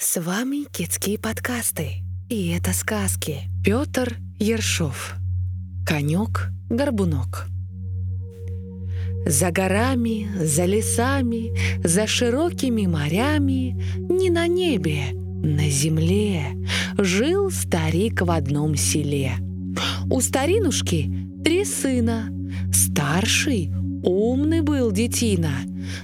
С 0.00 0.20
вами 0.20 0.64
Китские 0.70 1.18
подкасты. 1.18 2.04
И 2.28 2.50
это 2.50 2.72
сказки. 2.72 3.50
Петр 3.64 4.18
Ершов. 4.38 5.16
Конек-горбунок. 5.84 7.48
За 9.26 9.50
горами, 9.50 10.28
за 10.40 10.66
лесами, 10.66 11.50
за 11.82 12.06
широкими 12.06 12.86
морями, 12.86 13.76
не 14.08 14.30
на 14.30 14.46
небе, 14.46 15.06
на 15.12 15.68
земле 15.68 16.44
жил 16.96 17.50
старик 17.50 18.22
в 18.22 18.30
одном 18.30 18.76
селе. 18.76 19.32
У 20.08 20.20
старинушки 20.20 21.12
три 21.42 21.64
сына. 21.64 22.30
Старший 22.72 23.72
умный 24.04 24.60
был 24.60 24.92
детина, 24.92 25.54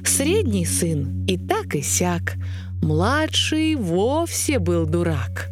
средний 0.05 0.67
сын 0.67 1.25
и 1.27 1.39
так 1.39 1.77
и 1.77 1.81
сяк, 1.81 2.37
Младший 2.85 3.77
вовсе 3.77 4.59
был 4.59 4.85
дурак. 4.85 5.48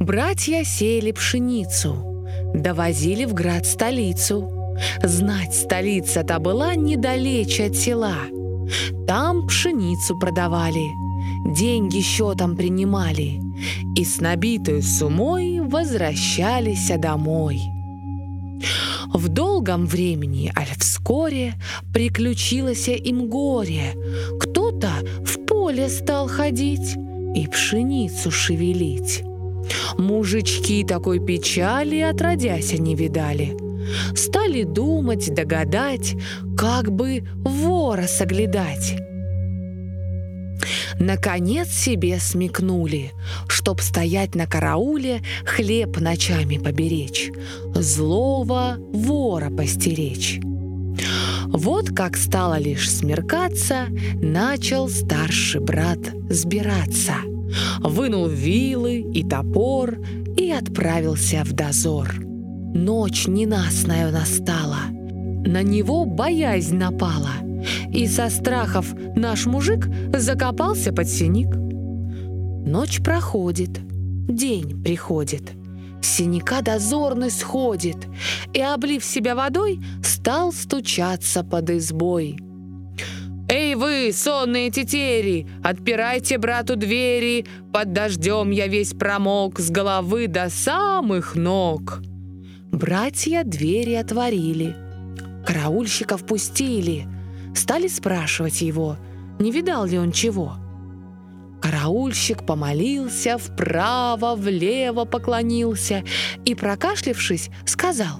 Братья 0.00 0.64
сели 0.64 1.12
пшеницу, 1.12 2.26
довозили 2.52 3.24
в 3.26 3.32
град 3.32 3.64
столицу. 3.64 4.50
Знать, 5.04 5.54
столица-то 5.54 6.40
была 6.40 6.74
недалече 6.74 7.66
от 7.66 7.76
села. 7.76 8.16
Там 9.06 9.46
пшеницу 9.46 10.18
продавали, 10.18 10.88
деньги 11.54 12.00
счетом 12.00 12.56
принимали 12.56 13.38
и 13.96 14.04
с 14.04 14.20
набитой 14.20 14.82
сумой 14.82 15.60
возвращались 15.60 16.90
домой. 16.98 17.60
В 19.12 19.28
долгом 19.28 19.86
времени, 19.86 20.50
аль 20.56 20.74
вскоре, 20.78 21.54
приключилось 21.92 22.88
им 22.88 23.28
горе. 23.28 23.94
Кто-то 24.40 24.90
в 25.24 25.31
поле 25.62 25.88
стал 25.88 26.26
ходить 26.26 26.96
и 27.36 27.46
пшеницу 27.46 28.32
шевелить. 28.32 29.22
Мужички 29.96 30.82
такой 30.82 31.24
печали 31.24 32.00
отродяся 32.00 32.78
не 32.78 32.96
видали. 32.96 33.56
Стали 34.16 34.64
думать, 34.64 35.32
догадать, 35.32 36.16
как 36.56 36.90
бы 36.90 37.22
вора 37.44 38.08
соглядать. 38.08 38.96
Наконец 40.98 41.68
себе 41.68 42.18
смекнули, 42.18 43.12
чтоб 43.46 43.80
стоять 43.80 44.34
на 44.34 44.48
карауле, 44.48 45.22
хлеб 45.44 46.00
ночами 46.00 46.58
поберечь, 46.58 47.30
злого 47.72 48.78
вора 48.92 49.48
постеречь. 49.48 50.40
Вот 51.52 51.90
как 51.90 52.16
стало 52.16 52.58
лишь 52.58 52.90
смеркаться, 52.90 53.86
начал 54.14 54.88
старший 54.88 55.60
брат 55.60 55.98
сбираться. 56.30 57.14
Вынул 57.80 58.26
вилы 58.26 59.00
и 59.00 59.22
топор 59.22 59.98
и 60.36 60.50
отправился 60.50 61.44
в 61.44 61.52
дозор. 61.52 62.14
Ночь 62.74 63.26
ненастная 63.26 64.10
настала. 64.10 64.88
На 64.90 65.62
него 65.62 66.06
боязнь 66.06 66.76
напала. 66.76 67.32
И 67.92 68.06
со 68.06 68.30
страхов 68.30 68.94
наш 69.14 69.44
мужик 69.44 69.88
закопался 70.14 70.92
под 70.92 71.06
синик. 71.06 71.54
Ночь 71.54 73.02
проходит, 73.02 73.78
день 74.26 74.82
приходит— 74.82 75.52
синяка 76.04 76.62
дозорный 76.62 77.30
сходит 77.30 77.96
и, 78.52 78.60
облив 78.60 79.04
себя 79.04 79.34
водой, 79.34 79.80
стал 80.02 80.52
стучаться 80.52 81.42
под 81.44 81.70
избой. 81.70 82.38
«Эй 83.48 83.74
вы, 83.74 84.12
сонные 84.14 84.70
тетери, 84.70 85.46
отпирайте 85.62 86.38
брату 86.38 86.76
двери, 86.76 87.44
под 87.72 87.92
дождем 87.92 88.50
я 88.50 88.66
весь 88.66 88.94
промок 88.94 89.58
с 89.58 89.70
головы 89.70 90.26
до 90.26 90.48
самых 90.48 91.34
ног!» 91.34 92.00
Братья 92.70 93.42
двери 93.44 93.92
отворили, 93.92 94.74
караульщиков 95.46 96.24
пустили, 96.24 97.06
стали 97.54 97.88
спрашивать 97.88 98.62
его, 98.62 98.96
не 99.38 99.50
видал 99.50 99.84
ли 99.84 99.98
он 99.98 100.12
чего. 100.12 100.61
Караульщик 101.62 102.44
помолился, 102.44 103.38
вправо-влево 103.38 105.04
поклонился 105.04 106.02
и, 106.44 106.56
прокашлившись, 106.56 107.50
сказал 107.64 108.18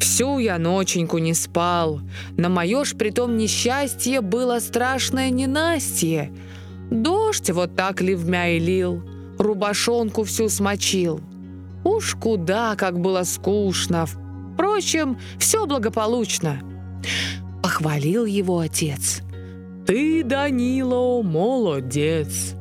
«Всю 0.00 0.38
я 0.38 0.58
ноченьку 0.58 1.18
не 1.18 1.34
спал, 1.34 2.00
на 2.38 2.48
мое 2.48 2.84
ж 2.84 2.96
притом 2.96 3.36
несчастье 3.36 4.22
было 4.22 4.58
страшное 4.58 5.28
ненастье. 5.28 6.32
Дождь 6.90 7.50
вот 7.50 7.76
так 7.76 8.00
ливмя 8.00 8.56
и 8.56 8.58
лил, 8.58 9.02
рубашонку 9.38 10.24
всю 10.24 10.48
смочил. 10.48 11.20
Уж 11.84 12.14
куда, 12.14 12.74
как 12.74 13.00
было 13.00 13.24
скучно, 13.24 14.06
впрочем, 14.54 15.18
все 15.38 15.66
благополучно». 15.66 16.60
Похвалил 17.62 18.24
его 18.24 18.60
отец. 18.60 19.20
«Ты, 19.86 20.22
Данило, 20.24 21.22
молодец!» 21.22 22.57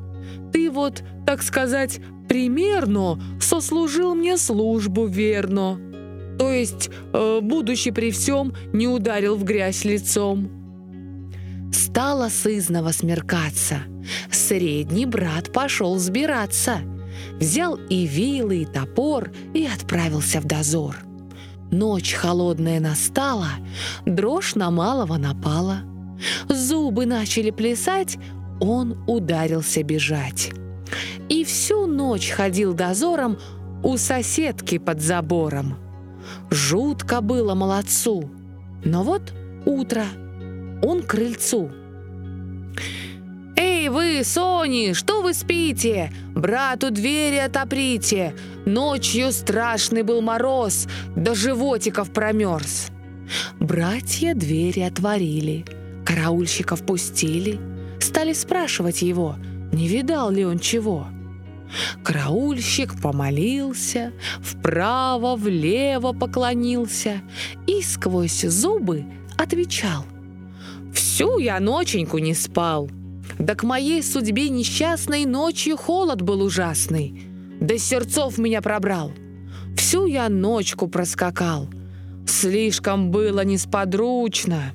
Ты 0.51 0.69
вот, 0.69 1.03
так 1.25 1.41
сказать, 1.41 1.99
примерно 2.27 3.19
сослужил 3.39 4.15
мне 4.15 4.37
службу 4.37 5.05
верно. 5.05 5.79
То 6.37 6.51
есть, 6.51 6.89
э, 7.13 7.39
будучи 7.41 7.91
при 7.91 8.11
всем, 8.11 8.53
не 8.73 8.87
ударил 8.87 9.35
в 9.35 9.43
грязь 9.43 9.85
лицом. 9.85 10.49
Стало 11.73 12.29
сызново 12.29 12.91
смеркаться. 12.91 13.81
Средний 14.31 15.05
брат 15.05 15.51
пошел 15.51 15.97
сбираться. 15.97 16.79
Взял 17.39 17.75
и 17.89 18.05
вилы, 18.05 18.61
и 18.61 18.65
топор, 18.65 19.31
и 19.53 19.65
отправился 19.65 20.39
в 20.39 20.45
дозор. 20.45 20.97
Ночь 21.71 22.13
холодная 22.13 22.79
настала, 22.79 23.49
дрожь 24.05 24.55
на 24.55 24.71
малого 24.71 25.17
напала. 25.17 25.81
Зубы 26.47 27.05
начали 27.05 27.51
плясать, 27.51 28.17
он 28.59 28.97
ударился 29.07 29.83
бежать. 29.83 30.51
И 31.29 31.43
всю 31.43 31.85
ночь 31.85 32.29
ходил 32.29 32.73
дозором 32.73 33.37
у 33.83 33.97
соседки 33.97 34.77
под 34.77 35.01
забором. 35.01 35.77
Жутко 36.49 37.21
было 37.21 37.55
молодцу. 37.55 38.29
Но 38.83 39.03
вот 39.03 39.33
утро, 39.65 40.05
он 40.81 41.03
к 41.03 41.07
крыльцу. 41.07 41.69
«Эй 43.55 43.89
вы, 43.89 44.21
Сони, 44.23 44.93
что 44.93 45.23
вы 45.23 45.33
спите? 45.33 46.11
Брату 46.35 46.91
двери 46.91 47.37
отоприте! 47.37 48.35
Ночью 48.65 49.31
страшный 49.31 50.03
был 50.03 50.21
мороз, 50.21 50.87
до 51.15 51.33
животиков 51.33 52.11
промерз!» 52.11 52.89
Братья 53.59 54.35
двери 54.35 54.81
отворили, 54.81 55.65
караульщиков 56.05 56.85
пустили— 56.85 57.59
стали 57.99 58.33
спрашивать 58.33 59.01
его, 59.01 59.35
не 59.71 59.87
видал 59.87 60.31
ли 60.31 60.45
он 60.45 60.59
чего. 60.59 61.07
Караульщик 62.03 62.99
помолился, 63.01 64.13
вправо-влево 64.41 66.13
поклонился 66.13 67.21
и 67.65 67.81
сквозь 67.81 68.41
зубы 68.41 69.05
отвечал. 69.37 70.05
«Всю 70.93 71.39
я 71.39 71.59
ноченьку 71.59 72.17
не 72.19 72.33
спал. 72.33 72.89
Да 73.37 73.55
к 73.55 73.63
моей 73.63 74.01
судьбе 74.01 74.49
несчастной 74.49 75.25
ночью 75.25 75.77
холод 75.77 76.21
был 76.21 76.41
ужасный. 76.41 77.21
До 77.59 77.77
сердцов 77.77 78.37
меня 78.37 78.61
пробрал. 78.61 79.11
Всю 79.75 80.05
я 80.05 80.29
ночку 80.29 80.87
проскакал. 80.87 81.69
Слишком 82.25 83.11
было 83.11 83.43
несподручно. 83.43 84.73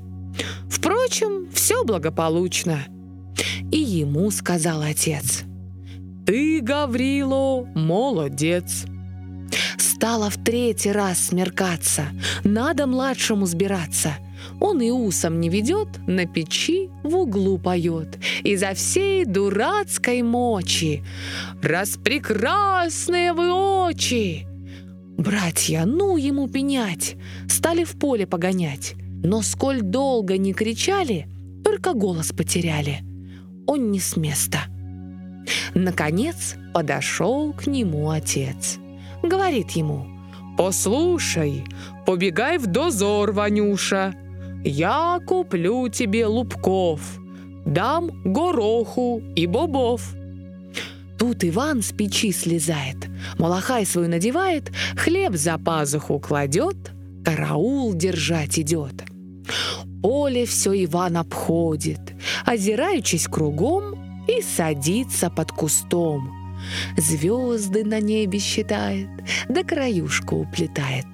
Впрочем, 0.68 1.48
все 1.52 1.84
благополучно 1.84 2.86
и 3.72 3.78
ему 3.78 4.30
сказал 4.30 4.82
отец. 4.82 5.42
«Ты, 6.24 6.60
Гаврило, 6.60 7.66
молодец!» 7.74 8.84
Стало 9.78 10.30
в 10.30 10.36
третий 10.36 10.92
раз 10.92 11.18
смеркаться, 11.18 12.04
надо 12.44 12.86
младшему 12.86 13.46
сбираться. 13.46 14.14
Он 14.60 14.80
и 14.80 14.90
усом 14.90 15.40
не 15.40 15.48
ведет, 15.48 15.88
на 16.06 16.26
печи 16.26 16.90
в 17.02 17.16
углу 17.16 17.58
поет. 17.58 18.18
Изо 18.42 18.74
всей 18.74 19.24
дурацкой 19.24 20.22
мочи. 20.22 21.02
«Распрекрасные 21.62 23.32
вы 23.32 23.52
очи!» 23.52 24.46
Братья, 25.16 25.84
ну 25.84 26.16
ему 26.16 26.48
пенять, 26.48 27.16
стали 27.48 27.84
в 27.84 27.92
поле 27.92 28.26
погонять. 28.26 28.94
Но 29.24 29.40
сколь 29.42 29.82
долго 29.82 30.36
не 30.36 30.52
кричали, 30.52 31.28
только 31.64 31.92
голос 31.92 32.32
потеряли— 32.32 33.00
он 33.66 33.90
не 33.90 34.00
с 34.00 34.16
места. 34.16 34.60
Наконец 35.74 36.56
подошел 36.72 37.52
к 37.52 37.66
нему 37.66 38.10
отец. 38.10 38.78
Говорит 39.22 39.70
ему, 39.72 40.06
«Послушай, 40.56 41.64
побегай 42.06 42.58
в 42.58 42.66
дозор, 42.66 43.32
Ванюша. 43.32 44.14
Я 44.64 45.18
куплю 45.26 45.88
тебе 45.88 46.26
лубков, 46.26 47.00
дам 47.64 48.10
гороху 48.24 49.22
и 49.34 49.46
бобов. 49.46 50.14
Тут 51.18 51.44
Иван 51.44 51.82
с 51.82 51.92
печи 51.92 52.32
слезает, 52.32 53.08
малахай 53.38 53.86
свою 53.86 54.08
надевает, 54.08 54.72
хлеб 54.96 55.34
за 55.34 55.58
пазуху 55.58 56.18
кладет, 56.18 56.76
караул 57.24 57.94
держать 57.94 58.58
идет. 58.58 59.04
Поле 60.02 60.46
все 60.46 60.84
Иван 60.84 61.16
обходит, 61.16 62.14
озираючись 62.44 63.28
кругом, 63.28 64.24
и 64.28 64.42
садится 64.42 65.30
под 65.30 65.52
кустом. 65.52 66.30
Звезды 66.96 67.84
на 67.84 68.00
небе 68.00 68.38
считает, 68.38 69.08
да 69.48 69.64
краюшку 69.64 70.36
уплетает. 70.36 71.06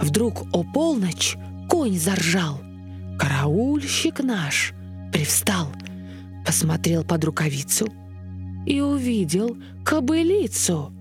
Вдруг 0.00 0.46
о 0.52 0.64
полночь 0.64 1.36
конь 1.68 1.98
заржал. 1.98 2.60
Караульщик 3.18 4.20
наш 4.20 4.72
привстал, 5.12 5.68
посмотрел 6.46 7.04
под 7.04 7.24
рукавицу 7.24 7.86
и 8.66 8.80
увидел 8.80 9.56
кобылицу. 9.84 10.92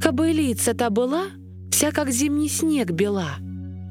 Кобылица-то 0.00 0.90
была 0.90 1.24
вся 1.70 1.90
как 1.90 2.10
зимний 2.10 2.48
снег 2.48 2.92
бела, 2.92 3.34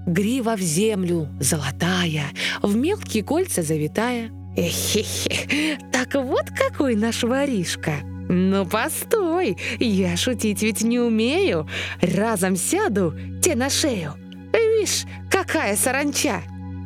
грива 0.05 0.55
в 0.55 0.61
землю 0.61 1.29
золотая, 1.39 2.25
в 2.61 2.75
мелкие 2.75 3.23
кольца 3.23 3.61
завитая. 3.61 4.31
Эхе-хе, 4.55 5.79
так 5.91 6.13
вот 6.13 6.49
какой 6.49 6.95
наш 6.95 7.23
воришка. 7.23 7.95
Ну, 8.29 8.65
постой, 8.65 9.57
я 9.79 10.15
шутить 10.15 10.61
ведь 10.61 10.81
не 10.81 10.99
умею. 10.99 11.67
Разом 12.01 12.55
сяду, 12.55 13.13
те 13.41 13.55
на 13.55 13.69
шею. 13.69 14.13
Вишь, 14.53 15.05
какая 15.29 15.75
саранча! 15.75 16.41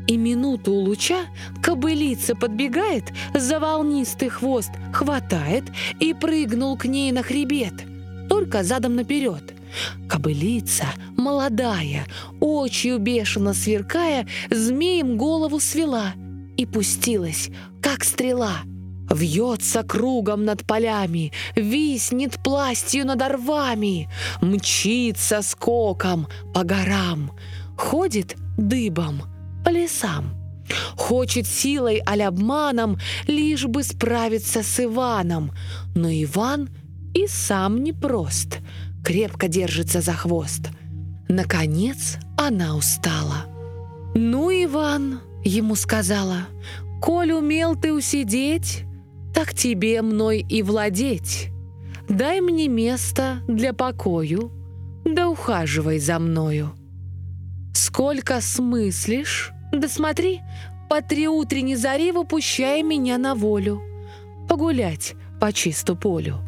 И 0.07 0.15
минуту 0.15 0.71
у 0.71 0.79
луча 0.79 1.25
кобылица 1.61 2.33
подбегает, 2.33 3.11
за 3.33 3.59
волнистый 3.59 4.29
хвост 4.29 4.71
хватает 4.93 5.65
и 5.99 6.13
прыгнул 6.13 6.77
к 6.77 6.85
ней 6.85 7.11
на 7.11 7.23
хребет, 7.23 7.73
только 8.29 8.63
задом 8.63 8.95
наперед. 8.95 9.56
Кобылица, 10.09 10.87
молодая, 11.15 12.05
очью 12.39 12.99
бешено 12.99 13.53
сверкая, 13.53 14.27
змеем 14.49 15.17
голову 15.17 15.59
свела 15.59 16.13
и 16.55 16.65
пустилась, 16.65 17.49
как 17.81 18.03
стрела. 18.03 18.61
Вьется 19.09 19.83
кругом 19.83 20.43
над 20.43 20.65
полями, 20.65 21.31
виснет 21.55 22.43
пластью 22.43 23.05
над 23.05 23.21
орвами, 23.21 24.09
мчится 24.41 25.41
скоком 25.41 26.27
по 26.53 26.63
горам, 26.63 27.31
ходит 27.77 28.35
дыбом 28.57 29.21
по 29.63 29.69
лесам. 29.69 30.33
Хочет 30.97 31.47
силой 31.47 32.01
аль 32.05 32.23
обманом, 32.23 32.97
лишь 33.27 33.65
бы 33.65 33.83
справиться 33.83 34.63
с 34.63 34.83
Иваном. 34.83 35.53
Но 35.95 36.09
Иван 36.09 36.69
и 37.13 37.27
сам 37.27 37.83
непрост, 37.83 38.59
крепко 39.07 39.47
держится 39.47 40.01
за 40.01 40.11
хвост. 40.11 40.67
Наконец 41.29 42.17
она 42.37 42.75
устала. 42.75 43.45
«Ну, 44.15 44.51
Иван»,— 44.51 45.21
ему 45.45 45.75
сказала,— 45.75 46.47
«коль 47.01 47.31
умел 47.31 47.77
ты 47.77 47.93
усидеть, 47.93 48.83
так 49.33 49.53
тебе 49.53 50.01
мной 50.01 50.45
и 50.49 50.61
владеть. 50.61 51.51
Дай 52.09 52.41
мне 52.41 52.67
место 52.67 53.39
для 53.47 53.71
покою, 53.71 54.51
да 55.05 55.29
ухаживай 55.29 55.99
за 55.99 56.19
мною». 56.19 56.75
Сколько 57.73 58.41
смыслишь? 58.41 59.53
Да 59.71 59.87
смотри, 59.87 60.41
по 60.89 61.01
три 61.01 61.29
утренней 61.29 61.77
зари 61.77 62.11
выпущай 62.11 62.83
меня 62.83 63.17
на 63.17 63.35
волю. 63.35 63.81
Погулять 64.49 65.15
по 65.39 65.53
чисту 65.53 65.95
полю. 65.95 66.46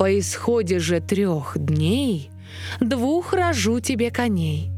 По 0.00 0.18
исходе 0.18 0.78
же 0.78 1.00
трех 1.00 1.58
дней 1.58 2.30
двух 2.80 3.34
рожу 3.34 3.80
тебе 3.80 4.10
коней. 4.10 4.70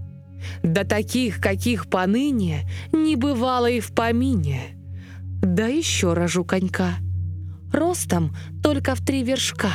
Да 0.64 0.82
таких, 0.82 1.40
каких 1.40 1.88
поныне 1.88 2.68
не 2.90 3.14
бывало 3.14 3.70
и 3.70 3.78
в 3.78 3.94
помине. 3.94 4.76
Да 5.40 5.68
еще 5.68 6.12
рожу 6.14 6.44
конька. 6.44 6.96
Ростом 7.72 8.34
только 8.64 8.96
в 8.96 9.00
три 9.00 9.22
вершка. 9.22 9.70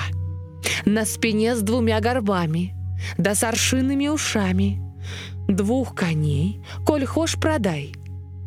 На 0.83 1.05
спине 1.05 1.55
с 1.55 1.61
двумя 1.61 2.01
горбами, 2.01 2.75
да 3.17 3.33
с 3.33 3.41
аршинными 3.41 4.09
ушами— 4.09 4.83
Двух 5.47 5.95
коней, 5.95 6.61
коль 6.85 7.05
хошь 7.05 7.37
продай, 7.37 7.93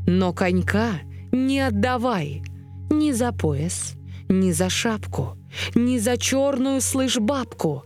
но 0.06 0.34
конька 0.34 1.00
не 1.32 1.60
отдавай 1.60 2.42
ни 2.90 3.12
за 3.12 3.32
пояс, 3.32 3.94
ни 4.28 4.52
за 4.52 4.68
шапку, 4.68 5.38
ни 5.74 5.98
за 5.98 6.16
черную, 6.16 6.80
слышь, 6.80 7.18
бабку. 7.18 7.84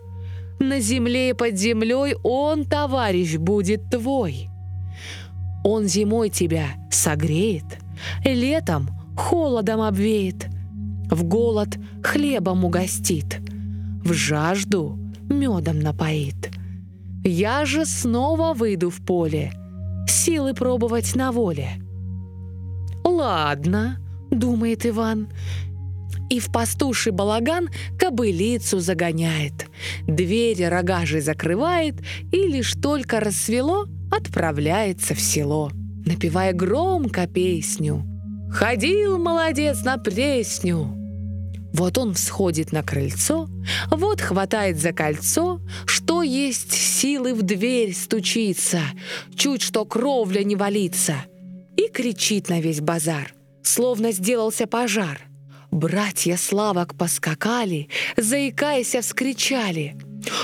На 0.61 0.81
земле 0.81 1.31
и 1.31 1.32
под 1.32 1.56
землей 1.56 2.14
он, 2.22 2.64
товарищ, 2.64 3.37
будет 3.37 3.90
твой. 3.90 4.49
Он 5.64 5.84
зимой 5.84 6.28
тебя 6.28 6.66
согреет, 6.90 7.64
летом 8.25 8.88
холодом 9.16 9.81
обвеет, 9.81 10.46
в 11.11 11.25
голод 11.25 11.76
хлебом 12.02 12.64
угостит, 12.64 13.40
в 14.05 14.12
жажду 14.12 14.99
медом 15.28 15.81
напоит. 15.81 16.50
Я 17.25 17.64
же 17.64 17.87
снова 17.87 18.52
выйду 18.52 18.90
в 18.90 19.00
поле, 19.05 19.52
силы 20.06 20.55
пробовать 20.55 21.16
на 21.16 21.32
воле. 21.32 21.70
«Ладно»,— 23.05 23.99
думает 24.31 24.84
Иван, 24.87 25.28
и 26.34 26.40
в 26.40 26.50
пастуший 26.50 27.12
балаган 27.12 27.69
кобылицу 27.96 28.81
загоняет, 28.81 29.69
двери 30.08 30.64
рогажей 30.64 31.20
закрывает 31.20 31.94
и 32.32 32.38
лишь 32.48 32.72
только 32.72 33.20
рассвело 33.20 33.86
отправляется 34.10 35.14
в 35.14 35.20
село, 35.20 35.70
напевая 36.04 36.52
громко 36.52 37.28
песню. 37.28 38.04
«Ходил 38.50 39.19
молодец 39.19 39.84
на 39.84 39.96
пресню!» 39.96 40.88
Вот 41.72 41.98
он 41.98 42.14
всходит 42.14 42.72
на 42.72 42.82
крыльцо, 42.82 43.48
вот 43.90 44.20
хватает 44.20 44.78
за 44.78 44.92
кольцо, 44.92 45.60
что 45.87 46.22
есть 46.22 46.72
силы 46.72 47.34
в 47.34 47.42
дверь 47.42 47.94
стучится, 47.94 48.80
чуть 49.37 49.62
что 49.62 49.84
кровля 49.84 50.42
не 50.44 50.56
валится, 50.56 51.14
и 51.76 51.88
кричит 51.88 52.48
на 52.48 52.60
весь 52.60 52.80
базар, 52.80 53.34
словно 53.62 54.12
сделался 54.12 54.66
пожар. 54.69 55.20
Братья 55.75 56.37
Славок 56.37 56.94
поскакали, 56.94 57.88
заикаясь, 58.17 58.94
вскричали. 58.94 59.97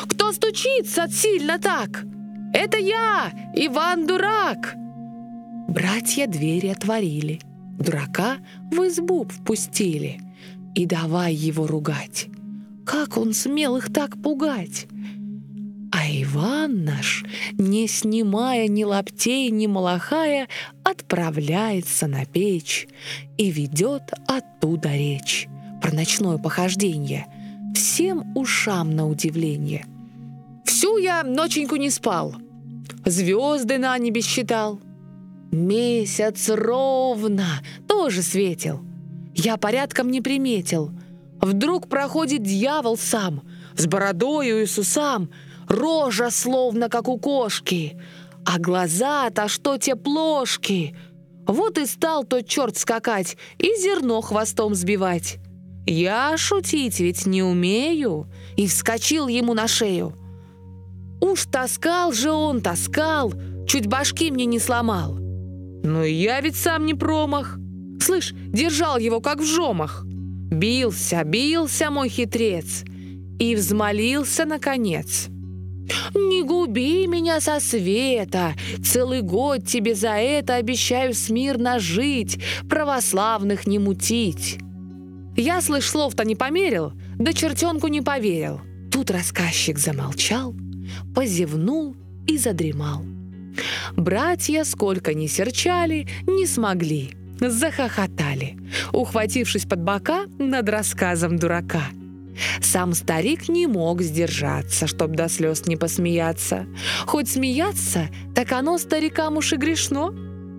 «Кто 0.09 0.33
стучится 0.33 1.09
сильно 1.09 1.59
так? 1.59 2.05
Это 2.53 2.77
я, 2.77 3.33
Иван 3.55 4.07
Дурак!» 4.07 4.75
Братья 5.69 6.27
двери 6.27 6.67
отворили, 6.67 7.41
дурака 7.79 8.39
в 8.71 8.87
избу 8.87 9.25
впустили— 9.25 10.21
и 10.75 10.87
давай 10.87 11.35
его 11.35 11.67
ругать. 11.67 12.29
Как 12.85 13.17
он 13.17 13.33
смел 13.35 13.77
их 13.77 13.93
так 13.93 14.21
пугать? 14.23 14.87
А 15.93 16.07
Иван 16.09 16.85
наш, 16.85 17.25
не 17.59 17.89
снимая 17.89 18.69
ни 18.69 18.85
лаптей, 18.85 19.51
ни 19.51 19.67
малахая, 19.67 20.49
отправляется 20.85 22.07
на 22.07 22.25
печь 22.25 22.87
и 23.37 23.51
ведет 23.51 24.03
оттуда 24.27 24.95
речь 24.95 25.49
про 25.83 25.93
ночное 25.93 26.39
похождение, 26.39 27.27
всем 27.75 28.37
ушам 28.37 28.95
на 28.95 29.09
удивление. 29.09 29.87
Всю 30.65 30.99
я 30.99 31.25
ноченьку 31.25 31.77
не 31.77 31.91
спал, 31.91 32.35
звезды 33.05 33.79
на 33.79 33.99
небе 33.99 34.21
считал, 34.21 34.81
месяц 35.51 36.49
ровно 36.49 37.47
тоже 37.89 38.23
светил— 38.23 38.85
я 39.35 39.57
порядком 39.57 40.11
не 40.11 40.21
приметил. 40.21 40.91
Вдруг 41.41 41.89
проходит 41.89 42.43
дьявол 42.43 42.97
сам, 42.97 43.43
с 43.77 43.87
бородою 43.87 44.63
и 44.63 44.67
с 44.67 44.77
усам, 44.77 45.31
рожа 45.71 46.31
словно 46.31 46.89
как 46.89 47.09
у 47.09 47.19
кошки, 47.19 47.97
а 48.45 48.59
глаза-то 48.59 49.49
что 49.49 49.79
те 49.79 49.97
плошки. 49.97 50.95
Вот 51.47 51.79
и 51.79 51.87
стал 51.87 52.25
тот 52.25 52.47
черт 52.47 52.77
скакать 52.77 53.37
и 53.59 53.75
зерно 53.77 54.21
хвостом 54.21 54.75
сбивать. 54.75 55.39
Я 55.87 56.37
шутить 56.37 57.01
ведь 57.01 57.27
не 57.27 57.43
умею, 57.43 58.29
и 58.57 58.67
вскочил 58.67 59.29
ему 59.29 59.55
на 59.55 59.67
шею. 59.67 60.15
Уж 61.21 61.47
таскал 61.47 62.13
же 62.13 62.31
он, 62.31 62.61
таскал, 62.61 63.33
чуть 63.67 63.87
башки 63.87 64.31
мне 64.31 64.45
не 64.45 64.59
сломал. 64.59 65.15
Но 65.83 66.05
я 66.05 66.41
ведь 66.41 66.57
сам 66.57 66.85
не 66.87 66.95
промах. 66.95 67.59
Слышь, 68.01 68.33
держал 68.35 68.99
его 68.99 69.21
как 69.21 69.41
в 69.41 69.45
жомах. 69.45 70.05
Бился, 70.51 71.23
бился 71.25 71.91
мой 71.91 72.09
хитрец 72.09 72.85
и 73.39 73.55
взмолился 73.55 74.45
наконец. 74.45 75.29
«Не 76.15 76.43
губи 76.43 77.07
меня 77.07 77.41
со 77.41 77.61
света, 77.61 78.55
целый 78.85 79.23
год 79.23 79.67
тебе 79.67 79.95
за 79.95 80.13
это 80.13 80.57
обещаю 80.57 81.15
смирно 81.15 81.79
жить, 81.79 82.39
православных 82.69 83.67
не 83.67 83.79
мутить». 83.79 84.59
Я, 85.37 85.61
слышь, 85.61 85.89
слов-то 85.89 86.25
не 86.25 86.37
померил, 86.37 86.93
да 87.19 87.33
чертенку 87.33 87.89
не 87.89 88.03
поверил. 88.03 88.61
Тут 88.91 89.11
рассказчик 89.11 89.79
замолчал, 89.79 90.55
позевнул 91.15 91.97
и 92.27 92.37
задремал. 92.37 93.05
Братья, 93.97 94.65
сколько 94.65 95.15
ни 95.15 95.27
серчали, 95.27 96.07
не 96.27 96.47
смогли. 96.47 97.13
Захохотали, 97.41 98.59
ухватившись 98.93 99.65
под 99.65 99.83
бока 99.83 100.27
над 100.39 100.69
рассказом 100.69 101.39
дурака. 101.39 101.85
Сам 102.61 102.95
старик 102.95 103.49
не 103.49 103.67
мог 103.67 104.03
сдержаться, 104.03 104.87
чтоб 104.87 105.13
до 105.13 105.29
слез 105.29 105.67
не 105.67 105.77
посмеяться. 105.77 106.67
Хоть 107.07 107.29
смеяться, 107.29 108.09
так 108.35 108.53
оно 108.53 108.79
старикам 108.79 109.37
уж 109.37 109.53
и 109.53 109.57
грешно. 109.57 110.11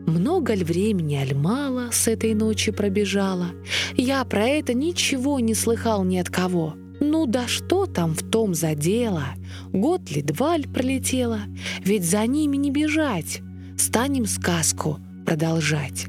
Много 0.07 0.53
ли 0.53 0.63
времени, 0.63 1.15
аль 1.15 1.35
мало 1.35 1.89
с 1.91 2.07
этой 2.07 2.33
ночи 2.33 2.71
пробежало? 2.71 3.51
Я 3.95 4.23
про 4.25 4.47
это 4.47 4.73
ничего 4.73 5.39
не 5.39 5.53
слыхал 5.53 6.03
ни 6.03 6.17
от 6.17 6.29
кого. 6.29 6.75
Ну 6.99 7.25
да 7.25 7.47
что 7.47 7.85
там 7.85 8.13
в 8.13 8.21
том 8.29 8.53
за 8.53 8.75
дело? 8.75 9.25
Год 9.73 10.11
ли 10.11 10.21
два 10.21 10.57
ль 10.57 10.67
пролетело? 10.67 11.41
Ведь 11.83 12.03
за 12.03 12.25
ними 12.27 12.57
не 12.57 12.71
бежать. 12.71 13.41
Станем 13.77 14.25
сказку 14.25 14.99
продолжать. 15.25 16.07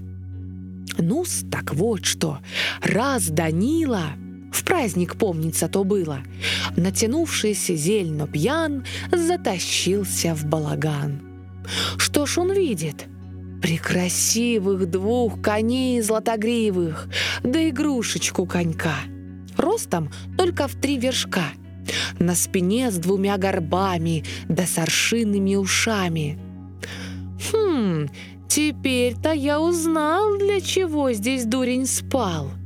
ну 0.99 1.25
так 1.51 1.75
вот 1.75 2.05
что. 2.05 2.39
Раз 2.83 3.29
Данила, 3.29 4.15
в 4.53 4.65
праздник, 4.65 5.17
помнится, 5.17 5.69
то 5.69 5.85
было, 5.85 6.21
натянувшийся 6.77 7.75
зельно 7.75 8.27
пьян, 8.27 8.85
затащился 9.11 10.35
в 10.35 10.45
балаган. 10.45 11.21
Что 11.97 12.27
ж 12.27 12.39
он 12.39 12.53
видит? 12.53 13.07
Прекрасивых 13.63 14.91
двух 14.91 15.41
коней 15.41 16.01
златогривых, 16.03 17.09
да 17.43 17.69
игрушечку 17.69 18.47
конька— 18.47 18.97
ростом 19.57 20.11
только 20.37 20.69
в 20.69 20.75
три 20.75 20.99
вершка, 20.99 21.45
на 22.19 22.35
спине 22.35 22.91
с 22.91 22.97
двумя 22.97 23.39
горбами 23.39 24.25
да 24.49 24.67
с 24.67 24.79
аршинными 24.79 25.57
ушами. 25.57 26.39
«Хм, 27.51 28.09
теперь-то 28.49 29.33
я 29.33 29.61
узнал, 29.61 30.39
для 30.39 30.61
чего 30.61 31.13
здесь 31.13 31.45
дурень 31.45 31.87
спал»,— 31.87 32.51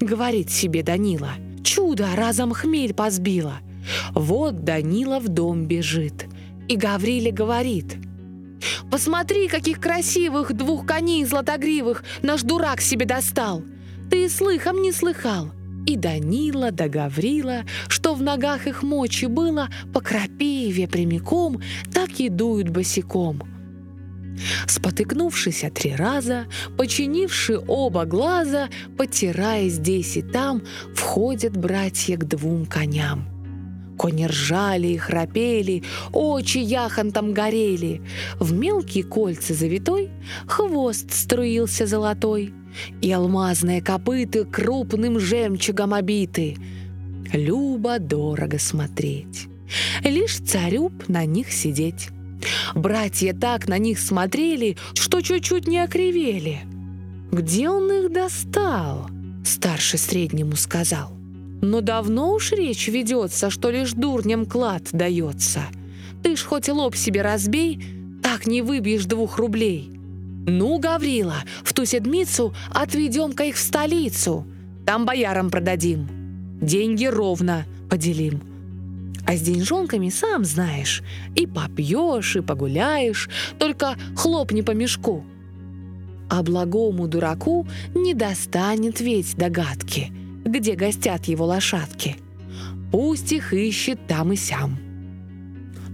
говорит 0.00 0.50
себе 0.50 0.82
Данила. 0.82 1.32
«Чудо 1.62 2.08
разом 2.14 2.52
хмель 2.52 2.94
позбила». 2.94 3.58
Вот 4.12 4.64
Данила 4.64 5.20
в 5.20 5.28
дом 5.28 5.66
бежит, 5.66 6.26
и 6.68 6.76
Гавриле 6.76 7.30
говорит— 7.30 7.96
Посмотри, 8.90 9.48
каких 9.48 9.80
красивых 9.80 10.52
двух 10.52 10.86
коней 10.86 11.24
златогривых 11.24 12.04
наш 12.22 12.42
дурак 12.42 12.80
себе 12.80 13.06
достал. 13.06 13.62
Ты 14.10 14.24
и 14.24 14.28
слыхом 14.28 14.82
не 14.82 14.92
слыхал. 14.92 15.52
И 15.86 15.96
Данила 15.96 16.72
да 16.72 16.88
Гаврила, 16.88 17.64
что 17.88 18.14
в 18.14 18.22
ногах 18.22 18.66
их 18.66 18.82
мочи 18.82 19.26
было, 19.26 19.68
по 19.92 20.00
крапиве 20.00 20.88
прямиком, 20.88 21.60
так 21.92 22.18
и 22.18 22.28
дуют 22.28 22.68
босиком. 22.68 23.42
Спотыкнувшись 24.66 25.64
три 25.74 25.94
раза, 25.94 26.46
починивши 26.76 27.58
оба 27.66 28.04
глаза, 28.04 28.68
потирая 28.96 29.68
здесь 29.68 30.16
и 30.16 30.22
там, 30.22 30.62
входят 30.94 31.56
братья 31.56 32.16
к 32.16 32.26
двум 32.26 32.66
коням. 32.66 33.28
Кони 33.96 34.26
ржали 34.26 34.88
и 34.88 34.96
храпели, 34.98 35.82
очи 36.12 36.58
яхонтом 36.58 37.32
горели. 37.32 38.02
В 38.38 38.52
мелкие 38.52 39.04
кольца 39.04 39.54
завитой 39.54 40.10
хвост 40.46 41.12
струился 41.12 41.86
золотой— 41.86 42.52
и 43.00 43.12
алмазные 43.12 43.82
копыты 43.82 44.44
крупным 44.44 45.18
жемчугом 45.18 45.94
обиты. 45.94 46.56
Любо 47.32 47.98
дорого 47.98 48.58
смотреть, 48.58 49.48
лишь 50.04 50.36
царю 50.36 50.90
б 50.90 51.04
на 51.08 51.24
них 51.24 51.52
сидеть. 51.52 52.08
Братья 52.74 53.32
так 53.32 53.68
на 53.68 53.78
них 53.78 53.98
смотрели, 53.98 54.76
что 54.94 55.20
чуть-чуть 55.20 55.66
не 55.66 55.78
окривели. 55.78 56.60
«Где 57.32 57.68
он 57.68 57.90
их 57.90 58.12
достал?»— 58.12 59.08
старший 59.44 59.98
среднему 59.98 60.56
сказал. 60.56 61.12
«Но 61.62 61.80
давно 61.80 62.32
уж 62.32 62.52
речь 62.52 62.88
ведется, 62.88 63.50
что 63.50 63.70
лишь 63.70 63.92
дурням 63.92 64.46
клад 64.46 64.84
дается. 64.92 65.62
Ты 66.22 66.36
ж 66.36 66.42
хоть 66.42 66.68
лоб 66.68 66.96
себе 66.96 67.22
разбей, 67.22 67.82
так 68.22 68.46
не 68.46 68.62
выбьешь 68.62 69.04
двух 69.04 69.38
рублей. 69.38 69.96
«Ну, 70.48 70.78
Гаврила, 70.78 71.42
в 71.64 71.72
ту 71.72 71.84
седмицу 71.84 72.54
отведем-ка 72.70 73.44
их 73.44 73.56
в 73.56 73.58
столицу. 73.58 74.46
Там 74.86 75.04
боярам 75.04 75.50
продадим. 75.50 76.06
Деньги 76.60 77.06
ровно 77.06 77.64
поделим. 77.90 78.40
А 79.26 79.36
с 79.36 79.40
деньжонками, 79.40 80.08
сам 80.08 80.44
знаешь, 80.44 81.02
и 81.34 81.46
попьешь, 81.46 82.36
и 82.36 82.40
погуляешь, 82.40 83.28
только 83.58 83.96
хлопни 84.16 84.60
по 84.60 84.70
мешку. 84.70 85.24
А 86.30 86.42
благому 86.42 87.08
дураку 87.08 87.66
не 87.94 88.14
достанет 88.14 89.00
ведь 89.00 89.36
догадки, 89.36 90.12
где 90.44 90.74
гостят 90.74 91.26
его 91.26 91.44
лошадки. 91.46 92.16
Пусть 92.92 93.32
их 93.32 93.52
ищет 93.52 94.06
там 94.06 94.32
и 94.32 94.36
сям. 94.36 94.78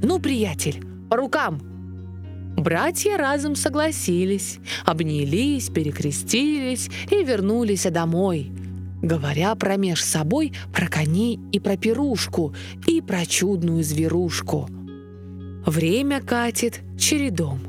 Ну, 0.02 0.18
приятель, 0.18 0.84
по 1.08 1.16
рукам!» 1.16 1.60
Братья 2.56 3.16
разом 3.16 3.56
согласились, 3.56 4.58
обнялись, 4.84 5.70
перекрестились 5.70 6.90
и 7.10 7.24
вернулись 7.24 7.84
домой, 7.84 8.52
говоря 9.02 9.54
промеж 9.54 10.02
собой 10.02 10.52
про 10.72 10.86
коней 10.86 11.38
и 11.52 11.60
про 11.60 11.76
пирушку, 11.76 12.54
и 12.86 13.00
про 13.00 13.26
чудную 13.26 13.82
зверушку. 13.82 14.68
Время 15.66 16.22
катит 16.22 16.80
чередом. 16.98 17.60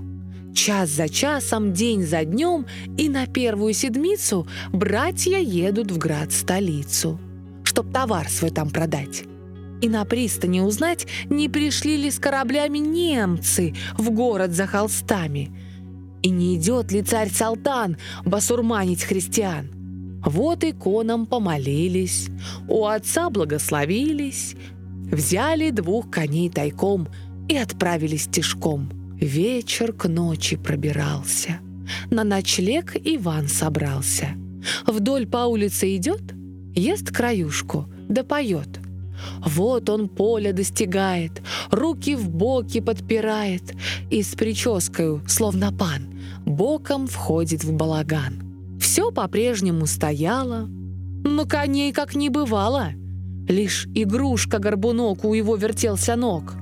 Час 0.55 0.89
за 0.89 1.09
часом, 1.09 1.73
день 1.73 2.03
за 2.03 2.23
днем, 2.23 2.67
и 2.97 3.09
на 3.09 3.25
первую 3.25 3.73
седмицу 3.73 4.47
братья 4.71 5.39
едут 5.39 5.91
в 5.91 5.97
град-столицу, 5.97 7.19
чтоб 7.63 7.91
товар 7.91 8.29
свой 8.29 8.51
там 8.51 8.69
продать 8.69 9.25
и 9.83 9.89
на 9.89 10.05
пристани 10.05 10.61
узнать, 10.61 11.07
не 11.29 11.49
пришли 11.49 11.97
ли 11.97 12.09
с 12.09 12.17
кораблями 12.17 12.77
немцы 12.77 13.75
в 13.97 14.11
город 14.11 14.53
за 14.53 14.65
холстами. 14.65 15.51
И 16.21 16.29
не 16.29 16.55
идет 16.55 16.93
ли 16.93 17.01
царь 17.01 17.29
Салтан 17.29 17.97
басурманить 18.23 19.03
христиан. 19.03 19.82
Вот 20.25 20.63
иконам 20.63 21.25
помолились, 21.25 22.29
у 22.67 22.85
отца 22.85 23.29
благословились, 23.29 24.55
взяли 25.11 25.69
двух 25.69 26.09
коней 26.09 26.49
тайком 26.49 27.07
и 27.49 27.57
отправились 27.57 28.27
тишком. 28.27 28.89
Вечер 29.15 29.93
к 29.93 30.07
ночи 30.07 30.55
пробирался. 30.55 31.59
На 32.09 32.23
ночлег 32.23 32.95
Иван 32.95 33.47
собрался. 33.47 34.29
Вдоль 34.87 35.27
по 35.27 35.45
улице 35.45 35.95
идет, 35.95 36.21
ест 36.73 37.11
краюшку, 37.11 37.89
да 38.07 38.23
поет. 38.23 38.79
Вот 39.45 39.89
он 39.89 40.09
поле 40.09 40.53
достигает, 40.53 41.41
руки 41.69 42.15
в 42.15 42.29
боки 42.29 42.79
подпирает 42.79 43.73
и 44.09 44.23
с 44.23 44.35
прическою, 44.35 45.21
словно 45.27 45.71
пан, 45.71 46.13
боком 46.45 47.07
входит 47.07 47.63
в 47.63 47.73
балаган. 47.73 48.52
Все 48.93 49.09
по-прежнему 49.11 49.87
стояло, 49.87 50.67
но 51.23 51.47
коней 51.47 51.91
как 51.91 52.13
не 52.13 52.29
бывало. 52.29 52.89
Лишь 53.47 53.87
игрушка-горбунок 53.95 55.25
у 55.25 55.33
его 55.33 55.55
вертелся 55.55 56.15
ног. 56.15 56.53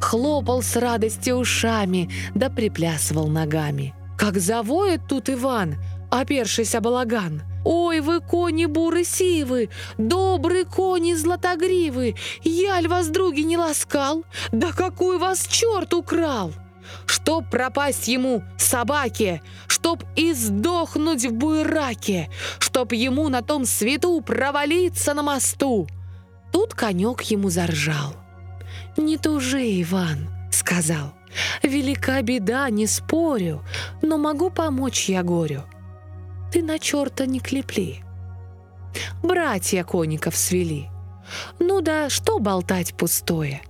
Хлопал 0.00 0.62
с 0.62 0.76
радости 0.76 1.28
ушами, 1.28 2.08
да 2.34 2.48
приплясывал 2.48 3.28
ногами. 3.28 3.94
Как 4.16 4.38
завоет 4.38 5.02
тут 5.06 5.28
Иван, 5.28 5.74
опершийся 6.10 6.80
балаган— 6.80 7.42
«Ой, 7.66 8.00
вы 8.00 8.20
кони 8.20 8.64
буры 8.64 9.04
сивы, 9.04 9.68
добрые 9.98 10.64
кони 10.64 11.12
златогривы, 11.12 12.14
яль 12.44 12.88
вас, 12.88 13.08
други, 13.08 13.44
не 13.44 13.58
ласкал? 13.58 14.24
Да 14.52 14.72
какой 14.72 15.18
вас 15.18 15.46
черт 15.46 15.92
украл!» 15.92 16.54
Чтоб 17.06 17.48
пропасть 17.50 18.08
ему 18.08 18.42
собаке, 18.56 19.42
чтоб 19.84 20.02
издохнуть 20.16 21.26
в 21.26 21.32
буйраке, 21.34 22.30
чтоб 22.58 22.90
ему 22.94 23.28
на 23.28 23.42
том 23.42 23.66
свету 23.66 24.18
провалиться 24.22 25.12
на 25.12 25.22
мосту. 25.22 25.86
Тут 26.50 26.72
конек 26.72 27.20
ему 27.20 27.50
заржал. 27.50 28.14
«Не 28.96 29.18
тужи, 29.18 29.82
Иван»,— 29.82 30.30
сказал,— 30.50 31.12
«велика 31.62 32.22
беда, 32.22 32.70
не 32.70 32.86
спорю, 32.86 33.62
но 34.00 34.16
могу 34.16 34.48
помочь 34.48 35.10
я 35.10 35.22
горю 35.22 35.64
ты 36.50 36.62
на 36.62 36.78
черта 36.78 37.26
не 37.26 37.40
клепли. 37.40 38.04
Братья 39.22 39.82
коников 39.82 40.36
свели. 40.36 40.88
Ну 41.58 41.80
да, 41.80 42.08
что 42.08 42.38
болтать 42.38 42.96
пустое? 42.96 43.60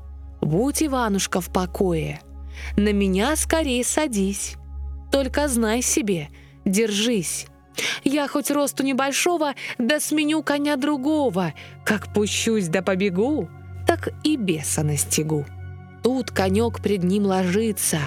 Будь, 0.43 0.83
Иванушка, 0.83 1.41
в 1.41 1.51
покое. 1.51 2.21
На 2.77 2.93
меня 2.93 3.37
скорее 3.37 3.83
садись. 3.85 4.57
Только 5.15 5.47
знай 5.47 5.81
себе, 5.81 6.29
держись, 6.65 7.47
Я 8.03 8.27
хоть 8.27 8.51
росту 8.51 8.83
небольшого, 8.83 9.55
да 9.79 10.01
сменю 10.01 10.43
коня 10.43 10.75
другого. 10.75 11.55
Как 11.85 12.13
пущусь 12.13 12.67
да 12.67 12.83
побегу, 12.83 13.49
так 13.87 14.09
и 14.25 14.37
беса 14.37 14.83
настигу. 14.83 15.47
Тут 16.03 16.33
конек 16.33 16.83
пред 16.83 17.05
ним 17.05 17.27
ложится, 17.27 18.01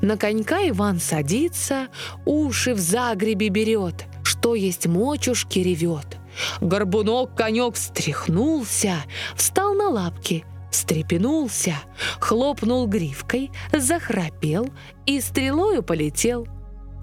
на 0.00 0.16
конька 0.16 0.66
Иван 0.66 1.00
садится, 1.00 1.88
уши 2.24 2.72
в 2.72 2.78
загребе 2.78 3.50
берет, 3.50 4.06
что 4.22 4.54
есть 4.54 4.86
мочушки 4.86 5.58
ревет. 5.58 6.16
Горбунок 6.62 7.34
конек 7.34 7.74
встряхнулся, 7.74 9.04
встал 9.36 9.74
на 9.74 9.90
лапки, 9.90 10.46
встрепенулся, 10.70 11.74
хлопнул 12.20 12.86
гривкой, 12.86 13.50
захрапел 13.70 14.70
и 15.04 15.20
стрелою 15.20 15.82
полетел. 15.82 16.48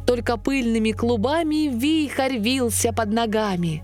Только 0.06 0.38
пыльными 0.38 0.92
клубами 0.92 1.70
вихрь 1.74 2.38
вился 2.38 2.92
под 2.92 3.12
ногами. 3.12 3.84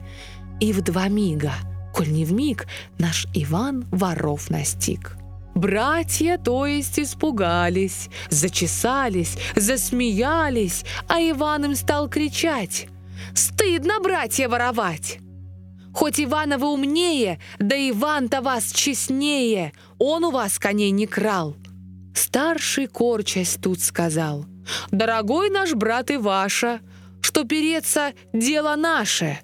И 0.60 0.74
в 0.74 0.82
два 0.82 1.08
мига, 1.08 1.54
коль 1.94 2.12
не 2.12 2.26
в 2.26 2.34
миг, 2.34 2.68
наш 2.98 3.28
Иван 3.34 3.86
воров 3.92 4.50
настиг. 4.50 5.18
Братья, 5.56 6.38
то 6.38 6.68
есть, 6.68 7.00
испугались, 7.00 8.10
зачесались, 8.30 9.38
засмеялись, 9.56 10.86
а 11.08 11.20
Иван 11.20 11.66
им 11.66 11.76
стал 11.76 12.08
кричать. 12.10 12.88
«Стыдно, 13.34 14.00
братья, 14.00 14.48
воровать!» 14.48 15.20
Хоть 15.98 16.20
Ивана 16.20 16.60
вы 16.60 16.72
умнее, 16.72 17.40
да 17.58 17.76
Иван-то 17.76 18.42
вас 18.42 18.72
честнее, 18.72 19.74
он 19.98 20.26
у 20.26 20.30
вас 20.30 20.60
коней 20.60 20.92
не 20.92 21.08
крал. 21.08 21.56
Старший 22.14 22.86
корчась 22.86 23.58
тут 23.60 23.82
сказал, 23.82 24.46
«Дорогой 24.92 25.50
наш 25.50 25.74
брат 25.74 26.12
и 26.12 26.18
ваша, 26.18 26.82
что 27.22 27.44
переться— 27.44 28.14
дело 28.34 28.76
наше. 28.76 29.40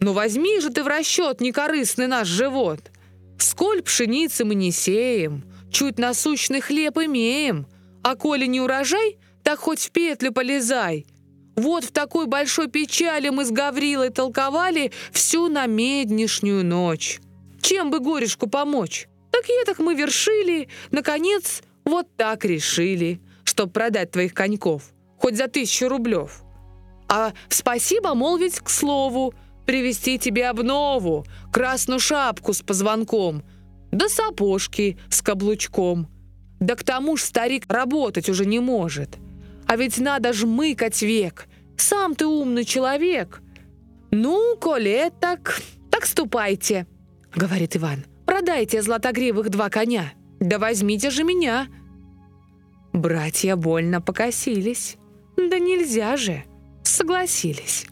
Но 0.00 0.12
возьми 0.12 0.60
же 0.60 0.70
ты 0.70 0.82
в 0.82 0.86
расчет 0.86 1.40
некорыстный 1.40 2.06
наш 2.06 2.26
живот. 2.26 2.90
Сколь 3.38 3.82
пшеницы 3.82 4.44
мы 4.44 4.54
не 4.54 4.72
сеем, 4.72 5.44
чуть 5.70 5.98
насущный 5.98 6.60
хлеб 6.60 6.98
имеем, 6.98 7.66
а 8.02 8.16
коли 8.16 8.46
не 8.46 8.60
урожай, 8.60 9.18
так 9.42 9.58
хоть 9.58 9.80
в 9.80 9.90
петлю 9.90 10.32
полезай. 10.32 11.06
Вот 11.56 11.84
в 11.84 11.92
такой 11.92 12.26
большой 12.26 12.68
печали 12.68 13.28
мы 13.28 13.44
с 13.44 13.50
Гаврилой 13.50 14.10
толковали 14.10 14.92
всю 15.12 15.48
намеднишнюю 15.48 16.64
ночь. 16.64 17.20
Чем 17.60 17.90
бы 17.90 18.00
горешку 18.00 18.48
помочь? 18.48 19.08
Так 19.30 19.44
и 19.48 19.64
так 19.64 19.78
мы 19.78 19.94
вершили, 19.94 20.68
наконец, 20.90 21.62
вот 21.84 22.06
так 22.16 22.44
решили, 22.44 23.20
чтоб 23.44 23.72
продать 23.72 24.10
твоих 24.10 24.34
коньков, 24.34 24.92
хоть 25.16 25.36
за 25.36 25.48
тысячу 25.48 25.88
рублев. 25.88 26.42
А 27.08 27.32
спасибо 27.48 28.14
молвить 28.14 28.60
к 28.60 28.68
слову, 28.68 29.34
привезти 29.66 30.18
тебе 30.18 30.48
обнову, 30.48 31.24
красную 31.52 32.00
шапку 32.00 32.52
с 32.52 32.62
позвонком, 32.62 33.42
да 33.90 34.08
сапожки 34.08 34.98
с 35.10 35.22
каблучком. 35.22 36.08
Да 36.60 36.76
к 36.76 36.84
тому 36.84 37.16
ж 37.16 37.22
старик 37.22 37.64
работать 37.68 38.28
уже 38.28 38.46
не 38.46 38.60
может. 38.60 39.18
А 39.66 39.76
ведь 39.76 39.98
надо 39.98 40.32
жмыкать 40.32 41.02
век. 41.02 41.46
Сам 41.76 42.14
ты 42.14 42.26
умный 42.26 42.64
человек. 42.64 43.42
Ну, 44.10 44.56
коли 44.60 45.10
так, 45.20 45.60
так 45.90 46.06
ступайте, 46.06 46.86
говорит 47.34 47.76
Иван. 47.76 48.04
Продайте 48.26 48.80
златогривых 48.80 49.50
два 49.50 49.68
коня. 49.68 50.12
Да 50.40 50.58
возьмите 50.58 51.10
же 51.10 51.24
меня. 51.24 51.68
Братья 52.92 53.56
больно 53.56 54.00
покосились. 54.00 54.96
Да 55.36 55.58
нельзя 55.58 56.16
же. 56.16 56.44
Согласились. 56.82 57.86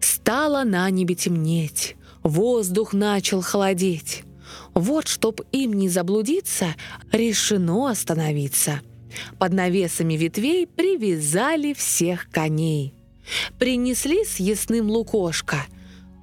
Стало 0.00 0.64
на 0.64 0.90
небе 0.90 1.14
темнеть. 1.14 1.96
Воздух 2.22 2.92
начал 2.92 3.42
холодеть. 3.42 4.24
Вот, 4.74 5.08
чтоб 5.08 5.40
им 5.52 5.72
не 5.74 5.88
заблудиться, 5.88 6.74
решено 7.10 7.90
остановиться. 7.90 8.80
Под 9.38 9.52
навесами 9.52 10.14
ветвей 10.14 10.66
привязали 10.66 11.72
всех 11.72 12.28
коней. 12.30 12.94
Принесли 13.58 14.24
с 14.24 14.40
ясным 14.40 14.90
лукошко, 14.90 15.58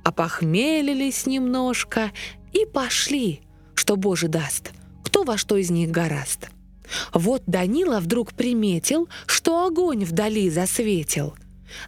опохмелились 0.04 1.26
немножко 1.26 2.12
и 2.52 2.66
пошли, 2.66 3.42
что 3.74 3.96
Боже 3.96 4.28
даст, 4.28 4.72
кто 5.04 5.24
во 5.24 5.38
что 5.38 5.56
из 5.56 5.70
них 5.70 5.92
гораст. 5.92 6.50
Вот 7.14 7.44
Данила 7.46 8.00
вдруг 8.00 8.34
приметил, 8.34 9.10
что 9.26 9.66
огонь 9.66 10.06
вдали 10.06 10.50
засветил. 10.50 11.36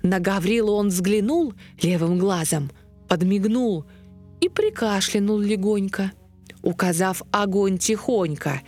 На 0.04 0.20
Гаврила 0.20 0.72
он 0.72 0.90
взглянул 0.90 1.54
левым 1.82 2.20
глазом, 2.20 2.72
подмигнул 3.08 3.86
и 4.40 4.50
прикашлянул 4.50 5.40
легонько 5.40 6.12
указав 6.62 7.24
огонь 7.32 7.78
тихонько. 7.78 8.62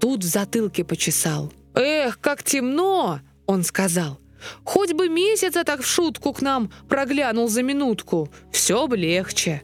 Тут 0.00 0.24
в 0.24 0.26
затылке 0.26 0.84
почесал. 0.84 1.52
«Эх, 1.74 2.18
как 2.20 2.42
темно!»— 2.42 3.20
он 3.46 3.62
сказал. 3.62 4.18
«Хоть 4.64 4.92
бы 4.92 5.08
месяца 5.08 5.64
так 5.64 5.82
в 5.82 5.86
шутку 5.86 6.32
к 6.32 6.42
нам 6.42 6.72
проглянул 6.88 7.48
за 7.48 7.62
минутку, 7.62 8.28
все 8.50 8.86
бы 8.88 8.96
легче. 8.96 9.62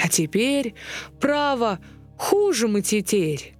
А 0.00 0.08
теперь, 0.08 0.74
право, 1.20 1.78
хуже 2.18 2.68
мы 2.68 2.82
теперь». 2.82 3.54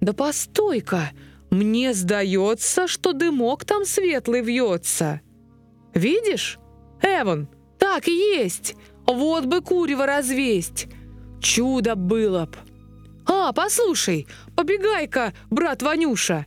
«Да 0.00 0.12
постой-ка, 0.12 1.10
мне 1.58 1.92
сдается, 1.94 2.86
что 2.86 3.12
дымок 3.12 3.64
там 3.64 3.84
светлый 3.84 4.42
вьется. 4.42 5.20
Видишь, 5.94 6.58
Эван, 7.02 7.48
так 7.78 8.08
и 8.08 8.12
есть, 8.12 8.74
вот 9.06 9.46
бы 9.46 9.60
курево 9.60 10.06
развесть. 10.06 10.88
Чудо 11.40 11.94
было 11.94 12.46
б!» 12.46 12.56
«А, 13.26 13.52
послушай, 13.52 14.26
побегай-ка, 14.56 15.32
брат 15.50 15.82
Ванюша! 15.82 16.46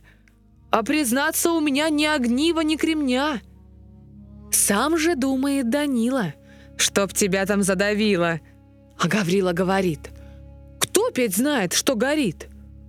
А 0.70 0.82
признаться, 0.82 1.52
у 1.52 1.60
меня 1.60 1.88
ни 1.88 2.04
огнива, 2.04 2.60
ни 2.60 2.76
кремня!» 2.76 3.40
Сам 4.50 4.96
же 4.96 5.14
думает 5.14 5.70
Данила, 5.70 6.34
чтоб 6.76 7.12
тебя 7.12 7.46
там 7.46 7.62
задавило. 7.62 8.40
А 8.98 9.08
Гаврила 9.08 9.52
говорит, 9.52 10.10
«Кто 10.80 11.10
петь 11.10 11.36
знает, 11.36 11.72
что 11.72 11.94
горит? 11.94 12.48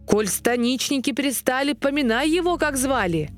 Коль 0.10 0.28
станичники 0.28 1.13
пристали, 1.13 1.74
поминай 1.74 2.30
его, 2.30 2.58
как 2.58 2.78
звали!» 2.78 3.30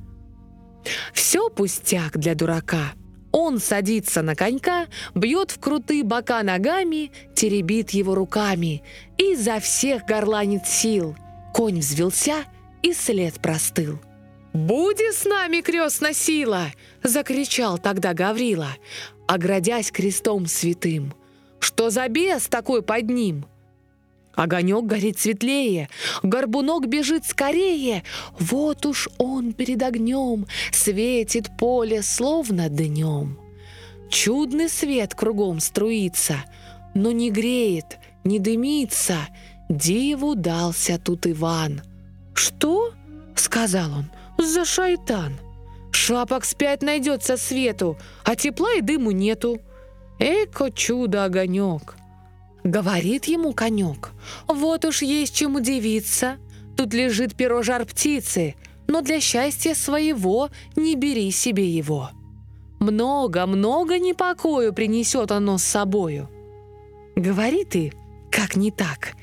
Все 1.14 1.50
пустяк 1.50 2.18
для 2.18 2.34
дурака— 2.34 2.94
он 3.32 3.60
садится 3.60 4.22
на 4.22 4.36
конька, 4.36 4.88
бьет 5.16 5.52
в 5.52 5.60
крутые 5.60 6.04
бока 6.04 6.44
ногами, 6.44 7.12
теребит 7.34 7.92
его 7.92 8.14
руками 8.14 8.84
и 9.18 9.36
за 9.36 9.60
всех 9.60 10.04
горланит 10.06 10.68
сил. 10.68 11.16
Конь 11.54 11.80
взвелся 11.80 12.44
и 12.82 12.94
след 12.94 13.36
простыл. 13.36 14.00
«Буди 14.54 15.12
с 15.12 15.24
нами, 15.24 15.62
крестна 15.62 16.14
сила!»— 16.14 16.68
закричал 17.04 17.78
тогда 17.78 18.14
Гаврила, 18.14 18.76
оградясь 19.28 19.92
крестом 19.92 20.46
святым. 20.46 21.14
«Что 21.60 21.90
за 21.90 22.10
бес 22.10 22.48
такой 22.48 22.82
под 22.82 23.10
ним?» 23.10 23.46
Огонек 24.42 24.86
горит 24.86 25.20
светлее, 25.20 25.88
горбунок 26.24 26.88
бежит 26.88 27.26
скорее. 27.26 28.04
Вот 28.40 28.88
уж 28.88 29.08
он 29.20 29.54
перед 29.54 29.84
огнем 29.84 30.48
светит 30.72 31.56
поле, 31.60 32.02
словно 32.02 32.68
днем. 32.68 33.38
Чудный 34.10 34.68
свет 34.68 35.14
кругом 35.14 35.60
струится, 35.60 36.44
но 36.96 37.12
не 37.12 37.30
греет, 37.30 38.00
не 38.24 38.40
дымится. 38.40 39.18
Диву 39.70 40.34
дался 40.34 40.98
тут 40.98 41.28
Иван. 41.28 41.84
«Что?»— 42.34 42.94
сказал 43.36 43.92
он. 43.94 44.12
«За 44.40 44.66
шайтан! 44.66 45.40
Шапок 45.92 46.46
спять 46.46 46.82
найдется 46.82 47.38
свету, 47.38 47.96
а 48.24 48.36
тепла 48.36 48.74
и 48.74 48.82
дыму 48.82 49.12
нету. 49.12 49.62
Эко 50.18 50.72
чудо-огонек!» 50.72 52.01
Говорит 52.64 53.26
ему 53.26 53.54
конек, 53.54 54.12
вот 54.48 54.86
уж 54.86 55.02
есть 55.02 55.36
чем 55.36 55.56
удивиться. 55.56 56.38
Тут 56.78 56.94
лежит 56.94 57.36
перо 57.36 57.64
жар 57.64 57.86
птицы, 57.86 58.56
но 58.88 59.02
для 59.02 59.20
счастья 59.20 59.74
своего 59.74 60.50
не 60.76 60.96
бери 60.96 61.32
себе 61.32 61.68
его. 61.68 62.12
Много-много 62.80 64.00
непокою 64.00 64.74
принесет 64.74 65.32
оно 65.32 65.58
с 65.58 65.64
собою. 65.64 66.30
Говори 67.16 67.66
ты, 67.66 67.94
как 68.32 68.56
не 68.56 68.72
так, 68.72 69.14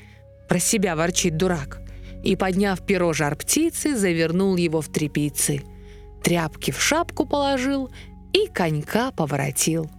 про 0.47 0.59
себя 0.59 0.95
ворчит 0.95 1.37
дурак. 1.37 1.81
И, 2.23 2.35
подняв 2.35 2.85
перо 2.85 3.13
жар 3.13 3.35
птицы, 3.35 3.95
завернул 3.95 4.57
его 4.57 4.81
в 4.81 4.89
трепицы. 4.89 5.63
Тряпки 6.23 6.71
в 6.71 6.81
шапку 6.81 7.25
положил 7.25 7.89
и 8.33 8.47
конька 8.47 9.11
поворотил. 9.11 9.89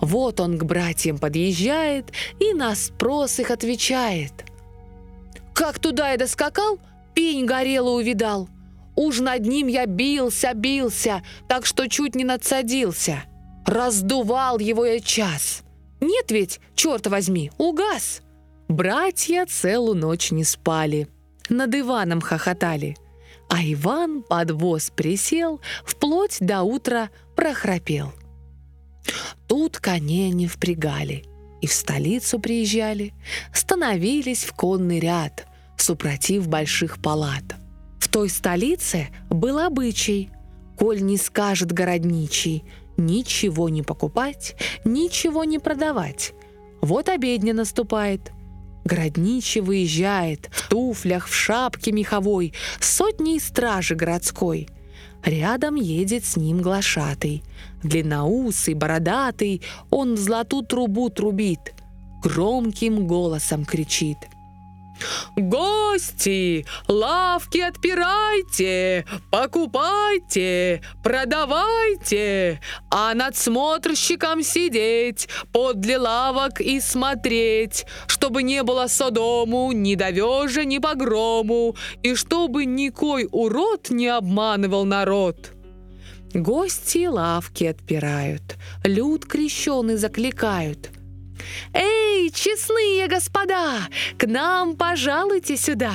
Вот 0.00 0.40
он 0.40 0.58
к 0.58 0.64
братьям 0.64 1.18
подъезжает 1.18 2.12
и 2.40 2.52
на 2.54 2.74
спрос 2.74 3.38
их 3.38 3.50
отвечает. 3.50 4.32
«Как 5.54 5.78
туда 5.78 6.10
я 6.10 6.16
доскакал, 6.16 6.78
пень 7.14 7.46
горело 7.46 7.90
увидал. 7.90 8.48
Уж 8.96 9.20
над 9.20 9.46
ним 9.46 9.66
я 9.66 9.86
бился, 9.86 10.52
бился, 10.54 11.22
так 11.48 11.66
что 11.66 11.88
чуть 11.88 12.14
не 12.14 12.24
надсадился. 12.24 13.24
Раздувал 13.66 14.58
его 14.58 14.84
я 14.84 15.00
час. 15.00 15.62
Нет 16.00 16.30
ведь, 16.30 16.60
черт 16.74 17.06
возьми, 17.06 17.50
угас. 17.58 18.20
Братья 18.68 19.46
целую 19.46 19.96
ночь 19.96 20.30
не 20.30 20.44
спали, 20.44 21.08
над 21.48 21.74
Иваном 21.74 22.20
хохотали. 22.20 22.96
А 23.48 23.62
Иван 23.62 24.22
под 24.22 24.52
воз 24.52 24.90
присел, 24.94 25.60
вплоть 25.84 26.38
до 26.40 26.62
утра 26.62 27.10
прохрапел. 27.36 28.12
Тут 29.46 29.78
коней 29.78 30.30
не 30.30 30.46
впрягали, 30.46 31.24
и 31.60 31.66
в 31.66 31.72
столицу 31.72 32.38
приезжали, 32.38 33.12
становились 33.52 34.44
в 34.44 34.52
конный 34.52 35.00
ряд, 35.00 35.46
супротив 35.76 36.48
больших 36.48 37.00
палат. 37.00 37.44
В 37.98 38.08
той 38.08 38.28
столице 38.28 39.08
был 39.30 39.58
обычай, 39.58 40.30
коль 40.76 41.02
не 41.02 41.16
скажет 41.16 41.72
городничий, 41.72 42.64
ничего 42.96 43.68
не 43.68 43.82
покупать, 43.82 44.56
ничего 44.84 45.44
не 45.44 45.58
продавать. 45.58 46.32
Вот 46.80 47.08
обедня 47.08 47.54
наступает— 47.54 48.30
Городничий 48.84 49.62
выезжает 49.62 50.50
в 50.52 50.68
туфлях, 50.68 51.28
в 51.28 51.34
шапке 51.34 51.90
меховой, 51.90 52.52
сотней 52.80 53.40
стражи 53.40 53.94
городской. 53.94 54.68
Рядом 55.24 55.76
едет 55.76 56.24
с 56.24 56.36
ним 56.36 56.60
глашатый. 56.60 57.42
Длинноусый, 57.82 58.74
бородатый, 58.74 59.62
он 59.90 60.14
в 60.14 60.18
золотую 60.18 60.64
трубу 60.64 61.08
трубит. 61.08 61.74
Громким 62.22 63.06
голосом 63.06 63.64
кричит— 63.64 64.18
«Гости, 65.36 66.66
лавки 66.88 67.58
отпирайте, 67.58 69.04
покупайте, 69.30 70.82
продавайте, 71.02 72.60
а 72.90 73.14
над 73.14 73.36
смотрщиком 73.36 74.42
сидеть, 74.42 75.28
подле 75.52 75.98
лавок 75.98 76.60
и 76.60 76.80
смотреть, 76.80 77.86
чтобы 78.06 78.42
не 78.42 78.62
было 78.62 78.86
содому, 78.86 79.72
ни 79.72 79.94
довежа, 79.96 80.64
ни 80.64 80.78
погрому, 80.78 81.76
и 82.02 82.14
чтобы 82.14 82.64
никой 82.64 83.28
урод 83.30 83.90
не 83.90 84.08
обманывал 84.08 84.84
народ». 84.84 85.50
Гости 86.32 87.06
лавки 87.06 87.62
отпирают, 87.64 88.56
люд 88.84 89.24
крещеный 89.24 89.96
закликают— 89.96 90.90
«Эй, 91.72 92.30
честные 92.30 93.06
господа, 93.08 93.80
к 94.18 94.26
нам 94.26 94.76
пожалуйте 94.76 95.56
сюда! 95.56 95.94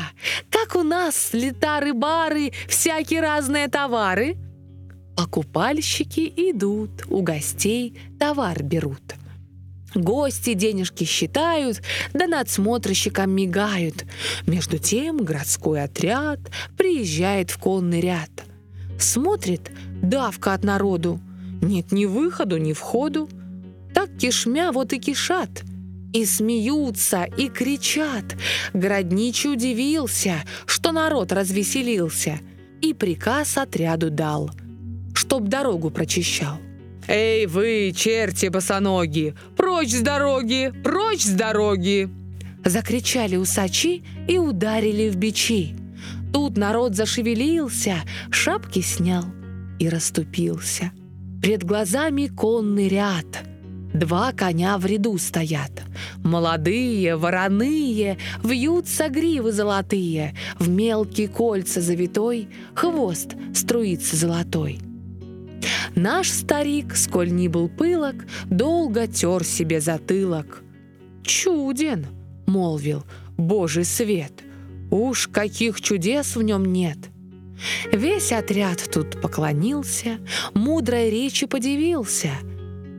Как 0.50 0.76
у 0.76 0.84
нас 0.84 1.30
летары-бары, 1.34 2.52
всякие 2.68 3.22
разные 3.22 3.68
товары!» 3.68 4.38
Покупальщики 5.16 6.32
идут, 6.36 7.06
у 7.10 7.22
гостей 7.22 8.00
товар 8.20 8.64
берут. 8.64 9.02
Гости 9.96 10.54
денежки 10.54 11.04
считают, 11.04 11.82
да 12.14 12.28
надсмотрщикам 12.28 13.32
мигают. 13.32 14.06
Между 14.46 14.78
тем 14.78 15.18
городской 15.18 15.84
отряд 15.84 16.40
приезжает 16.78 17.50
в 17.50 17.58
конный 17.58 18.00
ряд. 18.00 18.30
Смотрит, 19.00 19.72
давка 20.02 20.54
от 20.54 20.64
народу. 20.64 21.20
Нет 21.62 21.92
ни 21.92 22.06
выходу, 22.06 22.58
ни 22.58 22.74
входу. 22.74 23.30
Так 23.94 24.18
кишмя 24.18 24.72
вот 24.72 24.94
и 24.94 25.00
кишат. 25.00 25.64
И 26.14 26.26
смеются, 26.26 27.24
и 27.38 27.50
кричат. 27.50 28.36
Городничий 28.74 29.52
удивился, 29.52 30.44
что 30.66 30.92
народ 30.92 31.32
развеселился, 31.32 32.40
и 32.82 32.94
приказ 32.94 33.58
отряду 33.58 34.10
дал, 34.10 34.50
чтоб 35.14 35.48
дорогу 35.48 35.92
прочищал. 35.92 36.58
«Эй 37.08 37.46
вы, 37.46 37.92
черти 37.96 38.48
босоноги! 38.48 39.36
Прочь 39.56 39.94
с 39.94 40.02
дороги! 40.02 40.74
Прочь 40.84 41.24
с 41.24 41.32
дороги!» 41.32 42.10
Закричали 42.64 43.36
усачи 43.36 44.04
и 44.28 44.38
ударили 44.38 45.10
в 45.10 45.16
бичи. 45.16 45.76
Тут 46.34 46.58
народ 46.58 46.96
зашевелился, 46.96 47.96
шапки 48.30 48.82
снял 48.82 49.26
и 49.80 49.90
расступился. 49.90 50.92
Пред 51.42 51.64
глазами 51.64 52.28
конный 52.28 52.88
ряд— 52.88 53.26
Два 53.94 54.32
коня 54.34 54.78
в 54.78 54.86
ряду 54.86 55.18
стоят. 55.18 55.72
Молодые, 56.24 57.16
вороные, 57.16 58.18
вьются 58.44 59.10
гривы 59.10 59.52
золотые, 59.52 60.36
В 60.60 60.70
мелкие 60.70 61.28
кольца 61.28 61.82
завитой 61.82 62.50
хвост 62.76 63.36
струится 63.54 64.16
золотой. 64.16 64.80
Наш 65.96 66.30
старик, 66.30 66.96
сколь 66.96 67.32
ни 67.32 67.48
был 67.48 67.68
пылок, 67.68 68.16
долго 68.46 69.08
тер 69.08 69.44
себе 69.44 69.82
затылок. 69.82 70.64
«Чуден!»— 71.24 72.06
молвил 72.46 73.04
Божий 73.38 73.86
свет. 73.86 74.34
«Уж 74.92 75.28
каких 75.28 75.82
чудес 75.82 76.36
в 76.36 76.42
нем 76.44 76.66
нет!» 76.66 76.98
Весь 77.92 78.32
отряд 78.32 78.90
тут 78.92 79.20
поклонился, 79.22 80.20
мудрой 80.54 81.10
речи 81.10 81.46
подивился— 81.46 82.30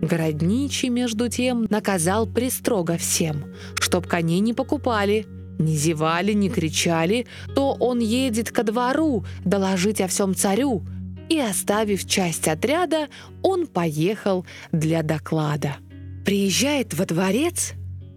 Городничий, 0.00 0.88
между 0.88 1.28
тем, 1.28 1.66
наказал 1.70 2.26
пристрого 2.26 2.96
всем, 2.96 3.44
чтоб 3.74 4.06
коней 4.06 4.40
не 4.40 4.54
покупали, 4.54 5.26
не 5.58 5.76
зевали, 5.76 6.32
не 6.32 6.48
кричали, 6.48 7.26
то 7.54 7.72
он 7.78 7.98
едет 7.98 8.50
ко 8.50 8.62
двору 8.62 9.24
доложить 9.44 10.00
о 10.00 10.08
всем 10.08 10.34
царю, 10.34 10.84
и, 11.28 11.38
оставив 11.38 12.06
часть 12.06 12.48
отряда, 12.48 13.08
он 13.42 13.66
поехал 13.66 14.44
для 14.72 15.02
доклада. 15.02 15.76
Приезжает 16.24 16.94
во 16.94 17.06
дворец. 17.06 17.74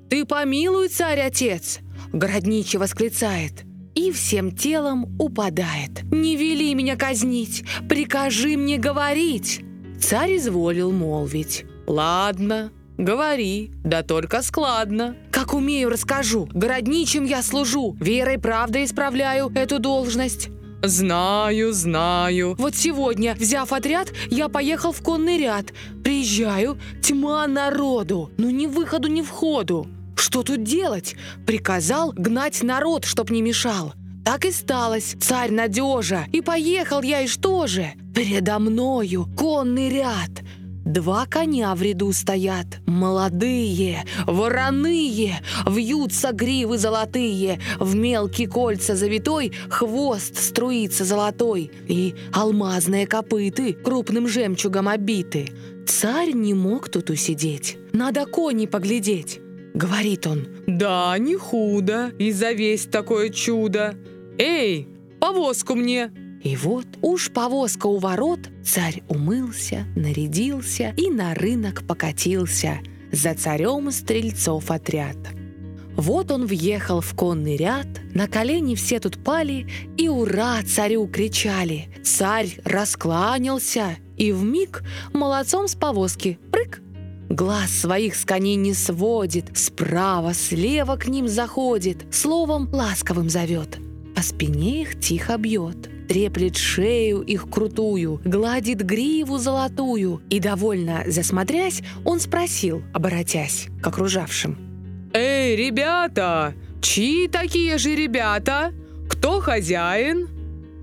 «Ты 0.10 0.26
помилуй, 0.26 0.90
царь-отец!» 0.90 1.80
Городничий 2.12 2.80
восклицает– 2.80 3.64
и 3.96 4.12
всем 4.12 4.52
телом 4.52 5.16
упадает. 5.20 6.04
«Не 6.12 6.36
вели 6.36 6.74
меня 6.74 6.96
казнить, 6.96 7.64
прикажи 7.88 8.58
мне 8.58 8.78
говорить!» 8.78 9.62
Царь 10.00 10.38
изволил 10.38 10.92
молвить. 10.92 11.66
«Ладно, 11.88 12.72
говори, 12.98 13.72
да 13.84 14.04
только 14.04 14.42
складно». 14.42 15.16
«Как 15.32 15.54
умею, 15.54 15.90
расскажу. 15.90 16.48
Городничим 16.54 17.26
я 17.26 17.42
служу, 17.42 17.98
верой 18.00 18.40
правдой 18.40 18.86
исправляю 18.86 19.52
эту 19.54 19.80
должность». 19.80 20.50
«Знаю, 20.82 21.72
знаю». 21.72 22.56
Вот 22.58 22.76
сегодня, 22.76 23.36
взяв 23.36 23.72
отряд, 23.72 24.12
я 24.30 24.50
поехал 24.50 24.92
в 24.92 25.02
конный 25.02 25.38
ряд. 25.38 25.74
Приезжаю, 26.04 26.78
тьма 27.02 27.48
народу, 27.48 28.32
ну 28.38 28.50
ни 28.50 28.68
выходу, 28.68 29.08
ни 29.08 29.22
входу. 29.22 29.88
Что 30.16 30.44
тут 30.44 30.64
делать? 30.64 31.16
Приказал 31.46 32.12
гнать 32.12 32.64
народ, 32.64 33.06
чтоб 33.06 33.30
не 33.30 33.42
мешал. 33.42 33.94
Так 34.26 34.46
и 34.46 34.52
сталось, 34.52 35.16
царь 35.22 35.52
надежа, 35.52 36.26
и 36.34 36.42
поехал 36.42 37.02
я, 37.02 37.22
и 37.22 37.28
что 37.28 37.68
же? 37.68 37.94
Передо 38.14 38.60
мною 38.60 39.28
конный 39.38 39.90
ряд— 39.90 40.32
Два 40.86 41.26
коня 41.26 41.74
в 41.76 41.82
ряду 41.82 42.12
стоят, 42.12 42.66
молодые, 42.86 44.04
вороные, 44.26 45.42
вьются 45.66 46.34
гривы 46.34 46.78
золотые, 46.78 47.62
в 47.80 47.96
мелкие 47.96 48.50
кольца 48.50 48.96
завитой 48.96 49.54
хвост 49.70 50.38
струится 50.38 51.06
золотой, 51.06 51.72
и 51.88 52.16
алмазные 52.34 53.08
копыты 53.08 53.74
крупным 53.74 54.28
жемчугом 54.28 54.90
обиты. 54.90 55.50
Царь 55.88 56.34
не 56.34 56.54
мог 56.54 56.90
тут 56.90 57.10
усидеть, 57.10 57.78
надо 57.94 58.26
кони 58.26 58.66
поглядеть. 58.66 59.40
Говорит 59.74 60.28
он, 60.28 60.48
«Да, 60.68 61.18
не 61.18 61.36
худо, 61.36 62.12
и 62.20 62.32
за 62.32 62.52
весь 62.52 62.86
такое 62.86 63.30
чудо. 63.30 63.96
Эй, 64.38 64.88
повозку 65.20 65.76
мне!» 65.76 66.12
И 66.44 66.58
вот 66.58 66.86
уж 67.02 67.32
повозка 67.32 67.88
у 67.88 67.98
ворот, 67.98 68.40
царь 68.64 69.02
умылся, 69.08 69.86
нарядился 69.96 70.94
и 70.98 71.10
на 71.10 71.34
рынок 71.34 71.88
покатился. 71.88 72.80
За 73.12 73.34
царем 73.34 73.92
стрельцов 73.92 74.70
отряд. 74.70 75.16
Вот 75.96 76.32
он 76.32 76.46
въехал 76.46 77.00
в 77.00 77.14
конный 77.16 77.56
ряд, 77.56 77.88
на 78.14 78.28
колени 78.28 78.76
все 78.76 79.00
тут 79.00 79.24
пали 79.24 79.68
и 79.96 80.10
«Ура!» 80.10 80.62
царю 80.64 81.08
кричали. 81.08 81.90
Царь 82.04 82.58
раскланялся 82.66 83.98
и 84.18 84.32
в 84.32 84.44
миг 84.44 84.84
молодцом 85.14 85.68
с 85.68 85.76
повозки 85.76 86.40
прыг. 86.52 86.82
Глаз 87.30 87.70
своих 87.70 88.16
с 88.16 88.26
коней 88.26 88.56
не 88.56 88.74
сводит, 88.74 89.56
справа, 89.56 90.34
слева 90.34 90.98
к 90.98 91.08
ним 91.08 91.28
заходит, 91.28 92.06
словом 92.12 92.70
ласковым 92.74 93.30
зовет, 93.30 93.78
по 94.16 94.22
спине 94.22 94.82
их 94.82 95.00
тихо 95.00 95.38
бьет 95.38 95.90
треплет 96.14 96.58
шею 96.58 97.22
их 97.22 97.50
крутую, 97.50 98.22
гладит 98.24 98.86
гриву 98.86 99.40
золотую. 99.40 100.22
И, 100.30 100.40
довольно 100.40 101.04
засмотрясь, 101.08 101.82
он 102.06 102.20
спросил, 102.20 102.84
оборотясь 102.94 103.68
к 103.82 103.88
окружавшим. 103.88 104.56
«Эй, 105.12 105.56
ребята! 105.56 106.54
Чьи 106.82 107.28
такие 107.28 107.80
же 107.80 107.96
ребята? 107.96 108.74
Кто 109.10 109.40
хозяин?» 109.40 110.28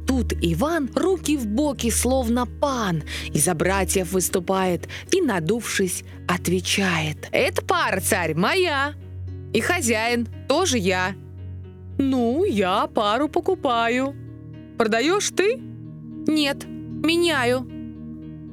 тут 0.05 0.33
Иван 0.43 0.90
руки 0.97 1.37
в 1.37 1.47
боки, 1.47 1.90
словно 1.90 2.45
пан, 2.45 3.05
и 3.33 3.38
за 3.38 3.55
братьев 3.55 4.11
выступает, 4.11 4.88
и, 5.12 5.21
надувшись, 5.21 6.03
отвечает. 6.27 7.29
«Это 7.31 7.62
пара, 7.62 8.01
царь, 8.01 8.35
моя! 8.35 8.95
И 9.53 9.61
хозяин 9.61 10.27
тоже 10.49 10.79
я!» 10.79 11.14
«Ну, 11.99 12.45
я 12.45 12.88
пару 12.88 13.29
покупаю. 13.29 14.16
Продаешь 14.81 15.29
ты?» 15.37 15.61
«Нет, 16.27 16.64
меняю». 16.66 17.69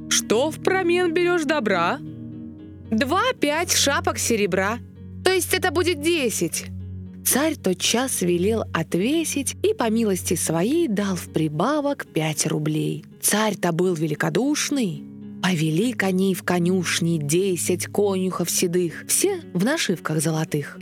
«Что 0.09 0.51
в 0.51 0.61
промен 0.61 1.13
берешь 1.13 1.45
добра?» 1.45 1.99
«Два-пять 2.91 3.71
шапок 3.71 4.17
серебра. 4.17 4.79
То 5.23 5.31
есть 5.31 5.53
это 5.53 5.71
будет 5.71 6.01
десять». 6.01 6.65
Царь 7.23 7.55
тотчас 7.55 8.19
велел 8.23 8.65
отвесить 8.73 9.55
и 9.63 9.73
по 9.73 9.89
милости 9.89 10.33
своей 10.33 10.89
дал 10.89 11.15
в 11.15 11.31
прибавок 11.31 12.05
пять 12.07 12.45
рублей. 12.45 13.05
Царь-то 13.21 13.71
был 13.71 13.93
великодушный. 13.93 15.05
Повели 15.41 15.93
коней 15.93 16.33
в 16.33 16.43
конюшни 16.43 17.19
десять 17.23 17.85
конюхов 17.85 18.49
седых, 18.49 19.05
все 19.07 19.39
в 19.53 19.63
нашивках 19.63 20.19
золотых. 20.19 20.77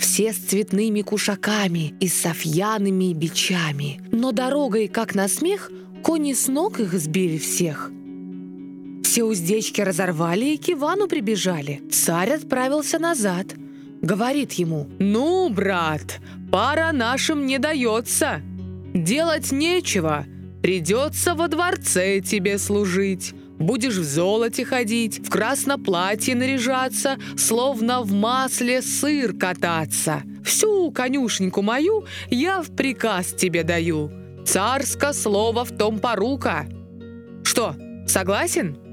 Все 0.00 0.32
с 0.32 0.38
цветными 0.38 1.02
кушаками 1.02 1.94
и 2.00 2.08
софьяными 2.08 3.12
бичами. 3.12 4.00
Но 4.10 4.32
дорогой, 4.32 4.88
как 4.88 5.14
на 5.14 5.28
смех, 5.28 5.70
кони 6.02 6.32
с 6.32 6.48
ног 6.48 6.80
их 6.80 6.92
сбили 6.94 7.38
всех. 7.38 7.92
Все 9.04 9.22
уздечки 9.22 9.80
разорвали 9.80 10.54
и 10.54 10.58
к 10.58 10.70
Ивану 10.70 11.06
прибежали. 11.06 11.82
Царь 11.92 12.30
отправился 12.30 12.98
назад— 12.98 13.54
Говорит 14.02 14.52
ему, 14.54 14.88
«Ну, 14.98 15.50
брат, 15.50 16.20
пара 16.50 16.90
нашим 16.92 17.46
не 17.46 17.58
дается. 17.58 18.40
Делать 18.94 19.52
нечего, 19.52 20.24
придется 20.62 21.34
во 21.34 21.48
дворце 21.48 22.20
тебе 22.20 22.58
служить. 22.58 23.34
Будешь 23.60 23.96
в 23.96 24.04
золоте 24.04 24.64
ходить, 24.64 25.20
в 25.24 25.30
красном 25.30 25.84
платье 25.84 26.34
наряжаться, 26.34 27.18
словно 27.36 28.00
в 28.00 28.12
масле 28.12 28.80
сыр 28.80 29.34
кататься. 29.34 30.22
Всю 30.42 30.90
конюшеньку 30.90 31.60
мою 31.60 32.06
я 32.30 32.62
в 32.62 32.74
приказ 32.74 33.34
тебе 33.34 33.62
даю. 33.62 34.10
Царско 34.46 35.12
слово 35.12 35.64
в 35.66 35.76
том 35.76 35.98
порука. 35.98 36.66
Что, 37.44 37.76
согласен?» 38.06 38.89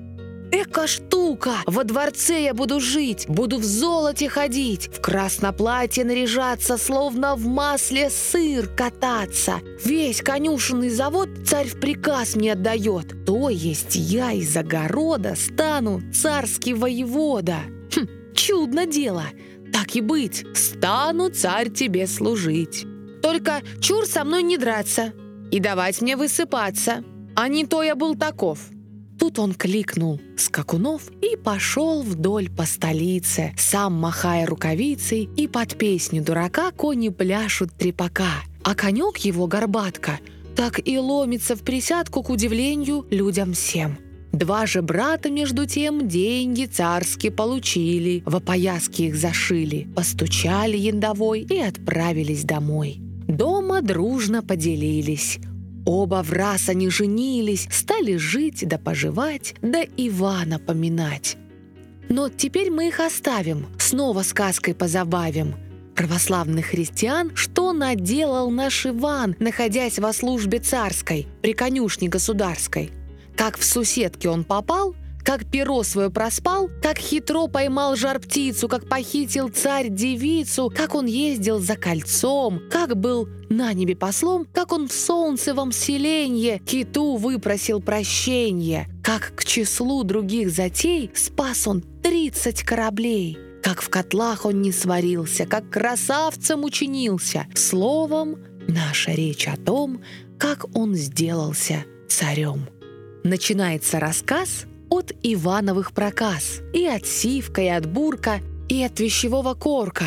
Эка 0.52 0.88
штука! 0.88 1.58
Во 1.66 1.84
дворце 1.84 2.44
я 2.44 2.54
буду 2.54 2.80
жить, 2.80 3.26
буду 3.28 3.58
в 3.58 3.66
золоте 3.66 4.30
ходить, 4.30 4.88
в 4.88 5.02
красноплатье 5.02 6.06
наряжаться, 6.06 6.78
словно 6.78 7.36
в 7.36 7.46
масле 7.46 8.10
сыр 8.10 8.68
кататься. 8.68 9.60
Весь 9.84 10.22
конюшенный 10.22 10.90
завод 10.90 11.30
царь 11.46 11.68
в 11.68 11.80
приказ 11.80 12.36
мне 12.36 12.54
отдает. 12.54 13.26
То 13.26 13.50
есть 13.50 13.96
я 13.96 14.32
из 14.32 14.56
огорода 14.56 15.36
стану 15.36 16.02
царский 16.14 16.74
воевода. 16.74 17.58
Хм, 17.94 18.08
чудно 18.34 18.86
дело. 18.86 19.26
Так 19.74 19.96
и 19.96 20.02
быть, 20.02 20.46
стану 20.56 21.30
царь 21.30 21.70
тебе 21.70 22.08
служить. 22.08 22.86
Только 23.22 23.62
чур 23.82 24.06
со 24.06 24.24
мной 24.24 24.44
не 24.44 24.58
драться 24.58 25.14
и 25.52 25.60
давать 25.60 26.02
мне 26.02 26.16
высыпаться. 26.16 27.04
А 27.36 27.50
не 27.50 27.66
то 27.66 27.84
я 27.84 27.96
был 27.96 28.16
таков. 28.16 28.60
Тут 29.28 29.40
он 29.40 29.54
кликнул 29.56 30.22
скакунов 30.38 31.12
и 31.22 31.36
пошел 31.36 32.02
вдоль 32.02 32.50
по 32.50 32.64
столице, 32.64 33.54
сам 33.58 33.94
махая 33.94 34.46
рукавицей, 34.46 35.30
и 35.36 35.50
под 35.50 35.78
песню 35.78 36.24
дурака 36.24 36.72
кони 36.72 37.10
пляшут 37.10 37.74
трепака, 37.74 38.32
а 38.64 38.74
конек 38.74 39.18
его 39.18 39.46
горбатка 39.46 40.22
так 40.56 40.80
и 40.88 40.98
ломится 40.98 41.58
в 41.58 41.64
присядку 41.64 42.24
к 42.24 42.30
удивлению 42.30 43.06
людям 43.10 43.52
всем. 43.52 43.98
Два 44.32 44.66
же 44.66 44.82
брата, 44.82 45.30
между 45.30 45.66
тем, 45.66 46.08
деньги 46.08 46.64
царские 46.64 47.34
получили, 47.34 48.24
в 48.26 48.34
опояски 48.34 49.02
их 49.02 49.18
зашили, 49.18 49.90
постучали 49.94 50.78
яндовой 50.78 51.42
и 51.42 51.60
отправились 51.60 52.46
домой. 52.46 53.02
Дома 53.28 53.82
дружно 53.82 54.42
поделились. 54.42 55.38
Оба 55.88 56.22
в 56.22 56.34
раз 56.34 56.68
они 56.68 56.90
женились, 56.90 57.66
стали 57.72 58.18
жить 58.18 58.68
да 58.68 58.78
поживать, 58.78 59.56
да 59.62 59.84
Ивана 59.96 60.60
поминать. 60.60 61.38
Но 62.10 62.28
теперь 62.28 62.70
мы 62.70 62.90
их 62.90 63.00
оставим, 63.00 63.68
снова 63.80 64.24
сказкой 64.24 64.76
позабавим. 64.76 65.56
Православных 65.96 66.66
христиан, 66.66 67.32
что 67.36 67.72
наделал 67.72 68.52
наш 68.52 68.86
Иван, 68.86 69.38
находясь 69.40 69.98
во 69.98 70.12
службе 70.12 70.60
царской, 70.60 71.26
при 71.42 71.54
конюшне 71.54 72.10
государской? 72.10 72.92
Как 73.38 73.58
в 73.58 73.64
суседке 73.64 74.28
он 74.28 74.44
попал– 74.44 74.94
как 75.28 75.44
перо 75.44 75.84
свое 75.84 76.10
проспал, 76.10 76.70
как 76.82 76.98
хитро 76.98 77.48
поймал 77.48 77.98
жар-птицу, 77.98 78.70
как 78.70 78.88
похитил 78.88 79.50
царь 79.50 79.90
девицу, 79.90 80.72
как 80.74 80.96
он 80.96 81.06
ездил 81.06 81.60
за 81.60 81.76
кольцом, 81.76 82.62
как 82.72 82.96
был 82.96 83.28
на 83.50 83.74
небе 83.74 83.94
послом, 83.94 84.48
как 84.54 84.72
он 84.72 84.88
в 84.88 84.94
солнцевом 84.94 85.74
селенье 85.74 86.60
киту 86.60 87.18
выпросил 87.18 87.82
прощение, 87.82 88.88
как 89.04 89.34
к 89.36 89.44
числу 89.44 90.06
других 90.06 90.50
затей 90.50 91.12
спас 91.14 91.68
он 91.68 91.82
тридцать 92.02 92.64
кораблей, 92.64 93.38
как 93.62 93.82
в 93.82 93.90
котлах 93.90 94.46
он 94.46 94.62
не 94.62 94.72
сварился, 94.72 95.46
как 95.46 95.70
красавцем 95.70 96.64
учинился. 96.64 97.48
Словом, 97.54 98.38
наша 98.70 99.12
речь 99.12 99.46
о 99.50 99.58
том, 99.58 100.02
как 100.40 100.74
он 100.74 100.96
сделался 100.96 101.84
царем. 102.08 102.70
Начинается 103.26 104.00
рассказ– 104.00 104.64
от 104.98 105.12
Ивановых 105.24 105.92
проказ, 105.92 106.62
и 106.74 106.86
от 106.86 107.06
Сивка, 107.06 107.62
и 107.62 107.68
от 107.68 107.86
Бурка, 107.86 108.40
и 108.68 108.84
от 108.84 109.00
вещевого 109.00 109.54
корка. 109.54 110.06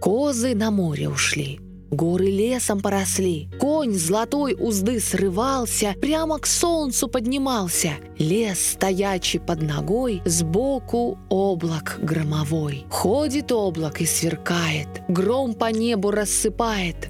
Козы 0.00 0.54
на 0.54 0.70
море 0.70 1.08
ушли, 1.08 1.60
горы 1.90 2.30
лесом 2.30 2.80
поросли, 2.80 3.48
конь 3.60 3.92
золотой 3.92 4.56
узды 4.58 4.98
срывался, 5.00 5.94
прямо 6.00 6.38
к 6.38 6.46
солнцу 6.46 7.08
поднимался, 7.08 7.92
лес 8.18 8.72
стоячий 8.72 9.40
под 9.40 9.62
ногой, 9.62 10.22
сбоку 10.24 11.18
облак 11.28 11.98
громовой. 12.02 12.86
Ходит 12.90 13.52
облак 13.52 14.00
и 14.00 14.06
сверкает, 14.06 14.88
гром 15.08 15.54
по 15.54 15.70
небу 15.70 16.10
рассыпает. 16.10 17.08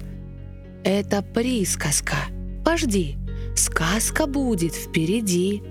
Это 0.83 1.21
присказка. 1.21 2.15
Пожди, 2.65 3.17
сказка 3.55 4.27
будет 4.27 4.73
впереди. 4.73 5.63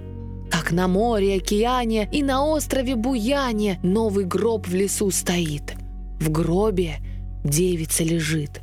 Как 0.50 0.72
на 0.72 0.88
море, 0.88 1.36
океане 1.36 2.08
и 2.12 2.22
на 2.22 2.44
острове 2.44 2.96
Буяне 2.96 3.78
новый 3.82 4.24
гроб 4.24 4.66
в 4.66 4.74
лесу 4.74 5.10
стоит. 5.10 5.74
В 6.18 6.30
гробе 6.30 6.96
девица 7.44 8.02
лежит. 8.02 8.60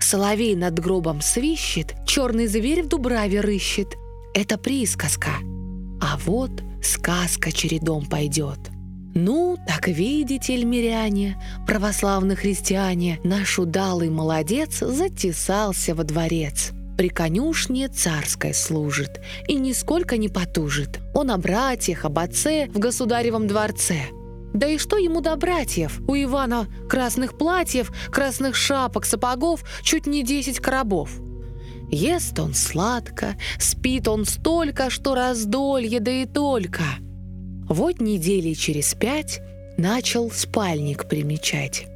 Соловей 0.00 0.54
над 0.54 0.78
гробом 0.78 1.20
свищет, 1.20 1.94
черный 2.06 2.46
зверь 2.46 2.82
в 2.82 2.88
дубраве 2.88 3.40
рыщет. 3.40 3.88
Это 4.34 4.58
присказка. 4.58 5.30
А 6.00 6.18
вот 6.24 6.50
сказка 6.82 7.50
чередом 7.52 8.06
пойдет. 8.06 8.58
Ну, 9.14 9.56
так 9.66 9.88
видите, 9.88 10.54
эльмиряне, 10.54 11.40
православные 11.66 12.36
христиане, 12.36 13.20
наш 13.22 13.58
удалый 13.58 14.10
молодец 14.10 14.80
затесался 14.80 15.94
во 15.94 16.04
дворец– 16.04 16.72
при 16.96 17.08
конюшне 17.08 17.88
царской 17.88 18.54
служит 18.54 19.20
и 19.48 19.54
нисколько 19.54 20.16
не 20.16 20.28
потужит. 20.28 21.00
Он 21.14 21.30
о 21.30 21.38
братьях, 21.38 22.04
об 22.04 22.18
отце 22.18 22.68
в 22.68 22.78
государевом 22.78 23.46
дворце. 23.46 24.02
Да 24.52 24.68
и 24.68 24.78
что 24.78 24.96
ему 24.96 25.20
до 25.20 25.34
братьев? 25.36 26.00
У 26.06 26.14
Ивана 26.14 26.68
красных 26.88 27.36
платьев, 27.36 27.92
красных 28.12 28.54
шапок, 28.54 29.04
сапогов 29.04 29.64
чуть 29.82 30.06
не 30.06 30.22
десять 30.22 30.60
коробов. 30.60 31.10
Ест 31.90 32.38
он 32.38 32.54
сладко, 32.54 33.36
спит 33.58 34.08
он 34.08 34.24
столько, 34.24 34.90
что 34.90 35.14
раздолье, 35.14 36.00
да 36.00 36.10
и 36.10 36.24
только. 36.24 36.84
Вот 37.68 38.00
недели 38.00 38.52
через 38.54 38.94
пять 38.94 39.40
начал 39.76 40.30
спальник 40.30 41.08
примечать. 41.08 41.86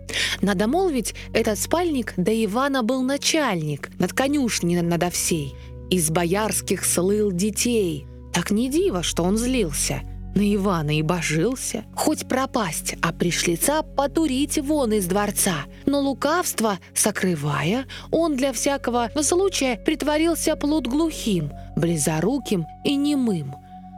Надо 0.40 0.66
молвить, 0.66 1.14
этот 1.32 1.58
спальник 1.58 2.14
до 2.16 2.32
Ивана 2.44 2.82
был 2.82 3.02
начальник, 3.02 3.90
над 3.98 4.12
конюшней 4.12 4.80
надо 4.80 5.10
всей. 5.10 5.54
Из 5.90 6.10
боярских 6.10 6.84
слыл 6.84 7.32
детей. 7.32 8.06
Так 8.32 8.50
не 8.50 8.70
диво, 8.70 9.02
что 9.02 9.22
он 9.22 9.36
злился. 9.36 10.02
На 10.34 10.54
Ивана 10.54 10.96
и 10.96 11.02
божился. 11.02 11.84
Хоть 11.96 12.28
пропасть, 12.28 12.94
а 13.02 13.12
пришлица 13.12 13.82
потурить 13.82 14.58
вон 14.58 14.92
из 14.92 15.06
дворца. 15.06 15.64
Но 15.86 16.00
лукавство, 16.00 16.78
сокрывая, 16.94 17.86
он 18.12 18.36
для 18.36 18.52
всякого 18.52 19.10
случая 19.22 19.76
притворился 19.78 20.54
плут 20.54 20.86
глухим, 20.86 21.50
близоруким 21.74 22.66
и 22.84 22.94
немым. 22.94 23.54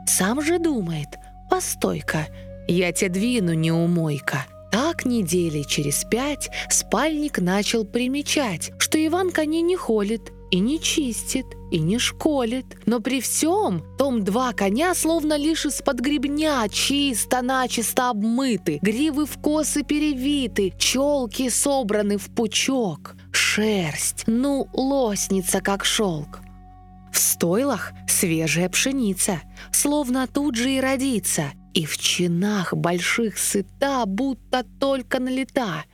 Сам 0.06 0.40
же 0.40 0.58
думает, 0.58 1.08
постой-ка, 1.50 2.26
я 2.68 2.92
тебя 2.92 3.10
двину, 3.10 3.54
неумойка. 3.54 4.46
Так 4.70 5.04
недели 5.04 5.62
через 5.62 6.04
пять 6.04 6.48
спальник 6.68 7.38
начал 7.38 7.84
примечать, 7.84 8.70
что 8.78 9.04
Иван 9.04 9.30
коней 9.30 9.62
не 9.62 9.76
холит, 9.76 10.32
и 10.50 10.58
не 10.58 10.80
чистит, 10.80 11.46
и 11.70 11.78
не 11.78 11.98
школит. 11.98 12.66
Но 12.86 13.00
при 13.00 13.20
всем 13.20 13.84
том 13.98 14.24
два 14.24 14.52
коня 14.52 14.94
словно 14.94 15.36
лишь 15.36 15.66
из-под 15.66 16.00
гребня 16.00 16.66
чисто-начисто 16.68 18.10
обмыты, 18.10 18.78
гривы 18.82 19.26
в 19.26 19.40
косы 19.40 19.82
перевиты, 19.82 20.72
челки 20.78 21.48
собраны 21.48 22.18
в 22.18 22.34
пучок, 22.34 23.16
шерсть, 23.32 24.24
ну, 24.26 24.68
лосница, 24.72 25.60
как 25.60 25.84
шелк. 25.84 26.40
В 27.12 27.18
стойлах 27.18 27.92
свежая 28.08 28.68
пшеница, 28.68 29.40
словно 29.72 30.26
тут 30.26 30.54
же 30.56 30.72
и 30.72 30.80
родится, 30.80 31.52
и 31.74 31.84
в 31.84 31.96
чинах 31.98 32.74
больших 32.74 33.38
сыта, 33.38 34.04
будто 34.06 34.64
только 34.78 35.20
налета. 35.20 35.84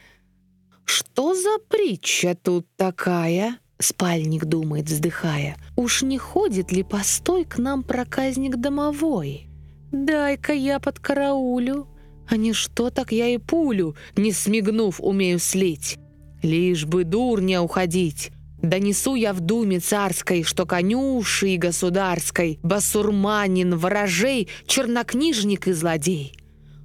Что 0.84 1.34
за 1.34 1.58
притча 1.68 2.34
тут 2.34 2.66
такая? 2.76 3.58
Спальник 3.78 4.46
думает, 4.46 4.86
вздыхая. 4.86 5.56
«Уж 5.76 6.02
не 6.02 6.16
ходит 6.16 6.72
ли 6.72 6.82
постой 6.82 7.44
к 7.44 7.58
нам 7.58 7.82
проказник 7.82 8.56
домовой? 8.56 9.48
Дай-ка 9.92 10.54
я 10.54 10.80
под 10.80 10.98
караулю, 10.98 11.86
а 12.28 12.36
не 12.36 12.52
что 12.52 12.90
так 12.90 13.12
я 13.12 13.28
и 13.28 13.38
пулю, 13.38 13.94
не 14.16 14.32
смигнув, 14.32 15.00
умею 15.00 15.38
слить. 15.38 15.98
Лишь 16.42 16.86
бы 16.86 17.04
дурня 17.04 17.62
уходить. 17.62 18.30
Донесу 18.62 19.14
я 19.14 19.32
в 19.32 19.40
думе 19.40 19.80
царской, 19.80 20.42
что 20.42 20.66
конюши 20.66 21.50
и 21.50 21.56
государской, 21.56 22.58
басурманин, 22.62 23.76
ворожей, 23.76 24.48
чернокнижник 24.66 25.68
и 25.68 25.72
злодей. 25.72 26.34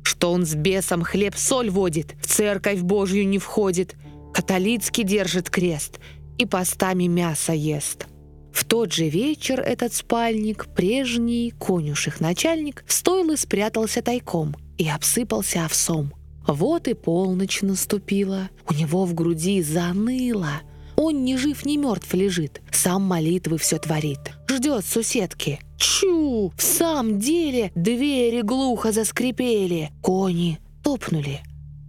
Что 0.03 0.31
он 0.31 0.45
с 0.45 0.55
бесом 0.55 1.03
хлеб-соль 1.03 1.69
водит, 1.69 2.15
в 2.21 2.27
церковь 2.27 2.81
Божью 2.81 3.27
не 3.27 3.39
входит, 3.39 3.95
католицкий 4.33 5.03
держит 5.03 5.49
крест— 5.49 5.99
и 6.41 6.45
постами 6.45 7.05
мясо 7.05 7.53
ест. 7.53 8.07
В 8.51 8.65
тот 8.65 8.91
же 8.91 9.07
вечер 9.07 9.61
этот 9.61 9.93
спальник, 9.93 10.65
прежний 10.75 11.51
конюших 11.51 12.19
начальник, 12.19 12.83
в 12.87 12.93
стойлы 12.93 13.37
спрятался 13.37 14.01
тайком 14.01 14.55
и 14.77 14.89
обсыпался 14.89 15.65
овсом. 15.65 16.13
Вот 16.47 16.87
и 16.87 16.95
полночь 16.95 17.61
наступила, 17.61 18.49
у 18.67 18.73
него 18.73 19.05
в 19.05 19.13
груди 19.13 19.61
заныло. 19.61 20.61
Он 21.03 21.25
ни 21.25 21.35
жив, 21.35 21.65
ни 21.65 21.77
мертв 21.77 22.13
лежит, 22.13 22.61
сам 22.71 23.01
молитвы 23.01 23.57
все 23.57 23.79
творит. 23.79 24.19
Ждет 24.47 24.85
суседки. 24.85 25.59
Чу! 25.77 26.53
В 26.55 26.61
самом 26.61 27.17
деле 27.19 27.71
двери 27.73 28.41
глухо 28.41 28.91
заскрипели, 28.91 29.89
кони 30.01 30.59
топнули. 30.83 31.39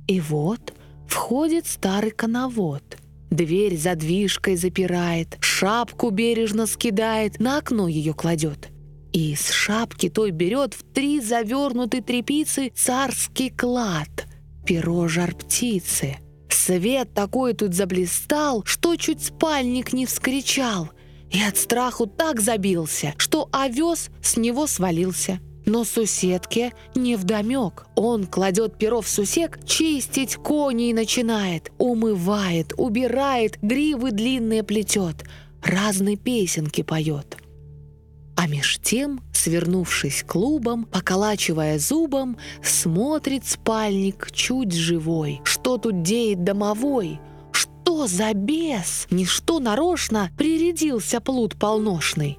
И 0.09 0.19
вот 0.19 0.73
входит 1.07 1.67
старый 1.67 2.11
коновод— 2.11 2.83
Дверь 3.33 3.79
задвижкой 3.79 4.57
запирает, 4.57 5.39
шапку 5.41 6.11
бережно 6.11 6.67
скидает, 6.67 7.41
на 7.41 7.57
окно 7.57 7.89
ее 7.89 8.13
кладет. 8.13 8.69
И 9.15 9.33
из 9.33 9.49
шапки 9.49 10.11
той 10.11 10.33
берет 10.33 10.75
в 10.75 10.83
три 10.83 11.19
завернутой 11.19 12.03
трепицы 12.03 12.71
царский 12.77 13.49
клад, 13.49 14.27
перо 14.67 15.09
жар 15.09 15.35
птицы. 15.35 16.19
Свет 16.53 17.13
такой 17.15 17.55
тут 17.55 17.75
заблистал, 17.75 18.63
что 18.65 18.97
чуть 18.97 19.25
спальник 19.25 19.93
не 19.93 20.07
вскричал, 20.07 20.91
и 21.31 21.43
от 21.43 21.57
страху 21.57 22.07
так 22.07 22.41
забился, 22.41 23.15
что 23.17 23.49
овес 23.53 24.11
с 24.23 24.37
него 24.37 24.67
свалился. 24.67 25.41
Но 25.65 25.85
суседке 25.85 26.73
не 26.95 27.17
вдомек. 27.17 27.87
Он 27.95 28.27
кладет 28.27 28.79
перо 28.79 29.01
в 29.01 29.09
сусек, 29.09 29.65
чистить 29.65 30.37
коней 30.37 30.93
начинает, 30.93 31.71
умывает, 31.79 32.73
убирает, 32.77 33.59
гривы 33.63 34.11
длинные 34.11 34.65
плетет, 34.65 35.25
разные 35.63 36.17
песенки 36.17 36.83
поет. 36.83 37.42
А 38.37 38.47
меж 38.47 38.79
тем, 38.83 39.21
свернувшись 39.33 40.25
клубом, 40.27 40.85
поколачивая 40.85 41.79
зубом, 41.79 42.37
смотрит 42.63 43.47
спальник 43.47 44.31
чуть 44.33 44.73
живой. 44.73 45.41
Что 45.45 45.79
тут 45.79 46.03
деет 46.03 46.43
домовой? 46.45 47.21
Что 47.53 48.07
за 48.07 48.33
бес? 48.33 49.07
Ничто 49.11 49.61
нарочно 49.61 50.31
прирядился 50.37 51.21
плут 51.21 51.57
полношный. 51.57 52.39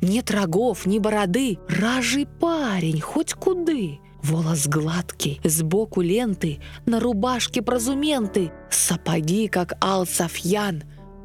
Нет 0.00 0.30
рогов, 0.30 0.86
ни 0.86 0.98
бороды, 0.98 1.58
ражий 1.68 2.26
парень, 2.26 3.00
хоть 3.00 3.34
куды. 3.34 3.98
Волос 4.22 4.66
гладкий, 4.66 5.40
сбоку 5.44 6.00
ленты, 6.00 6.60
на 6.84 7.00
рубашке 7.00 7.62
прозументы, 7.62 8.52
сапоги, 8.70 9.48
как 9.48 9.74
ал. 9.82 10.06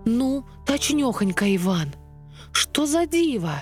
Ну, 0.06 0.46
точнёхонько 0.66 1.56
Иван. 1.56 1.94
Что 2.52 2.86
за 2.86 3.06
диво? 3.06 3.62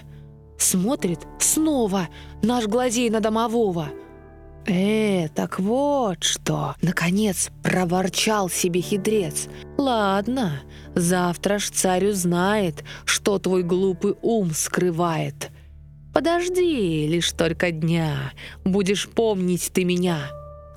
Смотрит 0.59 1.19
снова 1.39 2.09
наш 2.43 2.67
глазей 2.67 3.09
на 3.09 3.21
домового. 3.21 3.89
«Э, 4.67 5.29
так 5.29 5.57
вот 5.59 6.23
что!» 6.23 6.75
Наконец 6.81 7.49
проворчал 7.63 8.49
себе 8.49 8.81
хитрец. 8.81 9.47
«Ладно, 9.77 10.61
завтра 10.93 11.59
ж 11.59 11.69
царь 11.69 12.07
узнает, 12.07 12.83
что 13.05 13.39
твой 13.39 13.63
глупый 13.63 14.15
ум 14.21 14.51
скрывает. 14.51 15.49
Подожди 16.13 17.07
лишь 17.07 17.31
только 17.31 17.71
дня, 17.71 18.33
будешь 18.65 19.07
помнить 19.07 19.71
ты 19.73 19.85
меня». 19.85 20.29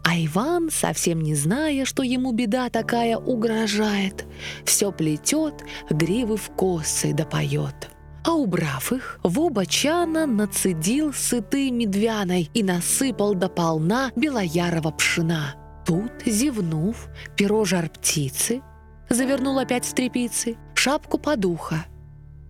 А 0.05 0.17
Иван, 0.17 0.71
совсем 0.71 1.21
не 1.21 1.35
зная, 1.35 1.85
что 1.85 2.03
ему 2.03 2.33
беда 2.33 2.71
такая 2.71 3.17
угрожает, 3.17 4.27
все 4.65 4.91
плетет, 4.91 5.55
гривы 5.91 6.37
в 6.37 6.51
косы 6.51 7.13
да 7.13 7.25
поет 7.25 7.92
а 8.25 8.33
убрав 8.33 8.93
их, 8.93 9.19
в 9.23 9.41
оба 9.41 9.67
чана 9.67 10.27
нацедил 10.27 11.13
сыты 11.13 11.71
медвяной 11.71 12.51
и 12.55 12.63
насыпал 12.63 13.35
до 13.35 13.49
полна 13.49 14.13
белоярого 14.17 14.91
пшена. 14.93 15.55
Тут, 15.85 16.13
зевнув, 16.25 17.09
перо 17.37 17.65
жар 17.65 17.89
птицы, 17.89 18.63
завернул 19.11 19.59
опять 19.59 19.85
в 19.85 19.95
тряпицы, 19.95 20.57
шапку 20.75 21.19
подуха 21.19 21.87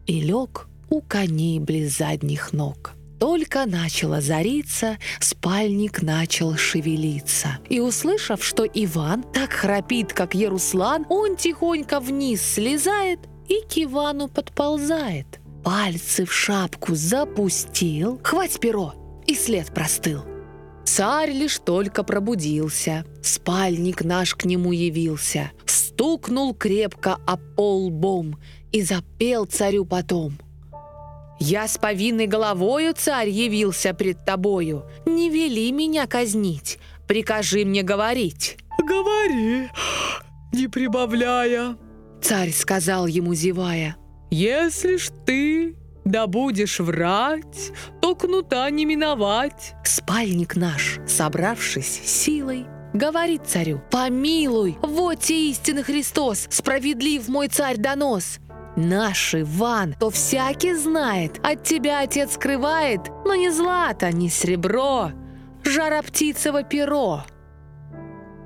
и 0.06 0.20
лег 0.20 0.68
у 0.90 1.00
коней 1.00 1.58
близ 1.58 1.98
задних 1.98 2.52
ног. 2.52 2.92
Только 3.18 3.66
начало 3.66 4.20
зариться, 4.20 4.98
спальник 5.20 6.02
начал 6.02 6.56
шевелиться. 6.56 7.58
И 7.68 7.78
услышав, 7.78 8.44
что 8.44 8.64
Иван 8.64 9.22
так 9.22 9.52
храпит, 9.52 10.12
как 10.12 10.35
Еруслан, 10.35 11.06
он 11.08 11.37
тихонько 11.37 12.00
вниз 12.00 12.42
слезает 12.42 13.20
и 13.48 13.62
к 13.62 13.78
Ивану 13.78 14.28
подползает 14.28 15.41
пальцы 15.62 16.25
в 16.25 16.33
шапку 16.33 16.94
запустил, 16.94 18.20
хвать 18.22 18.61
перо, 18.61 18.94
и 19.27 19.35
след 19.35 19.72
простыл. 19.72 20.25
Царь 20.85 21.31
лишь 21.31 21.59
только 21.59 22.03
пробудился, 22.03 23.05
спальник 23.22 24.05
наш 24.05 24.35
к 24.35 24.44
нему 24.44 24.72
явился, 24.72 25.53
стукнул 25.64 26.55
крепко 26.55 27.18
о 27.27 27.37
пол 27.37 27.87
лбом 27.87 28.38
и 28.72 28.83
запел 28.83 29.46
царю 29.46 29.85
потом. 29.85 30.38
«Я 31.38 31.66
с 31.66 31.79
повинной 31.79 32.27
головою, 32.27 32.94
царь, 32.96 33.29
явился 33.29 33.94
пред 33.94 34.25
тобою, 34.25 34.85
не 35.07 35.29
вели 35.29 35.72
меня 35.72 36.07
казнить, 36.07 36.79
прикажи 37.09 37.64
мне 37.64 37.83
говорить». 37.83 38.59
«Говори, 38.79 39.68
не 40.53 40.68
прибавляя»,— 40.68 41.77
царь 42.22 42.53
сказал 42.53 43.07
ему, 43.07 43.35
зевая. 43.35 43.96
Если 44.35 44.97
ж 44.97 45.11
ты 45.27 45.77
да 46.07 46.27
будешь 46.27 46.81
врать, 46.81 47.71
то 48.01 48.14
кнута 48.14 48.71
не 48.71 48.87
миновать. 48.87 49.75
Спальник 49.85 50.57
наш, 50.57 51.01
собравшись 51.07 52.01
силой, 52.07 52.64
говорит 52.95 53.42
царю, 53.47 53.83
«Помилуй, 53.90 54.79
вот 54.81 55.21
те 55.21 55.51
истинный 55.51 55.83
Христос, 55.83 56.47
справедлив 56.49 57.29
мой 57.29 57.49
царь 57.49 57.77
донос!» 57.77 58.38
Наш 58.75 59.35
Иван, 59.35 59.97
то 60.01 60.09
всякий 60.09 60.73
знает, 60.77 61.38
от 61.45 61.62
тебя 61.62 62.01
отец 62.01 62.33
скрывает, 62.33 63.03
но 63.27 63.35
не 63.35 63.51
злато, 63.51 64.11
не 64.12 64.31
серебро, 64.31 65.12
жароптицево 65.62 66.63
перо. 66.63 67.27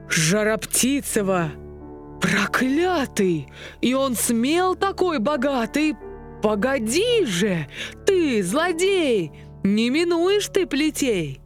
Жароптицево 0.08 1.52
«Проклятый! 2.20 3.48
И 3.80 3.94
он 3.94 4.14
смел 4.14 4.74
такой 4.74 5.18
богатый! 5.18 5.96
Погоди 6.42 7.24
же! 7.24 7.66
Ты, 8.06 8.42
злодей! 8.42 9.32
Не 9.62 9.90
минуешь 9.90 10.48
ты 10.48 10.66
плетей!» 10.66 11.40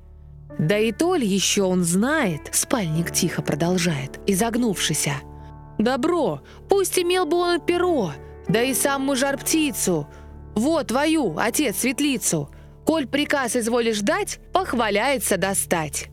«Да 0.59 0.79
и 0.79 0.93
то 0.93 1.15
ли 1.15 1.27
еще 1.27 1.63
он 1.63 1.85
знает»,— 1.85 2.43
спальник 2.53 3.11
тихо 3.11 3.41
продолжает, 3.41 4.21
изогнувшийся. 4.27 5.15
«Добро, 5.79 6.43
пусть 6.69 6.99
имел 6.99 7.25
бы 7.25 7.39
он 7.39 7.61
перо, 7.61 8.13
да 8.47 8.63
и 8.63 8.75
самую 8.75 9.17
жар-птицу. 9.17 10.07
Вот 10.55 10.89
твою, 10.89 11.39
отец, 11.39 11.79
светлицу. 11.79 12.51
Коль 12.85 13.07
приказ 13.07 13.57
изволишь 13.57 14.01
дать, 14.01 14.39
похваляется 14.53 15.39
достать». 15.39 16.11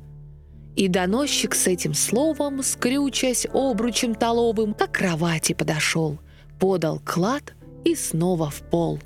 И 0.78 0.88
доносчик 0.88 1.56
с 1.56 1.66
этим 1.66 1.96
словом, 1.96 2.62
скрючась 2.62 3.48
обручем 3.52 4.14
толовым, 4.14 4.76
к 4.76 4.88
кровати 4.88 5.54
подошел, 5.54 6.20
подал 6.60 7.02
клад 7.04 7.56
и 7.84 7.96
снова 7.96 8.52
в 8.52 8.62
пол. 8.70 9.00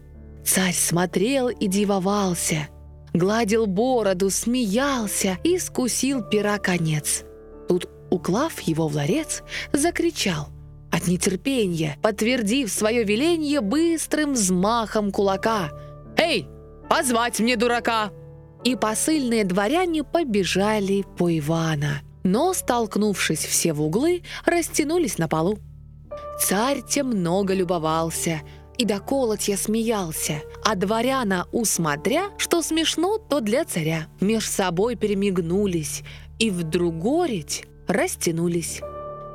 Царь 0.43 0.74
смотрел 0.74 1.47
и 1.47 1.67
дивовался, 1.67 2.67
гладил 3.13 3.67
бороду, 3.67 4.30
смеялся 4.30 5.38
и 5.45 5.57
скусил 5.59 6.22
пера 6.22 6.57
конец. 6.57 7.24
Тут, 7.69 7.88
уклав 8.09 8.59
его 8.59 8.89
в 8.89 8.95
ларец, 8.97 9.41
закричал 9.72 10.49
от 10.91 11.07
нетерпения, 11.07 11.95
подтвердив 12.01 12.69
свое 12.69 13.05
веление 13.05 13.61
быстрым 13.61 14.34
взмахом 14.34 15.09
кулака. 15.09 15.72
«Эй, 16.17 16.49
позвать 16.89 17.39
мне 17.39 17.55
дурака!» 17.55 18.11
И 18.64 18.76
посыльные 18.76 19.43
дворяне 19.43 20.03
побежали 20.03 21.05
по 21.18 21.36
Ивана. 21.38 22.01
Но, 22.24 22.53
столкнувшись 22.53 23.45
все 23.45 23.74
в 23.74 23.82
углы, 23.82 24.24
растянулись 24.45 25.18
на 25.18 25.28
полу. 25.28 25.57
Царь 26.39 26.82
тем 26.88 27.07
много 27.07 27.53
любовался 27.53 28.41
и 28.78 28.86
до 28.86 28.99
колотья 28.99 29.57
смеялся, 29.57 30.41
а 30.64 30.76
дворяна, 30.76 31.47
усмотря, 31.51 32.30
что 32.38 32.62
смешно, 32.62 33.18
то 33.18 33.39
для 33.39 33.66
царя, 33.66 34.07
меж 34.20 34.47
собой 34.47 34.95
перемигнулись 34.95 36.03
и 36.39 36.49
вдруг 36.49 36.97
гореть 36.97 37.66
растянулись. 37.88 38.82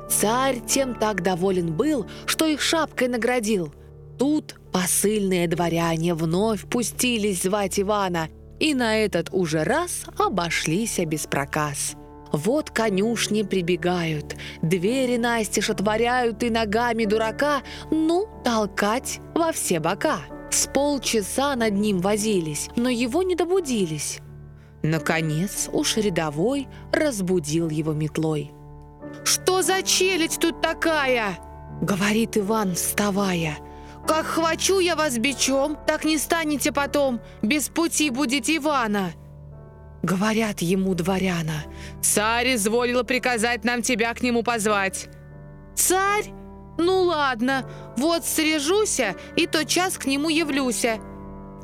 Царь 0.09 0.59
тем 0.65 0.95
так 0.95 1.21
доволен 1.21 1.73
был, 1.73 2.05
что 2.25 2.45
их 2.45 2.61
шапкой 2.61 3.07
наградил. 3.07 3.73
Тут 4.17 4.55
посыльные 4.73 5.47
дворяне 5.47 6.13
вновь 6.13 6.67
пустились 6.67 7.43
звать 7.43 7.79
Ивана, 7.79 8.29
и 8.59 8.73
на 8.73 8.97
этот 8.97 9.29
уже 9.31 9.63
раз 9.63 10.05
обошлись 10.17 10.99
без 10.99 11.27
проказ. 11.27 11.95
Вот 12.31 12.71
конюшни 12.71 13.43
прибегают, 13.43 14.35
двери 14.61 15.17
настежь 15.17 15.69
отворяют 15.69 16.43
и 16.43 16.49
ногами 16.49 17.05
дурака, 17.05 17.61
ну, 17.89 18.27
толкать 18.43 19.19
во 19.33 19.51
все 19.51 19.79
бока. 19.79 20.19
С 20.49 20.67
полчаса 20.67 21.55
над 21.55 21.73
ним 21.73 21.99
возились, 21.99 22.69
но 22.75 22.89
его 22.89 23.23
не 23.23 23.35
добудились. 23.35 24.19
Наконец 24.83 25.69
уж 25.71 25.97
рядовой 25.97 26.67
разбудил 26.91 27.69
его 27.69 27.93
метлой. 27.93 28.51
«Что 29.23 29.61
за 29.61 29.81
челядь 29.83 30.37
тут 30.39 30.61
такая?»— 30.61 31.37
говорит 31.81 32.37
Иван, 32.37 32.75
вставая. 32.75 33.57
«Как 34.07 34.25
хвачу 34.25 34.79
я 34.79 34.95
вас 34.95 35.17
бичом, 35.17 35.77
так 35.85 36.05
не 36.05 36.17
станете 36.17 36.71
потом, 36.71 37.19
без 37.41 37.69
пути 37.69 38.09
будете 38.09 38.55
Ивана!» 38.57 39.11
Говорят 40.01 40.61
ему 40.61 40.95
дворяна. 40.95 41.65
«Царь 42.01 42.55
изволила 42.55 43.03
приказать 43.03 43.65
нам 43.65 43.81
тебя 43.81 44.13
к 44.13 44.21
нему 44.21 44.43
позвать». 44.43 45.09
«Царь? 45.75 46.31
Ну 46.77 47.03
ладно, 47.03 47.69
вот 47.97 48.25
срежуся 48.25 49.15
и 49.35 49.45
тот 49.47 49.67
час 49.67 49.97
к 49.97 50.05
нему 50.05 50.29
явлюся», 50.29 50.99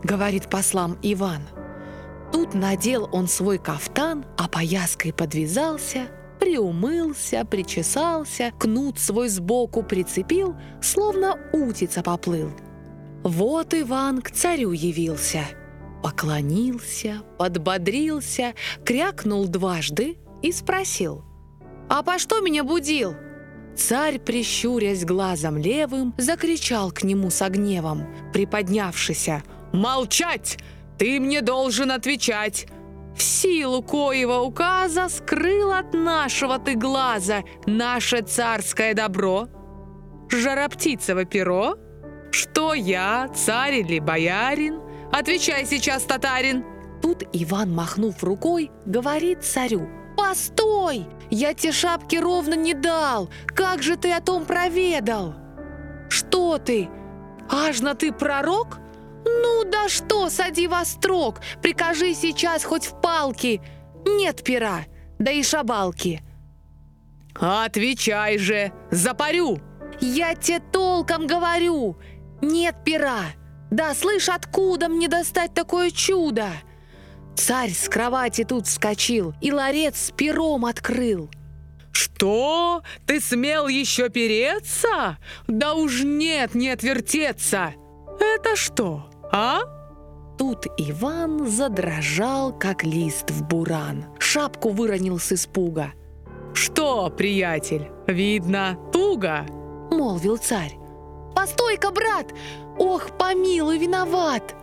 говорит 0.04 0.50
послам 0.50 0.98
Иван. 1.02 1.44
Тут 2.32 2.54
надел 2.54 3.10
он 3.12 3.28
свой 3.28 3.58
кафтан, 3.58 4.26
а 4.38 4.48
пояской 4.50 5.14
подвязался, 5.14 6.08
приумылся, 6.44 7.46
причесался, 7.46 8.52
кнут 8.60 9.00
свой 9.00 9.30
сбоку 9.30 9.82
прицепил, 9.82 10.56
словно 10.82 11.40
утица 11.54 12.04
поплыл. 12.04 12.52
Вот 13.24 13.74
Иван 13.74 14.22
к 14.22 14.32
царю 14.32 14.74
явился— 14.74 15.46
поклонился, 16.04 17.22
подбодрился, 17.38 18.54
крякнул 18.84 19.48
дважды 19.48 20.18
и 20.42 20.52
спросил. 20.52 21.24
«А 21.88 22.04
по 22.04 22.20
что 22.20 22.42
меня 22.42 22.66
будил?» 22.66 23.16
Царь, 23.76 24.20
прищурясь 24.20 25.06
глазом 25.06 25.58
левым, 25.58 26.14
закричал 26.18 26.92
к 26.92 27.04
нему 27.04 27.32
с 27.32 27.50
гневом, 27.50 28.06
приподнявшися. 28.34 29.44
«Молчать! 29.72 30.58
Ты 30.98 31.20
мне 31.20 31.42
должен 31.42 31.90
отвечать! 31.90 32.68
В 33.16 33.22
силу 33.22 33.82
коего 33.82 34.40
указа 34.42 35.10
скрыл 35.10 35.72
от 35.72 35.94
нашего 35.94 36.60
ты 36.60 36.76
глаза 36.76 37.44
наше 37.66 38.22
царское 38.22 38.94
добро, 38.94 39.48
жароптицево 40.30 41.26
перо, 41.26 41.76
что 42.32 42.74
я, 42.74 43.30
царь 43.36 43.76
или 43.76 44.00
боярин, 44.00 44.84
Отвечай 45.14 45.66
сейчас, 45.66 46.04
татарин!» 46.06 46.66
Тут 47.02 47.24
Иван, 47.34 47.72
махнув 47.72 48.24
рукой, 48.24 48.72
говорит 48.86 49.44
царю. 49.44 49.88
«Постой! 50.18 51.06
Я 51.30 51.54
те 51.54 51.72
шапки 51.72 52.16
ровно 52.16 52.56
не 52.56 52.74
дал! 52.74 53.30
Как 53.46 53.84
же 53.84 53.96
ты 53.96 54.12
о 54.12 54.22
том 54.22 54.46
проведал?» 54.46 55.36
«Что 56.10 56.58
ты? 56.58 56.90
Ажно 57.48 57.94
ты 57.94 58.12
пророк? 58.12 58.80
Ну 59.26 59.64
да 59.66 59.90
что, 59.90 60.30
сади 60.30 60.68
во 60.68 60.86
строк, 60.86 61.42
прикажи 61.62 62.14
сейчас 62.14 62.64
хоть 62.64 62.86
в 62.86 63.02
палки. 63.02 63.62
Нет 64.06 64.44
пера, 64.44 64.86
да 65.20 65.32
и 65.32 65.44
шабалки». 65.44 66.22
«Отвечай 67.36 68.38
же, 68.38 68.72
запарю!» 68.92 69.60
«Я 70.00 70.36
тебе 70.36 70.60
толком 70.60 71.28
говорю, 71.28 71.98
нет 72.42 72.76
пера!» 72.84 73.34
Да, 73.74 73.96
слышь, 73.96 74.30
откуда 74.30 74.88
мне 74.88 75.08
достать 75.08 75.56
такое 75.56 75.90
чудо? 75.90 76.46
Царь 77.36 77.72
с 77.72 77.90
кровати 77.90 78.44
тут 78.44 78.68
вскочил 78.68 79.34
и 79.42 79.52
ларец 79.52 79.98
с 79.98 80.12
пером 80.12 80.66
открыл. 80.66 81.32
«Что? 81.92 82.84
Ты 83.08 83.20
смел 83.20 83.68
еще 83.68 84.10
переться? 84.10 85.18
Да 85.48 85.74
уж 85.74 86.04
нет, 86.04 86.54
не 86.54 86.70
отвертеться! 86.70 87.74
Это 88.20 88.56
что, 88.56 89.10
а?» 89.34 89.62
Тут 90.38 90.68
Иван 90.78 91.48
задрожал, 91.48 92.54
как 92.58 92.84
лист 92.84 93.32
в 93.32 93.44
буран. 93.44 94.06
Шапку 94.20 94.70
выронил 94.70 95.20
с 95.20 95.32
испуга. 95.32 95.94
«Что, 96.54 97.10
приятель, 97.10 97.90
видно, 98.08 98.78
туго?»— 98.92 99.46
молвил 99.92 100.38
царь. 100.38 100.78
«Постой-ка, 101.36 101.92
брат! 101.92 102.34
Ох, 102.78 103.18
помилуй, 103.18 103.78
виноват! 103.78 104.56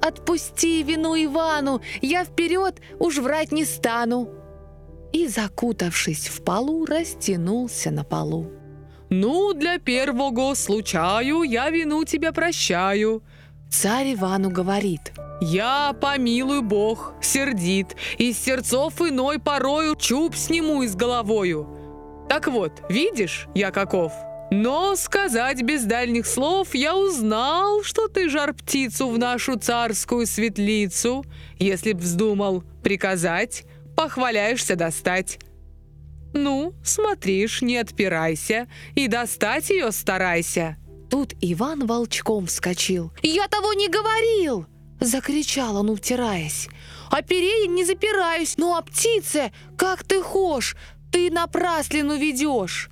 Отпусти 0.00 0.82
вину 0.82 1.16
Ивану, 1.16 1.80
я 2.02 2.24
вперед 2.24 2.80
уж 2.98 3.18
врать 3.18 3.52
не 3.52 3.64
стану!» 3.64 4.28
И, 5.12 5.26
закутавшись 5.26 6.28
в 6.28 6.42
полу, 6.42 6.84
растянулся 6.86 7.90
на 7.90 8.04
полу. 8.04 8.46
«Ну, 9.10 9.54
для 9.54 9.78
первого 9.78 10.54
случаю 10.54 11.42
я 11.42 11.70
вину 11.70 12.04
тебя 12.04 12.32
прощаю», 12.32 13.22
Царь 13.70 14.14
Ивану 14.14 14.50
говорит. 14.50 15.12
«Я, 15.40 15.94
помилуй 16.00 16.62
Бог, 16.62 17.14
сердит, 17.20 17.94
из 18.18 18.38
сердцов 18.38 19.00
иной 19.00 19.38
порою 19.38 19.94
чуб 19.94 20.34
сниму 20.34 20.82
из 20.82 20.96
головою. 20.96 21.68
Так 22.28 22.48
вот, 22.48 22.72
видишь, 22.88 23.46
я 23.54 23.70
каков?» 23.70 24.12
Но 24.50 24.96
сказать 24.96 25.62
без 25.62 25.84
дальних 25.84 26.26
слов 26.26 26.74
я 26.74 26.96
узнал, 26.96 27.82
что 27.82 28.08
ты 28.08 28.30
жар 28.30 28.54
птицу 28.54 29.08
в 29.08 29.18
нашу 29.18 29.58
царскую 29.58 30.26
светлицу, 30.26 31.24
если 31.58 31.92
б 31.92 32.00
вздумал 32.00 32.64
приказать, 32.82 33.64
похваляешься 33.94 34.74
достать. 34.74 35.38
Ну, 36.32 36.72
смотришь, 36.82 37.60
не 37.60 37.76
отпирайся 37.76 38.68
и 38.94 39.06
достать 39.06 39.68
ее 39.68 39.92
старайся. 39.92 40.78
Тут 41.10 41.34
Иван 41.40 41.86
волчком 41.86 42.46
вскочил. 42.46 43.12
«Я 43.22 43.48
того 43.48 43.72
не 43.72 43.88
говорил!» 43.88 44.66
Закричал 45.00 45.76
он, 45.76 45.90
утираясь. 45.90 46.68
«О 47.10 47.22
перья 47.22 47.66
не 47.66 47.84
запираюсь, 47.84 48.56
но 48.58 48.76
о 48.76 48.82
птице, 48.82 49.52
как 49.76 50.04
ты 50.04 50.22
хошь, 50.22 50.76
ты 51.10 51.30
напраслину 51.30 52.16
ведешь!» 52.16 52.90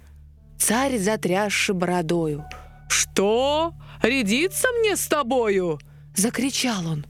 Царь 0.58 0.98
затрясши 0.98 1.74
бородою. 1.74 2.44
«Что? 2.88 3.74
Рядиться 4.02 4.68
мне 4.80 4.96
с 4.96 5.06
тобою?» 5.06 5.78
Закричал 6.14 6.86
он. 6.86 7.06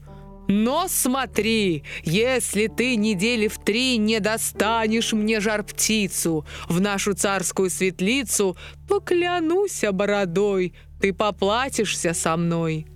«Но 0.49 0.87
смотри, 0.87 1.83
если 2.03 2.67
ты 2.67 2.95
недели 2.95 3.47
в 3.47 3.57
три 3.59 3.97
не 3.97 4.19
достанешь 4.19 5.11
мне 5.11 5.41
жар-птицу 5.41 6.45
в 6.69 6.79
нашу 6.79 7.13
царскую 7.13 7.69
светлицу, 7.69 8.57
поклянусь 8.87 9.83
бородой, 9.91 10.73
ты 10.99 11.13
поплатишься 11.13 12.13
со 12.13 12.37
мной. 12.37 12.87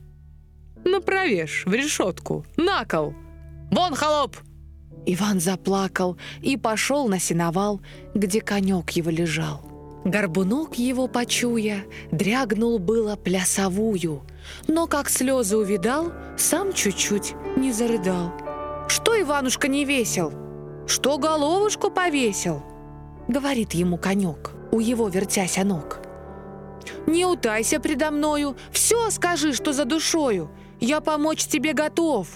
Направешь 0.84 1.64
в 1.66 1.74
решетку, 1.74 2.46
на 2.58 2.86
кол. 2.86 3.14
Вон, 3.72 3.96
холоп!» 3.96 4.38
Иван 5.06 5.40
заплакал 5.40 6.18
и 6.42 6.58
пошел 6.58 7.08
на 7.08 7.20
сеновал, 7.20 7.82
где 8.14 8.42
конек 8.42 8.92
его 8.92 9.10
лежал. 9.10 9.62
Горбунок 10.04 10.76
его 10.76 11.08
почуя, 11.08 11.86
дрягнул 12.12 12.80
было 12.80 13.16
плясовую, 13.16 14.24
но 14.68 14.88
как 14.88 15.10
слезы 15.10 15.58
увидал, 15.58 16.12
сам 16.38 16.74
чуть-чуть 16.74 17.36
не 17.56 17.72
зарыдал. 17.72 18.32
«Что, 18.88 19.20
Иванушка, 19.20 19.68
не 19.68 19.86
весел? 19.86 20.34
Что 20.88 21.18
головушку 21.18 21.92
повесил?» 21.92 22.64
Говорит 23.28 23.74
ему 23.74 23.98
конек, 23.98 24.52
у 24.72 24.80
его 24.80 25.08
вертяся 25.08 25.64
ног. 25.64 26.02
Не 27.08 27.26
утайся 27.26 27.80
предо 27.80 28.12
мною, 28.12 28.56
все 28.72 29.10
скажи, 29.10 29.54
что 29.54 29.74
за 29.74 29.86
душою. 29.86 30.50
Я 30.80 31.02
помочь 31.02 31.46
тебе 31.46 31.74
готов. 31.74 32.28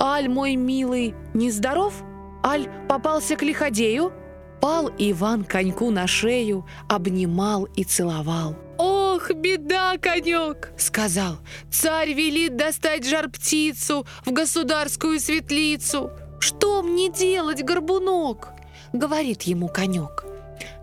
Аль, 0.00 0.28
мой 0.28 0.56
милый, 0.56 1.14
нездоров? 1.34 2.02
Аль 2.44 2.68
попался 2.88 3.36
к 3.36 3.42
лиходею?» 3.42 4.12
Пал 4.60 4.90
Иван 4.98 5.44
коньку 5.44 5.90
на 5.90 6.06
шею, 6.06 6.66
обнимал 6.88 7.64
и 7.76 7.84
целовал. 7.84 8.56
«Ох, 8.76 9.30
беда, 9.32 9.96
конек!»— 9.98 10.72
сказал. 10.76 11.38
«Царь 11.70 12.12
велит 12.12 12.56
достать 12.56 13.06
жар-птицу 13.06 14.06
в 14.24 14.32
государскую 14.32 15.20
светлицу. 15.20 16.10
Что 16.40 16.82
мне 16.82 17.10
делать, 17.10 17.62
горбунок?»— 17.62 18.48
говорит 18.92 19.42
ему 19.42 19.68
конек. 19.68 20.24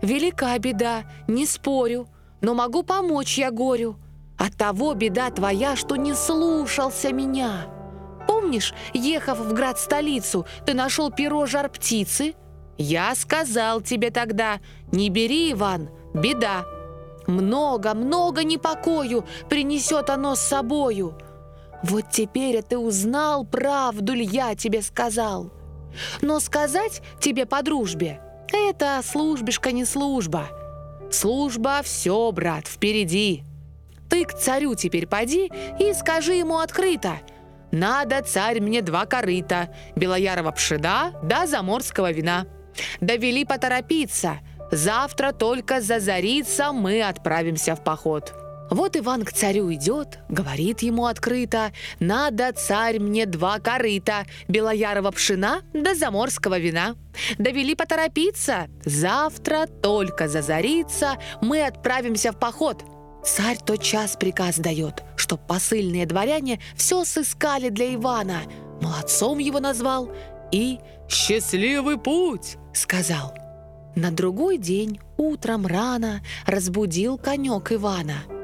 «Велика 0.02 0.58
беда, 0.58 1.04
не 1.26 1.46
спорю, 1.46 2.08
но 2.40 2.54
могу 2.54 2.82
помочь 2.82 3.38
я 3.38 3.50
горю. 3.50 3.96
От 4.38 4.56
того 4.56 4.94
беда 4.94 5.30
твоя, 5.30 5.76
что 5.76 5.96
не 5.96 6.14
слушался 6.14 7.12
меня. 7.12 7.66
Помнишь, 8.26 8.74
ехав 8.92 9.38
в 9.38 9.52
град-столицу, 9.54 10.46
ты 10.64 10.74
нашел 10.74 11.10
перо 11.10 11.46
жар-птицы? 11.46 12.34
Я 12.76 13.14
сказал 13.14 13.80
тебе 13.80 14.10
тогда, 14.10 14.60
не 14.92 15.08
бери, 15.08 15.52
Иван, 15.52 15.88
беда. 16.12 16.66
Много-много 17.26 18.44
непокою 18.44 19.24
принесет 19.48 20.10
оно 20.10 20.34
с 20.34 20.40
собою. 20.40 21.16
Вот 21.82 22.10
теперь 22.10 22.62
ты 22.62 22.78
узнал, 22.78 23.44
правду 23.44 24.12
ли 24.12 24.24
я 24.24 24.54
тебе 24.54 24.82
сказал. 24.82 25.50
Но 26.20 26.40
сказать 26.40 27.02
тебе 27.20 27.46
по 27.46 27.62
дружбе— 27.62 28.20
это 28.52 29.00
службишка 29.02 29.72
не 29.72 29.84
служба. 29.84 30.48
Служба— 31.10 31.80
все, 31.84 32.30
брат, 32.32 32.66
впереди. 32.66 33.44
Ты 34.08 34.24
к 34.24 34.34
царю 34.34 34.74
теперь 34.74 35.06
поди 35.06 35.50
и 35.78 35.92
скажи 35.94 36.34
ему 36.34 36.58
открыто. 36.58 37.20
Надо, 37.72 38.22
царь, 38.22 38.60
мне 38.60 38.82
два 38.82 39.06
корыта, 39.06 39.74
белоярова 39.96 40.52
пшена 40.52 41.12
да 41.22 41.46
заморского 41.46 42.12
вина. 42.12 42.46
Довели 43.00 43.44
поторопиться. 43.44 44.38
Завтра 44.70 45.32
только 45.32 45.80
зазарится, 45.80 46.72
мы 46.72 47.02
отправимся 47.02 47.74
в 47.74 47.84
поход. 47.84 48.32
Вот 48.70 48.96
Иван 48.96 49.24
к 49.24 49.32
царю 49.32 49.72
идет, 49.72 50.18
говорит 50.28 50.82
ему 50.82 51.06
открыто, 51.06 51.72
«Надо, 52.00 52.52
царь, 52.52 52.98
мне 52.98 53.24
два 53.26 53.60
корыта, 53.60 54.26
белоярова 54.48 55.12
пшена 55.12 55.62
да 55.72 55.94
заморского 55.94 56.58
вина». 56.58 56.96
Довели 57.38 57.74
поторопиться, 57.74 58.68
завтра 58.84 59.66
только 59.66 60.28
зазарится, 60.28 61.16
мы 61.40 61.64
отправимся 61.64 62.32
в 62.32 62.38
поход. 62.38 62.84
Царь 63.24 63.58
тот 63.64 63.82
час 63.82 64.16
приказ 64.16 64.58
дает, 64.58 65.02
чтоб 65.16 65.40
посыльные 65.46 66.06
дворяне 66.06 66.60
все 66.76 67.04
сыскали 67.04 67.70
для 67.70 67.94
Ивана, 67.94 68.42
молодцом 68.82 69.38
его 69.38 69.60
назвал 69.60 70.10
и 70.52 70.78
«Счастливый 71.08 71.98
путь!» 71.98 72.56
сказал. 72.74 73.34
На 73.94 74.10
другой 74.10 74.58
день 74.58 75.00
утром 75.16 75.66
рано 75.66 76.22
разбудил 76.46 77.16
конек 77.16 77.72
Ивана. 77.72 78.35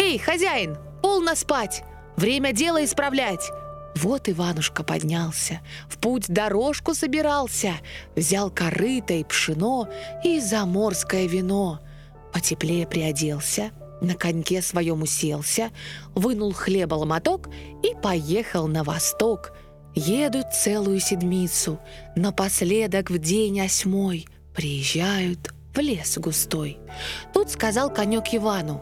«Эй, 0.00 0.18
хозяин, 0.18 0.78
полно 1.02 1.34
спать! 1.34 1.82
Время 2.16 2.52
дело 2.52 2.82
исправлять!» 2.82 3.50
Вот 3.96 4.30
Иванушка 4.30 4.82
поднялся, 4.82 5.60
в 5.90 5.98
путь 5.98 6.24
дорожку 6.28 6.94
собирался, 6.94 7.74
взял 8.16 8.50
корыто 8.50 9.12
и 9.12 9.24
пшено 9.24 9.90
и 10.24 10.40
заморское 10.40 11.26
вино. 11.26 11.80
Потеплее 12.32 12.86
приоделся, 12.86 13.72
на 14.00 14.14
коньке 14.14 14.62
своем 14.62 15.02
уселся, 15.02 15.70
вынул 16.14 16.54
хлеба 16.54 16.94
ломоток 16.94 17.50
и 17.82 17.94
поехал 17.94 18.68
на 18.68 18.84
восток. 18.84 19.52
Едут 19.94 20.54
целую 20.54 21.00
седмицу, 21.00 21.78
напоследок 22.16 23.10
в 23.10 23.18
день 23.18 23.60
осьмой 23.60 24.26
приезжают 24.54 25.52
в 25.74 25.78
лес 25.78 26.16
густой. 26.16 26.78
Тут 27.34 27.50
сказал 27.50 27.92
конек 27.92 28.32
Ивану, 28.32 28.80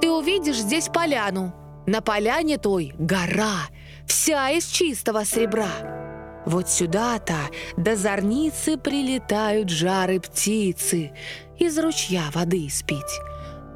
«Ты 0.00 0.10
увидишь 0.10 0.58
здесь 0.58 0.88
поляну, 0.88 1.54
на 1.86 2.00
поляне 2.00 2.58
той 2.58 2.94
гора, 2.98 3.68
вся 4.06 4.50
из 4.50 4.66
чистого 4.66 5.24
сребра». 5.24 6.00
Вот 6.46 6.68
сюда-то 6.68 7.36
до 7.76 7.96
зорницы 7.96 8.78
прилетают 8.78 9.68
жары 9.68 10.20
птицы, 10.20 11.12
из 11.58 11.78
ручья 11.78 12.24
воды 12.32 12.66
испить. 12.66 13.20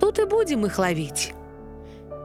Тут 0.00 0.18
и 0.18 0.24
будем 0.24 0.64
их 0.64 0.78
ловить. 0.78 1.34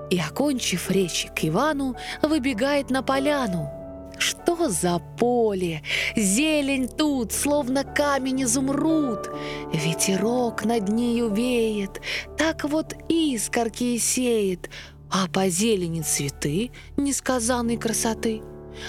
И, 0.10 0.20
окончив 0.20 0.90
речь 0.90 1.28
к 1.36 1.44
Ивану, 1.44 1.96
выбегает 2.22 2.90
на 2.90 3.04
поляну. 3.04 3.79
Что 4.20 4.68
за 4.68 5.00
поле? 5.18 5.82
Зелень 6.16 6.90
тут, 6.90 7.32
словно 7.32 7.84
камень 7.86 8.44
изумруд. 8.44 9.30
Ветерок 9.74 10.66
над 10.66 10.90
нею 10.90 11.34
веет, 11.34 12.02
так 12.38 12.66
вот 12.66 12.94
искорки 13.08 13.98
сеет, 13.98 14.70
а 15.10 15.28
по 15.28 15.48
зелени 15.48 16.02
цветы 16.02 16.72
несказанной 16.98 17.78
красоты. 17.78 18.42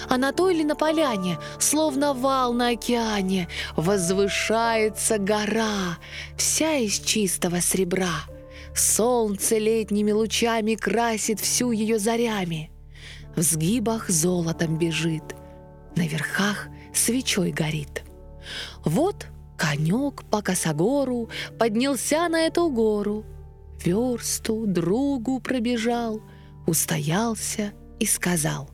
А 0.09 0.17
на 0.17 0.33
той 0.33 0.55
ли 0.55 0.63
на 0.63 0.75
поляне, 0.75 1.37
словно 1.59 2.13
вал 2.13 2.53
на 2.53 2.69
океане, 2.69 3.47
возвышается 3.75 5.17
гора, 5.17 5.97
вся 6.37 6.75
из 6.75 6.99
чистого 6.99 7.61
сребра. 7.61 8.25
Солнце 8.75 9.57
летними 9.57 10.11
лучами 10.11 10.75
красит 10.75 11.39
всю 11.39 11.71
ее 11.71 11.99
зарями. 11.99 12.70
В 13.35 13.41
сгибах 13.41 14.09
золотом 14.09 14.77
бежит, 14.77 15.23
на 15.95 16.07
верхах 16.07 16.67
свечой 16.93 17.51
горит. 17.51 18.03
Вот 18.83 19.27
конек 19.57 20.23
по 20.25 20.41
косогору 20.41 21.29
поднялся 21.59 22.27
на 22.27 22.41
эту 22.41 22.69
гору, 22.69 23.25
версту 23.83 24.65
другу 24.65 25.39
пробежал, 25.39 26.21
устоялся 26.67 27.73
и 27.99 28.05
сказал. 28.05 28.69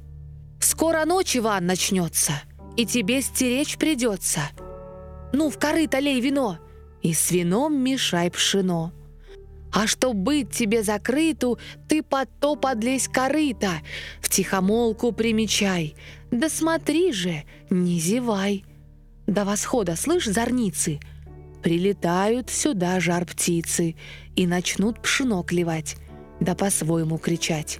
«Скоро 0.60 1.06
ночь, 1.06 1.38
Иван, 1.38 1.66
начнется, 1.66 2.34
и 2.76 2.86
тебе 2.86 3.22
стеречь 3.22 3.78
придется. 3.78 4.42
Ну, 5.34 5.50
в 5.50 5.60
корыто 5.60 6.00
лей 6.00 6.20
вино, 6.20 6.58
и 7.02 7.14
с 7.14 7.32
вином 7.32 7.78
мешай 7.84 8.32
пшено». 8.32 8.97
А 9.72 9.86
чтоб 9.86 10.16
быть 10.16 10.52
тебе 10.52 10.82
закрыту, 10.82 11.60
ты 11.88 12.02
под 12.02 12.30
то 12.40 12.56
подлезь 12.56 13.08
корыто, 13.08 13.72
в 14.22 14.30
тихомолку 14.30 15.12
примечай. 15.12 15.96
Да 16.32 16.50
смотри 16.50 17.12
же, 17.12 17.44
не 17.70 18.00
зевай. 18.00 18.64
До 19.28 19.44
восхода, 19.44 19.96
слышь, 19.96 20.26
зорницы, 20.26 21.00
прилетают 21.62 22.50
сюда 22.50 23.00
жар 23.00 23.26
птицы 23.26 23.96
и 24.36 24.48
начнут 24.48 25.02
пшено 25.02 25.44
клевать, 25.44 25.98
да 26.40 26.56
по-своему 26.56 27.18
кричать. 27.18 27.80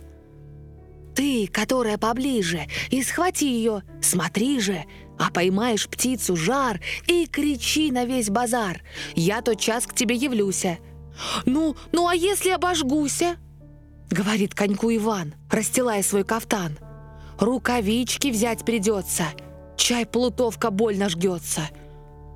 Ты, 1.16 1.48
которая 1.48 1.98
поближе, 1.98 2.68
и 2.92 3.02
схвати 3.02 3.48
ее, 3.50 3.82
смотри 4.02 4.60
же, 4.60 4.84
а 5.18 5.32
поймаешь 5.32 5.88
птицу 5.88 6.36
жар 6.36 6.80
и 7.08 7.26
кричи 7.26 7.92
на 7.92 8.06
весь 8.06 8.30
базар. 8.30 8.84
Я 9.16 9.42
тот 9.42 9.60
час 9.60 9.88
к 9.88 9.96
тебе 9.96 10.16
явлюся. 10.16 10.78
«Ну, 11.46 11.76
ну 11.92 12.08
а 12.08 12.16
если 12.16 12.50
обожгуся?»— 12.50 13.38
говорит 14.12 14.54
коньку 14.54 14.94
Иван, 14.94 15.34
расстилая 15.50 16.04
свой 16.04 16.24
кафтан. 16.24 16.78
«Рукавички 17.40 18.30
взять 18.30 18.66
придется, 18.66 19.26
чай 19.76 20.06
плутовка 20.06 20.72
больно 20.72 21.10
жгется». 21.10 21.70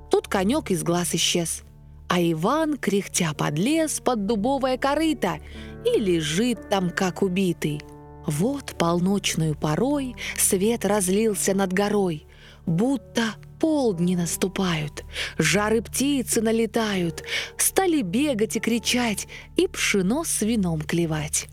Тут 0.09 0.27
конек 0.27 0.71
из 0.71 0.83
глаз 0.83 1.15
исчез, 1.15 1.63
а 2.09 2.21
Иван, 2.21 2.77
кряхтя 2.77 3.33
подлез 3.33 4.01
под 4.01 4.25
дубовое 4.25 4.77
корыто 4.77 5.39
и 5.85 5.97
лежит 5.97 6.69
там, 6.69 6.89
как 6.89 7.21
убитый. 7.21 7.81
Вот 8.27 8.75
полночную 8.77 9.55
порой 9.55 10.15
свет 10.37 10.85
разлился 10.85 11.53
над 11.53 11.71
горой, 11.71 12.27
будто 12.65 13.35
полдни 13.61 14.15
наступают, 14.15 15.05
жары 15.37 15.83
птицы 15.83 16.41
налетают, 16.41 17.23
стали 17.57 18.01
бегать 18.01 18.55
и 18.55 18.59
кричать, 18.59 19.27
и 19.55 19.67
пшено 19.67 20.23
с 20.23 20.41
вином 20.41 20.81
клевать. 20.81 21.47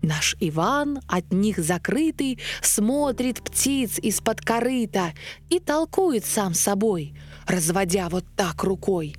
Наш 0.00 0.34
Иван, 0.40 1.00
от 1.06 1.30
них 1.30 1.58
закрытый, 1.58 2.40
смотрит 2.62 3.42
птиц 3.42 3.98
из-под 3.98 4.40
корыта 4.40 5.12
и 5.50 5.60
толкует 5.60 6.24
сам 6.24 6.54
собой, 6.54 7.14
разводя 7.46 8.08
вот 8.08 8.24
так 8.34 8.64
рукой. 8.64 9.14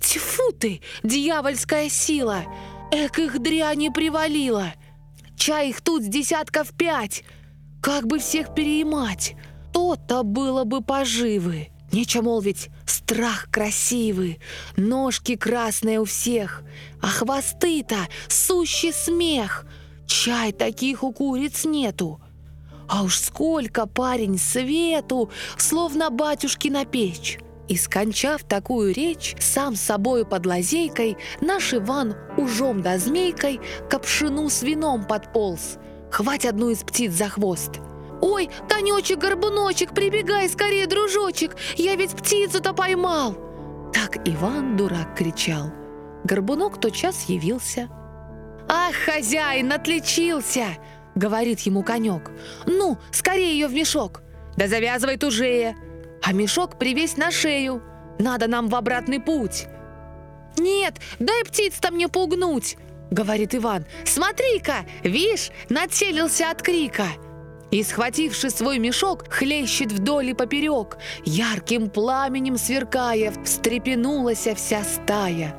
«Тьфу 0.00 0.52
ты, 0.52 0.80
дьявольская 1.02 1.90
сила! 1.90 2.44
Эк 2.92 3.18
их 3.18 3.42
дряни 3.42 3.90
привалила! 3.90 4.72
Чай 5.36 5.68
их 5.68 5.82
тут 5.82 6.02
с 6.02 6.06
десятков 6.06 6.74
пять! 6.76 7.24
Как 7.82 8.06
бы 8.06 8.18
всех 8.18 8.54
переимать! 8.54 9.36
То-то 9.74 10.22
было 10.22 10.64
бы 10.64 10.80
поживы!» 10.80 11.73
Нечего 11.94 12.22
молвить, 12.22 12.70
страх 12.86 13.46
красивый, 13.52 14.40
ножки 14.76 15.36
красные 15.36 16.00
у 16.00 16.04
всех, 16.04 16.64
а 17.00 17.06
хвосты-то 17.06 18.08
сущий 18.26 18.92
смех. 18.92 19.64
Чай 20.04 20.50
таких 20.50 21.04
у 21.04 21.12
куриц 21.12 21.64
нету. 21.64 22.20
А 22.88 23.04
уж 23.04 23.16
сколько 23.16 23.86
парень 23.86 24.40
свету, 24.40 25.30
словно 25.56 26.10
батюшки 26.10 26.66
на 26.66 26.84
печь. 26.84 27.38
И 27.68 27.76
скончав 27.76 28.42
такую 28.42 28.92
речь, 28.92 29.36
сам 29.38 29.76
собою 29.76 30.26
под 30.26 30.46
лазейкой, 30.46 31.16
наш 31.40 31.74
Иван 31.74 32.16
ужом 32.36 32.82
да 32.82 32.98
змейкой 32.98 33.60
к 33.88 34.00
с 34.04 34.62
вином 34.62 35.04
подполз. 35.04 35.76
Хвать 36.10 36.44
одну 36.44 36.70
из 36.70 36.78
птиц 36.78 37.12
за 37.12 37.28
хвост. 37.28 37.80
«Ой, 38.20 38.50
Танечек-горбуночек, 38.68 39.94
прибегай 39.94 40.48
скорее, 40.48 40.86
дружочек, 40.86 41.56
я 41.76 41.96
ведь 41.96 42.12
птицу-то 42.12 42.72
поймал!» 42.72 43.36
Так 43.92 44.26
Иван 44.26 44.76
дурак 44.76 45.16
кричал. 45.16 45.70
Горбунок 46.24 46.80
тотчас 46.80 47.24
явился. 47.28 47.88
«Ах, 48.68 48.94
хозяин, 48.94 49.72
отличился!»— 49.72 50.66
говорит 51.14 51.60
ему 51.60 51.82
конек. 51.82 52.30
«Ну, 52.66 52.98
скорее 53.12 53.52
ее 53.52 53.68
в 53.68 53.74
мешок!» 53.74 54.22
«Да 54.56 54.68
завязывай 54.68 55.16
тужее!» 55.16 55.76
а 56.24 56.32
мешок 56.32 56.78
привесь 56.78 57.16
на 57.16 57.30
шею. 57.30 57.82
Надо 58.18 58.48
нам 58.48 58.68
в 58.68 58.74
обратный 58.74 59.20
путь». 59.20 59.66
«Нет, 60.56 61.00
дай 61.18 61.44
птиц-то 61.44 61.90
мне 61.90 62.08
пугнуть!»— 62.08 62.76
говорит 63.10 63.54
Иван. 63.54 63.86
«Смотри-ка, 64.04 64.86
вишь, 65.02 65.50
нацелился 65.68 66.50
от 66.50 66.62
крика!» 66.62 67.08
И, 67.70 67.82
схвативши 67.82 68.50
свой 68.50 68.78
мешок, 68.78 69.24
хлещет 69.28 69.90
вдоль 69.90 70.30
и 70.30 70.34
поперек, 70.34 70.98
ярким 71.24 71.90
пламенем 71.90 72.56
сверкая, 72.56 73.32
встрепенулась 73.44 74.46
вся 74.54 74.84
стая. 74.84 75.56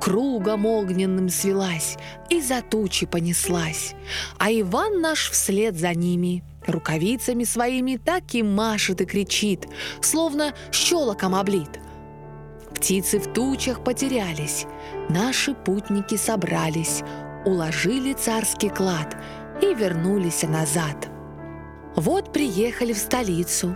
Кругом 0.00 0.66
огненным 0.66 1.30
свелась 1.30 1.96
и 2.28 2.40
за 2.40 2.60
тучи 2.60 3.06
понеслась, 3.06 3.94
а 4.38 4.52
Иван 4.52 5.00
наш 5.00 5.30
вслед 5.30 5.76
за 5.76 5.94
ними— 5.94 6.44
Рукавицами 6.66 7.44
своими 7.44 7.96
так 7.96 8.34
и 8.34 8.42
машет 8.42 9.00
и 9.00 9.04
кричит, 9.04 9.68
словно 10.00 10.52
щелоком 10.72 11.34
облит. 11.34 11.80
Птицы 12.74 13.18
в 13.18 13.32
тучах 13.32 13.84
потерялись, 13.84 14.66
наши 15.08 15.54
путники 15.54 16.16
собрались, 16.16 17.02
уложили 17.44 18.12
царский 18.12 18.68
клад 18.68 19.16
и 19.62 19.74
вернулись 19.74 20.42
назад. 20.42 21.08
Вот 21.96 22.32
приехали 22.32 22.92
в 22.92 22.98
столицу. 22.98 23.74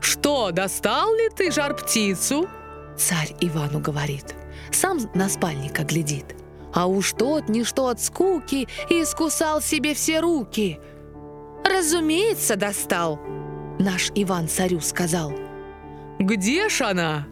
«Что, 0.00 0.50
достал 0.50 1.14
ли 1.14 1.28
ты 1.34 1.50
жар-птицу?» 1.50 2.48
Царь 2.96 3.34
Ивану 3.40 3.80
говорит. 3.80 4.34
Сам 4.70 4.98
на 5.14 5.28
спальника 5.28 5.84
глядит. 5.84 6.36
А 6.74 6.86
уж 6.86 7.12
тот 7.12 7.48
ничто 7.48 7.88
от 7.88 8.00
скуки 8.00 8.68
и 8.88 9.02
искусал 9.02 9.60
себе 9.60 9.94
все 9.94 10.20
руки– 10.20 10.78
«Разумеется, 11.64 12.56
достал!» 12.56 13.20
Наш 13.78 14.10
Иван 14.14 14.48
царю 14.48 14.80
сказал. 14.80 15.32
«Где 16.18 16.68
ж 16.68 16.82
она?» 16.82 17.26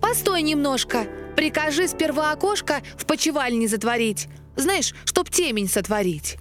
«Постой 0.00 0.42
немножко. 0.42 1.06
Прикажи 1.36 1.88
сперва 1.88 2.32
окошко 2.32 2.82
в 2.96 3.06
почевальне 3.06 3.68
затворить. 3.68 4.28
Знаешь, 4.56 4.94
чтоб 5.04 5.30
темень 5.30 5.68
сотворить». 5.68 6.36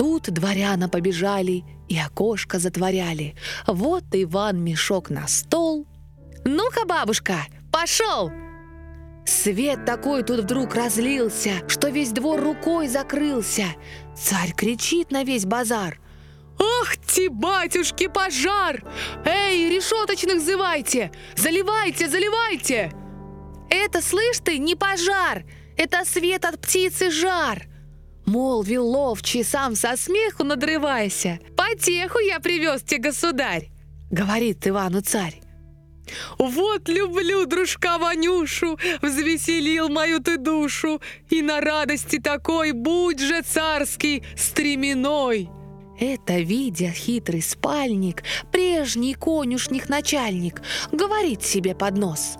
Тут 0.00 0.30
дворяна 0.30 0.88
побежали 0.88 1.62
и 1.90 1.98
окошко 1.98 2.58
затворяли. 2.58 3.34
Вот 3.66 4.04
Иван 4.12 4.64
мешок 4.64 5.10
на 5.10 5.28
стол. 5.28 5.86
«Ну-ка, 6.46 6.86
бабушка, 6.86 7.34
пошел!» 7.70 8.32
Свет 9.26 9.84
такой 9.84 10.22
тут 10.22 10.40
вдруг 10.40 10.74
разлился, 10.74 11.68
что 11.68 11.90
весь 11.90 12.12
двор 12.12 12.40
рукой 12.40 12.88
закрылся. 12.88 13.66
Царь 14.16 14.54
кричит 14.54 15.10
на 15.10 15.22
весь 15.22 15.44
базар. 15.44 16.00
«Ах 16.58 16.96
ты, 16.96 17.28
батюшки, 17.28 18.08
пожар! 18.08 18.82
Эй, 19.26 19.68
решеточных 19.68 20.40
зывайте! 20.40 21.12
Заливайте, 21.36 22.08
заливайте!» 22.08 22.90
«Это, 23.68 24.00
слышь 24.00 24.38
ты, 24.42 24.56
не 24.56 24.76
пожар! 24.76 25.44
Это 25.76 26.06
свет 26.06 26.46
от 26.46 26.58
птицы 26.58 27.10
жар!» 27.10 27.69
Молвил 28.30 28.86
ловчий, 28.86 29.42
сам 29.42 29.74
со 29.74 29.96
смеху 29.96 30.44
надрывайся. 30.44 31.40
«Потеху 31.56 32.20
я 32.20 32.38
привез 32.38 32.82
тебе, 32.82 33.10
государь!» 33.10 33.70
Говорит 34.12 34.68
Ивану 34.68 35.00
царь. 35.00 35.40
Вот 36.38 36.88
люблю 36.88 37.44
дружка 37.46 37.98
Ванюшу, 37.98 38.78
взвеселил 39.02 39.88
мою 39.88 40.20
ты 40.20 40.36
душу, 40.36 41.00
и 41.28 41.42
на 41.42 41.60
радости 41.60 42.20
такой 42.20 42.70
будь 42.70 43.18
же 43.18 43.42
царский 43.42 44.22
стременной. 44.36 45.50
Это, 45.98 46.38
видя 46.38 46.92
хитрый 46.92 47.42
спальник, 47.42 48.22
прежний 48.52 49.14
конюшних 49.14 49.88
начальник, 49.88 50.62
говорит 50.92 51.42
себе 51.42 51.74
под 51.74 51.98
нос. 51.98 52.36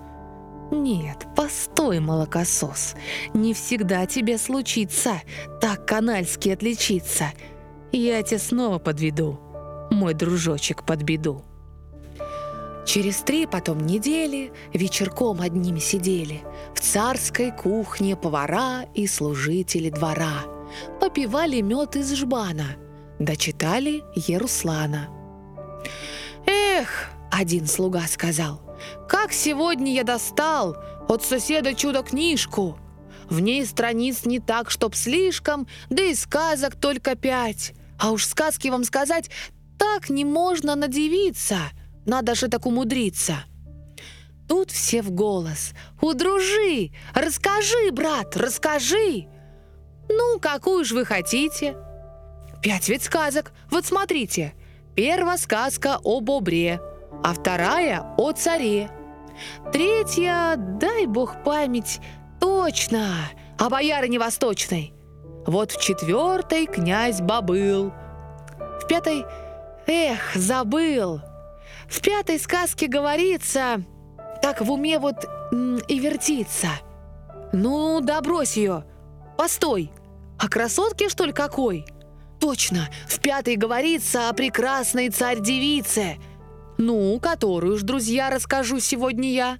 Нет, 0.70 1.26
постой, 1.34 1.98
молокосос, 1.98 2.94
не 3.34 3.54
всегда 3.54 4.06
тебе 4.06 4.38
случится 4.38 5.20
так 5.60 5.86
канальски 5.86 6.50
отличиться. 6.50 7.32
Я 7.92 8.22
тебя 8.22 8.38
снова 8.38 8.78
подведу, 8.78 9.40
мой 9.90 10.14
дружочек 10.14 10.86
под 10.86 11.02
беду. 11.02 11.44
Через 12.86 13.18
три 13.18 13.46
потом 13.46 13.78
недели 13.78 14.52
вечерком 14.72 15.40
одними 15.40 15.78
сидели 15.78 16.42
В 16.74 16.80
царской 16.80 17.52
кухне 17.52 18.16
повара 18.16 18.84
и 18.94 19.06
служители 19.06 19.90
двора. 19.90 20.44
Попивали 21.00 21.60
мед 21.60 21.96
из 21.96 22.14
жбана, 22.14 22.76
дочитали 23.18 24.02
Еруслана. 24.14 25.08
«Эх!»— 26.46 27.10
один 27.30 27.66
слуга 27.66 28.06
сказал. 28.06 28.69
«Как 29.08 29.32
сегодня 29.32 29.92
я 29.92 30.04
достал 30.04 30.76
от 31.08 31.24
соседа 31.24 31.74
чудо-книжку! 31.74 32.78
В 33.28 33.40
ней 33.40 33.64
страниц 33.64 34.24
не 34.24 34.40
так, 34.40 34.70
чтоб 34.70 34.94
слишком, 34.94 35.66
да 35.88 36.02
и 36.02 36.14
сказок 36.14 36.76
только 36.76 37.14
пять. 37.14 37.74
А 37.98 38.10
уж 38.10 38.26
сказки 38.26 38.68
вам 38.68 38.84
сказать, 38.84 39.30
так 39.78 40.10
не 40.10 40.24
можно 40.24 40.74
надевиться!» 40.74 41.58
Надо 42.06 42.34
же 42.34 42.48
так 42.48 42.66
умудриться. 42.66 43.44
Тут 44.48 44.70
все 44.70 45.02
в 45.02 45.12
голос. 45.12 45.74
«Удружи! 46.00 46.90
Расскажи, 47.14 47.92
брат, 47.92 48.36
расскажи!» 48.36 49.28
«Ну, 50.08 50.40
какую 50.40 50.84
ж 50.84 50.92
вы 50.92 51.04
хотите?» 51.04 51.76
«Пять 52.62 52.88
ведь 52.88 53.04
сказок. 53.04 53.52
Вот 53.70 53.86
смотрите. 53.86 54.54
Первая 54.96 55.36
сказка 55.36 55.98
о 56.02 56.20
бобре, 56.20 56.80
а 57.22 57.34
вторая 57.34 58.14
о 58.16 58.32
царе. 58.32 58.90
Третья, 59.72 60.54
дай 60.56 61.06
бог 61.06 61.42
память, 61.42 62.00
точно, 62.40 63.14
о 63.58 63.68
боярине 63.70 64.18
восточной. 64.18 64.92
Вот 65.46 65.72
в 65.72 65.80
четвертой 65.80 66.66
князь 66.66 67.20
Бабыл. 67.20 67.92
В 68.80 68.86
пятой, 68.86 69.24
эх, 69.86 70.34
забыл. 70.34 71.20
В 71.88 72.00
пятой 72.02 72.38
сказке 72.38 72.86
говорится, 72.86 73.82
так 74.42 74.60
в 74.60 74.70
уме 74.70 74.98
вот 74.98 75.24
и 75.88 75.98
вертится. 75.98 76.68
Ну, 77.52 78.00
да 78.00 78.20
брось 78.20 78.56
ее. 78.56 78.84
Постой. 79.36 79.90
О 80.38 80.48
красотке, 80.48 81.08
что 81.08 81.24
ли, 81.24 81.32
какой? 81.32 81.84
Точно, 82.38 82.88
в 83.06 83.20
пятой 83.20 83.56
говорится 83.56 84.28
о 84.28 84.32
прекрасной 84.32 85.10
царь-девице. 85.10 86.16
Ну, 86.80 87.20
которую 87.20 87.76
ж, 87.76 87.82
друзья, 87.82 88.30
расскажу 88.30 88.80
сегодня 88.80 89.30
я. 89.30 89.58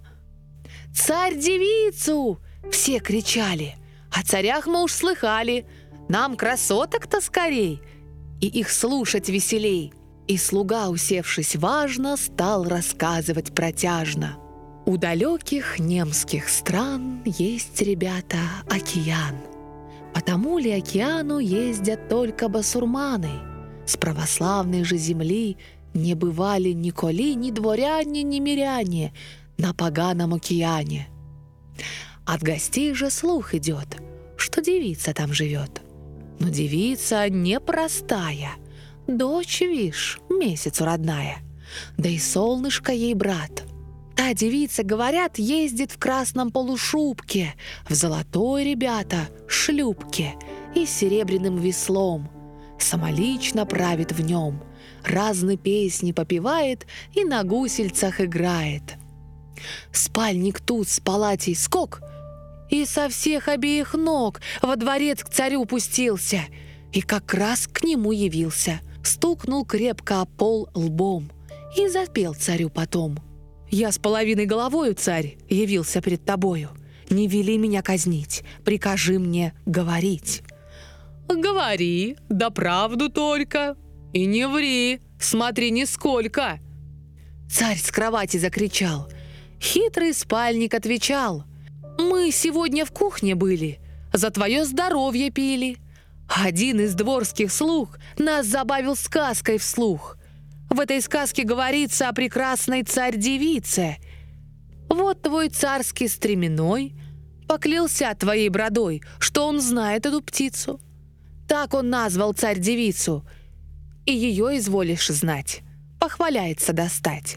«Царь-девицу!»— 0.95 2.41
все 2.73 2.99
кричали. 2.99 3.75
О 4.11 4.23
царях 4.23 4.67
мы 4.67 4.83
уж 4.83 4.93
слыхали. 4.93 5.67
Нам 6.09 6.35
красоток-то 6.35 7.21
скорей. 7.21 7.83
И 8.41 8.47
их 8.47 8.71
слушать 8.71 9.29
веселей. 9.29 9.93
И 10.29 10.39
слуга, 10.39 10.89
усевшись 10.89 11.57
важно, 11.57 12.17
стал 12.17 12.65
рассказывать 12.65 13.55
протяжно. 13.55 14.39
У 14.87 14.97
далеких 14.97 15.79
немских 15.79 16.49
стран 16.49 17.21
есть, 17.27 17.83
ребята, 17.83 18.39
океан. 18.71 19.37
Потому 20.15 20.57
ли 20.57 20.73
океану 20.73 21.39
ездят 21.39 22.09
только 22.09 22.49
басурманы? 22.49 23.51
С 23.85 23.99
православной 23.99 24.85
же 24.85 24.97
земли 24.97 25.59
не 25.95 26.15
бывали 26.15 26.71
ни 26.71 26.91
коли, 26.91 27.35
ни 27.35 27.51
дворяне, 27.51 28.23
ни 28.23 28.39
миряне 28.39 29.13
на 29.59 29.75
поганом 29.75 30.35
океане. 30.35 31.09
От 32.25 32.43
гостей 32.43 32.95
же 32.95 33.11
слух 33.11 33.55
идет, 33.55 34.01
что 34.37 34.63
девица 34.63 35.13
там 35.13 35.33
живет. 35.33 35.83
Но 36.39 36.49
девица 36.49 37.29
непростая— 37.29 38.53
Дочь, 39.11 39.61
вишь, 39.61 40.21
месяцу 40.29 40.85
родная. 40.85 41.39
да 41.99 42.09
и 42.09 42.19
солнышко 42.19 42.93
ей 42.93 43.15
брат. 43.15 43.65
Та 44.15 44.35
девица, 44.35 44.85
говорят, 44.85 45.39
ездит 45.39 45.91
в 45.91 45.99
красном 45.99 46.53
полушубке, 46.53 47.55
в 47.89 47.95
золотой, 47.95 48.65
ребята, 48.65 49.29
шлюпке 49.49 50.35
и 50.77 50.87
серебряным 50.87 51.57
веслом. 51.57 52.31
Самолично 52.79 53.67
правит 53.67 54.13
в 54.13 54.21
нем, 54.21 54.63
разные 55.05 55.57
песни 55.57 56.13
попивает 56.13 56.87
и 57.15 57.25
на 57.25 57.43
гусельцах 57.43 58.21
играет. 58.21 58.97
Спальник 59.93 60.61
тут 60.61 60.89
с 60.89 61.01
палатей 61.01 61.55
скок, 61.55 62.01
и 62.71 62.85
со 62.85 63.09
всех 63.09 63.49
обеих 63.49 63.95
ног 63.95 64.41
во 64.63 64.77
дворец 64.77 65.25
к 65.25 65.29
царю 65.29 65.65
пустился, 65.65 66.43
и 66.93 67.03
как 67.03 67.35
раз 67.35 67.67
к 67.67 67.83
нему 67.83 68.13
явился, 68.13 68.81
стукнул 69.03 69.65
крепко 69.65 70.23
о 70.23 70.27
пол 70.27 70.69
лбом 70.75 71.31
и 71.77 71.89
запел 71.89 72.35
царю 72.35 72.71
потом. 72.71 73.19
«Я 73.71 73.93
с 73.93 73.99
половиной 73.99 74.47
головою, 74.47 74.95
царь, 74.95 75.37
явился 75.49 76.03
пред 76.03 76.25
тобою. 76.25 76.71
Не 77.09 77.29
вели 77.29 77.57
меня 77.57 77.83
казнить, 77.83 78.43
прикажи 78.65 79.19
мне 79.19 79.55
говорить». 79.67 80.43
«Говори, 81.29 82.17
да 82.29 82.51
правду 82.51 83.09
только, 83.09 83.77
и 84.13 84.27
не 84.27 84.47
ври, 84.47 85.01
смотри 85.19 85.71
нисколько!» 85.71 86.59
Царь 87.51 87.79
с 87.79 87.91
кровати 87.91 88.37
закричал. 88.37 89.09
Хитрый 89.61 90.15
спальник 90.15 90.75
отвечал. 90.75 91.45
«Мы 91.99 92.31
сегодня 92.31 92.85
в 92.85 92.93
кухне 92.93 93.35
были, 93.35 93.81
за 94.13 94.31
твое 94.31 94.65
здоровье 94.65 95.31
пили. 95.31 95.79
Один 96.29 96.81
из 96.81 96.95
дворских 96.95 97.53
слуг 97.53 97.99
нас 98.17 98.47
забавил 98.47 98.95
сказкой 98.95 99.59
вслух. 99.59 100.17
В 100.69 100.79
этой 100.79 101.01
сказке 101.03 101.43
говорится 101.43 102.09
о 102.09 102.13
прекрасной 102.13 102.85
царь-девице. 102.85 103.97
Вот 104.89 105.23
твой 105.23 105.49
царский 105.49 106.07
стременной 106.07 106.95
поклялся 107.49 108.15
твоей 108.15 108.49
бродой, 108.49 109.03
что 109.19 109.49
он 109.49 109.61
знает 109.61 110.07
эту 110.07 110.21
птицу. 110.21 110.81
Так 111.49 111.75
он 111.75 111.91
назвал 111.91 112.33
царь-девицу, 112.33 113.27
и 114.07 114.13
ее 114.13 114.59
изволишь 114.59 115.09
знать, 115.09 115.61
похваляется 116.01 116.73
достать». 116.73 117.37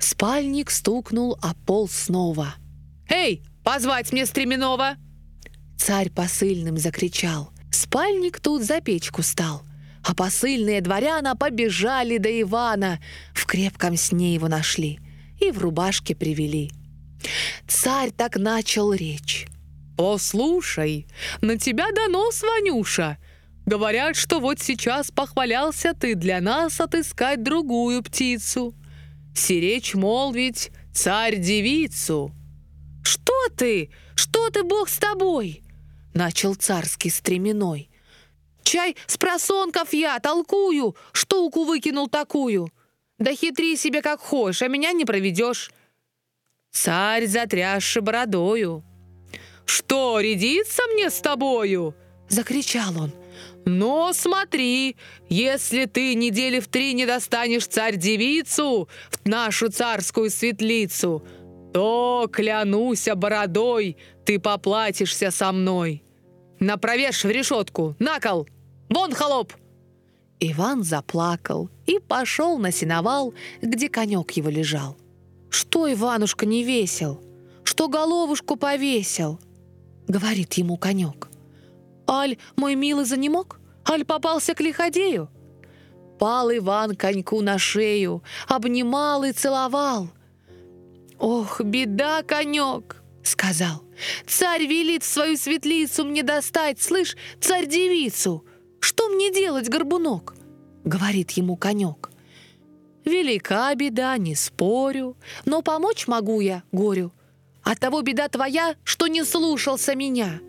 Спальник 0.00 0.70
стукнул 0.70 1.38
о 1.42 1.54
пол 1.54 1.88
снова. 1.88 2.54
«Эй, 3.08 3.42
позвать 3.64 4.12
мне 4.12 4.26
Стременова!» 4.26 4.96
Царь 5.76 6.10
посыльным 6.10 6.76
закричал. 6.76 7.50
Спальник 7.70 8.40
тут 8.40 8.62
за 8.62 8.80
печку 8.80 9.22
стал. 9.22 9.62
А 10.04 10.14
посыльные 10.14 10.80
дворяна 10.80 11.36
побежали 11.36 12.18
до 12.18 12.40
Ивана. 12.40 13.00
В 13.34 13.46
крепком 13.46 13.96
сне 13.96 14.34
его 14.34 14.48
нашли 14.48 15.00
и 15.40 15.50
в 15.50 15.58
рубашке 15.58 16.14
привели. 16.14 16.70
Царь 17.66 18.10
так 18.10 18.36
начал 18.36 18.92
речь. 18.92 19.46
«Послушай, 19.96 21.08
на 21.40 21.58
тебя 21.58 21.90
донос, 21.92 22.42
Ванюша. 22.42 23.18
Говорят, 23.68 24.16
что 24.16 24.40
вот 24.40 24.60
сейчас 24.60 25.10
похвалялся 25.10 25.92
ты 25.92 26.14
для 26.14 26.40
нас 26.40 26.80
отыскать 26.80 27.42
другую 27.42 28.02
птицу. 28.02 28.74
Сиречь 29.34 29.94
молвить 29.94 30.70
царь-девицу». 30.94 32.32
«Что 33.04 33.34
ты? 33.54 33.90
Что 34.14 34.48
ты, 34.48 34.62
Бог 34.62 34.88
с 34.88 34.96
тобой?» 34.96 35.62
Начал 36.14 36.54
царский 36.54 37.10
стременной. 37.10 37.90
«Чай 38.62 38.96
с 39.06 39.18
просонков 39.18 39.92
я 39.92 40.18
толкую, 40.18 40.96
штуку 41.12 41.64
выкинул 41.64 42.08
такую. 42.08 42.72
Да 43.18 43.34
хитри 43.34 43.76
себе 43.76 44.00
как 44.00 44.20
хочешь, 44.20 44.62
а 44.62 44.68
меня 44.68 44.92
не 44.92 45.04
проведешь». 45.04 45.70
Царь 46.72 47.26
затрясши 47.26 48.00
бородою. 48.00 48.82
«Что, 49.66 50.20
рядиться 50.20 50.82
мне 50.94 51.10
с 51.10 51.20
тобою?» 51.20 51.94
Закричал 52.30 52.98
он. 52.98 53.17
«Но 53.68 54.14
смотри, 54.14 54.96
если 55.28 55.84
ты 55.84 56.14
недели 56.14 56.58
в 56.58 56.68
три 56.68 56.94
не 56.94 57.04
достанешь 57.04 57.66
царь-девицу 57.66 58.88
в 59.10 59.28
нашу 59.28 59.70
царскую 59.70 60.30
светлицу, 60.30 61.22
то, 61.74 62.30
клянусь 62.32 63.08
бородой, 63.14 63.98
ты 64.24 64.38
поплатишься 64.40 65.30
со 65.30 65.52
мной. 65.52 66.02
Напровешь 66.60 67.24
в 67.24 67.28
решетку, 67.28 67.94
на 67.98 68.20
кол! 68.20 68.48
Вон, 68.88 69.12
холоп!» 69.12 69.52
Иван 70.40 70.82
заплакал 70.82 71.68
и 71.84 71.98
пошел 71.98 72.56
на 72.56 72.72
сеновал, 72.72 73.34
где 73.60 73.90
конек 73.90 74.30
его 74.30 74.48
лежал. 74.48 74.96
«Что, 75.50 75.92
Иванушка, 75.92 76.46
не 76.46 76.64
весел? 76.64 77.20
Что 77.64 77.88
головушку 77.88 78.56
повесил?»— 78.56 79.38
говорит 80.08 80.54
ему 80.54 80.78
конек. 80.78 81.28
«Аль, 82.08 82.38
мой 82.56 82.74
милый 82.74 83.04
занемог? 83.04 83.57
Аль 83.88 84.04
попался 84.04 84.54
к 84.54 84.60
лиходею?» 84.60 85.30
Пал 86.18 86.50
Иван 86.50 86.96
коньку 86.96 87.40
на 87.42 87.58
шею, 87.58 88.22
обнимал 88.48 89.24
и 89.24 89.32
целовал. 89.32 90.08
«Ох, 91.18 91.60
беда, 91.60 92.22
конек!»— 92.22 93.02
сказал. 93.22 93.82
«Царь 94.26 94.66
велит 94.66 95.04
свою 95.04 95.36
светлицу 95.36 96.04
мне 96.04 96.22
достать, 96.22 96.80
слышь, 96.80 97.16
царь-девицу! 97.40 98.44
Что 98.80 99.08
мне 99.08 99.32
делать, 99.32 99.68
горбунок?»— 99.68 100.34
говорит 100.84 101.32
ему 101.32 101.56
конек. 101.56 102.10
«Велика 103.04 103.74
беда, 103.74 104.16
не 104.18 104.34
спорю, 104.34 105.16
но 105.44 105.62
помочь 105.62 106.06
могу 106.06 106.40
я 106.40 106.62
горю. 106.72 107.12
От 107.62 107.80
того 107.80 108.02
беда 108.02 108.28
твоя, 108.28 108.76
что 108.84 109.06
не 109.08 109.24
слушался 109.24 109.94
меня. 109.94 110.40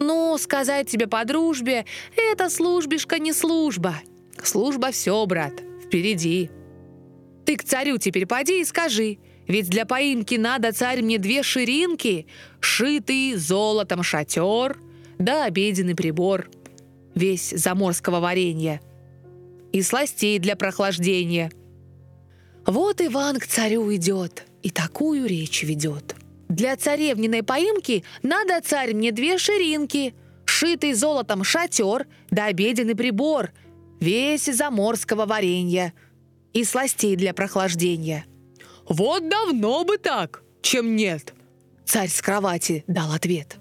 Ну, 0.00 0.36
сказать 0.38 0.88
тебе 0.88 1.06
по 1.06 1.24
дружбе, 1.26 1.84
это 2.16 2.48
службишка 2.48 3.18
не 3.18 3.34
служба. 3.34 3.96
Служба 4.42 4.90
все, 4.92 5.24
брат, 5.26 5.52
впереди. 5.84 6.50
Ты 7.44 7.56
к 7.56 7.64
царю 7.64 7.98
теперь 7.98 8.26
поди 8.26 8.62
и 8.62 8.64
скажи, 8.64 9.18
ведь 9.46 9.68
для 9.68 9.84
поимки 9.84 10.36
надо, 10.36 10.72
царь, 10.72 11.02
мне 11.02 11.18
две 11.18 11.42
ширинки, 11.42 12.26
шитый 12.60 13.34
золотом 13.34 14.02
шатер, 14.02 14.78
да 15.18 15.44
обеденный 15.44 15.94
прибор, 15.94 16.48
весь 17.14 17.50
заморского 17.50 18.20
варенья, 18.20 18.80
и 19.72 19.82
сластей 19.82 20.38
для 20.38 20.56
прохлаждения. 20.56 21.52
Вот 22.64 23.02
Иван 23.02 23.38
к 23.38 23.46
царю 23.46 23.94
идет 23.94 24.44
и 24.62 24.70
такую 24.70 25.26
речь 25.26 25.62
ведет. 25.62 26.14
Для 26.50 26.76
царевниной 26.76 27.44
поимки 27.44 28.02
надо, 28.24 28.60
царь, 28.60 28.92
мне 28.92 29.12
две 29.12 29.38
ширинки, 29.38 30.14
шитый 30.44 30.94
золотом 30.94 31.44
шатер 31.44 32.08
да 32.30 32.46
обеденный 32.46 32.96
прибор, 32.96 33.52
весь 34.00 34.46
заморского 34.46 35.26
варенья 35.26 35.94
и 36.52 36.64
сластей 36.64 37.14
для 37.14 37.34
прохлаждения. 37.34 38.26
«Вот 38.88 39.28
давно 39.28 39.84
бы 39.84 39.96
так, 39.96 40.42
чем 40.60 40.96
нет!» 40.96 41.34
Царь 41.84 42.08
с 42.08 42.20
кровати 42.20 42.82
дал 42.88 43.12
ответ 43.12 43.56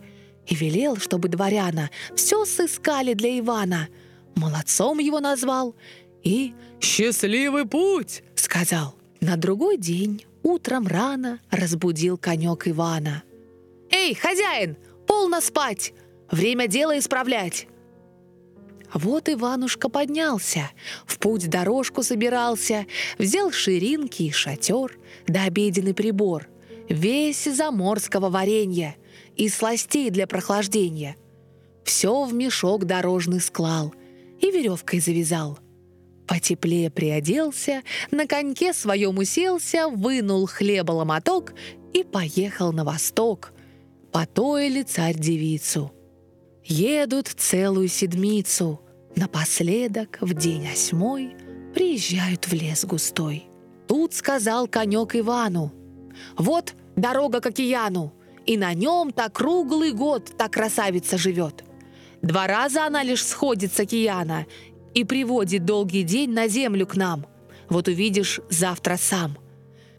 и 0.47 0.55
велел, 0.55 0.97
чтобы 0.97 1.29
дворяна 1.29 1.91
все 2.15 2.43
сыскали 2.43 3.13
для 3.13 3.37
Ивана. 3.37 3.87
Молодцом 4.35 4.97
его 4.97 5.19
назвал 5.19 5.75
и 6.23 6.53
«Счастливый 6.81 7.65
путь!» 7.67 8.23
сказал. 8.33 8.95
На 9.21 9.35
другой 9.35 9.77
день 9.77 10.25
Утром 10.43 10.87
рано 10.87 11.39
разбудил 11.51 12.17
конек 12.17 12.67
Ивана. 12.67 13.23
«Эй, 13.91 14.13
хозяин, 14.15 14.77
полно 15.07 15.41
спать! 15.41 15.93
Время 16.31 16.67
дело 16.67 16.97
исправлять!» 16.97 17.67
Вот 18.93 19.29
Иванушка 19.29 19.87
поднялся, 19.89 20.71
в 21.05 21.19
путь 21.19 21.47
дорожку 21.49 22.01
собирался, 22.01 22.87
взял 23.19 23.51
ширинки 23.51 24.23
и 24.23 24.31
шатер, 24.31 24.97
да 25.27 25.43
обеденный 25.43 25.93
прибор, 25.93 26.47
весь 26.87 27.43
заморского 27.43 28.29
варенья 28.29 28.95
и 29.35 29.47
сластей 29.47 30.09
для 30.09 30.25
прохлаждения. 30.25 31.17
Все 31.83 32.23
в 32.23 32.33
мешок 32.33 32.85
дорожный 32.85 33.41
склал 33.41 33.93
и 34.41 34.49
веревкой 34.49 34.99
завязал— 34.99 35.59
Потеплее 36.30 36.91
приоделся, 36.91 37.82
на 38.11 38.27
коньке 38.27 38.71
своем 38.71 39.17
уселся, 39.17 39.88
вынул 39.88 40.45
хлеба 40.45 40.91
ломоток 40.91 41.55
и 41.91 42.03
поехал 42.03 42.71
на 42.71 42.86
восток. 42.86 43.51
Потоили 44.11 44.84
царь-девицу. 44.84 45.91
Едут 46.63 47.30
целую 47.30 47.88
седмицу. 47.88 48.80
Напоследок, 49.15 50.19
в 50.21 50.36
день 50.36 50.67
осьмой, 50.67 51.36
приезжают 51.73 52.45
в 52.45 52.53
лес 52.53 52.86
густой. 52.86 53.47
Тут 53.88 54.13
сказал 54.13 54.67
конек 54.67 55.15
Ивану. 55.15 55.73
«Вот 56.38 56.75
дорога 56.95 57.41
к 57.41 57.47
океану, 57.47 58.13
и 58.45 58.55
на 58.55 58.75
нем-то 58.75 59.32
круглый 59.32 59.93
год 59.93 60.32
та 60.38 60.47
красавица 60.47 61.17
живет. 61.17 61.63
Два 62.21 62.47
раза 62.47 62.86
она 62.86 63.01
лишь 63.01 63.25
сходит 63.25 63.73
с 63.73 63.80
океана, 63.80 64.45
и 64.93 65.03
приводит 65.03 65.65
долгий 65.65 66.03
день 66.03 66.31
на 66.31 66.47
землю 66.47 66.85
к 66.87 66.95
нам. 66.95 67.25
Вот 67.69 67.87
увидишь 67.87 68.39
завтра 68.49 68.97
сам. 68.97 69.37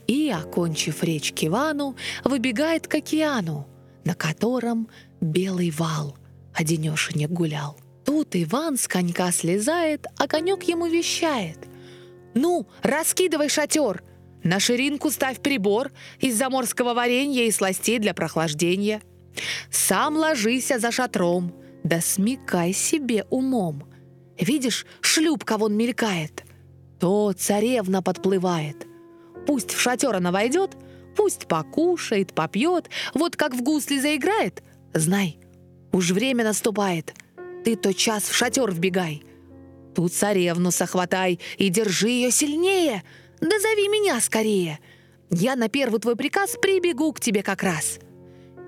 И, 0.06 0.30
окончив 0.30 1.02
речь 1.04 1.32
к 1.32 1.44
Ивану, 1.44 1.96
выбегает 2.24 2.88
к 2.88 2.96
океану, 2.96 3.68
на 4.04 4.14
котором 4.14 4.88
белый 5.20 5.70
вал 5.70 6.16
одинешенек 6.52 7.30
гулял. 7.30 7.78
Тут 8.04 8.34
Иван 8.34 8.76
с 8.76 8.88
конька 8.88 9.30
слезает, 9.30 10.06
а 10.18 10.26
конек 10.26 10.64
ему 10.64 10.86
вещает. 10.86 11.58
«Ну, 12.34 12.66
раскидывай 12.82 13.48
шатер! 13.48 14.02
На 14.42 14.58
ширинку 14.58 15.10
ставь 15.10 15.40
прибор 15.40 15.92
из 16.18 16.36
заморского 16.36 16.94
варенья 16.94 17.44
и 17.44 17.50
сластей 17.50 17.98
для 17.98 18.14
прохлаждения. 18.14 19.02
Сам 19.70 20.16
ложися 20.16 20.78
за 20.78 20.90
шатром, 20.90 21.54
да 21.84 22.00
смекай 22.00 22.72
себе 22.72 23.26
умом. 23.30 23.89
Видишь, 24.40 24.86
шлюпка 25.02 25.58
вон 25.58 25.76
мелькает. 25.76 26.44
То 26.98 27.32
царевна 27.32 28.02
подплывает. 28.02 28.86
Пусть 29.46 29.72
в 29.72 29.80
шатер 29.80 30.14
она 30.14 30.32
войдет, 30.32 30.76
пусть 31.16 31.46
покушает, 31.46 32.32
попьет, 32.32 32.88
вот 33.14 33.36
как 33.36 33.54
в 33.54 33.62
гусли 33.62 33.98
заиграет. 33.98 34.62
Знай, 34.94 35.38
уж 35.92 36.10
время 36.10 36.44
наступает. 36.44 37.14
Ты 37.64 37.76
то 37.76 37.92
час 37.92 38.24
в 38.24 38.34
шатер 38.34 38.72
вбегай. 38.72 39.22
Тут 39.94 40.14
царевну 40.14 40.70
сохватай 40.70 41.40
и 41.58 41.68
держи 41.68 42.08
ее 42.08 42.30
сильнее. 42.30 43.02
Да 43.40 43.58
зови 43.58 43.88
меня 43.88 44.20
скорее. 44.20 44.78
Я 45.30 45.56
на 45.56 45.68
первый 45.68 46.00
твой 46.00 46.16
приказ 46.16 46.56
прибегу 46.60 47.12
к 47.12 47.20
тебе 47.20 47.42
как 47.42 47.62
раз. 47.62 47.98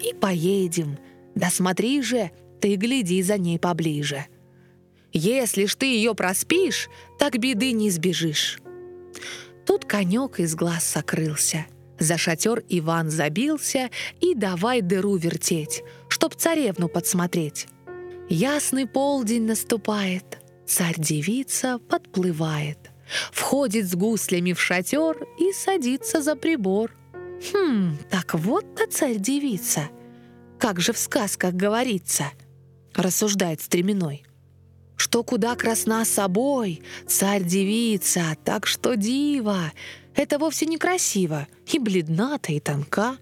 И 0.01 0.15
поедем. 0.15 0.99
Да 1.35 1.49
смотри 1.51 2.03
же, 2.03 2.31
ты 2.61 2.77
гляди 2.77 3.23
за 3.23 3.39
ней 3.39 3.59
поближе. 3.59 4.27
Если 5.13 5.67
ж 5.67 5.75
ты 5.75 5.87
ее 5.87 6.15
проспишь, 6.15 6.89
так 7.19 7.39
беды 7.39 7.73
не 7.73 7.89
избежишь. 7.89 8.59
Тут 9.67 9.85
конек 9.85 10.41
из 10.41 10.55
глаз 10.55 10.85
сокрылся. 10.85 11.67
За 11.99 12.17
шатер 12.17 12.65
Иван 12.69 13.11
забился 13.11 13.91
и 14.21 14.35
давай 14.35 14.81
дыру 14.81 15.17
вертеть, 15.17 15.83
чтоб 16.09 16.35
царевну 16.35 16.89
подсмотреть. 16.89 17.69
Ясный 18.29 18.87
полдень 18.87 19.45
наступает, 19.45 20.41
царь-девица 20.67 21.79
подплывает, 21.79 22.91
входит 23.31 23.87
с 23.87 23.95
гуслями 23.95 24.53
в 24.53 24.61
шатер 24.61 25.29
и 25.39 25.53
садится 25.53 26.23
за 26.23 26.35
прибор. 26.35 26.93
Хм, 27.53 27.99
так 28.11 28.35
вот-то 28.35 28.91
царь-девица. 28.91 29.91
Как 30.59 30.81
же 30.81 30.93
в 30.93 30.99
сказках 30.99 31.55
говорится, 31.55 32.25
рассуждает 32.95 33.61
стременной 33.61 34.25
что 35.03 35.25
куда 35.25 35.57
красна 35.57 36.05
собой, 36.05 36.81
царь-девица, 37.09 38.37
так 38.45 38.69
что 38.69 38.95
дива. 38.95 39.73
Это 40.15 40.39
вовсе 40.39 40.65
не 40.67 40.79
красиво, 40.79 41.49
и 41.67 41.81
бледна-то, 41.81 42.53
и 42.53 42.61
тонка. 42.61 43.17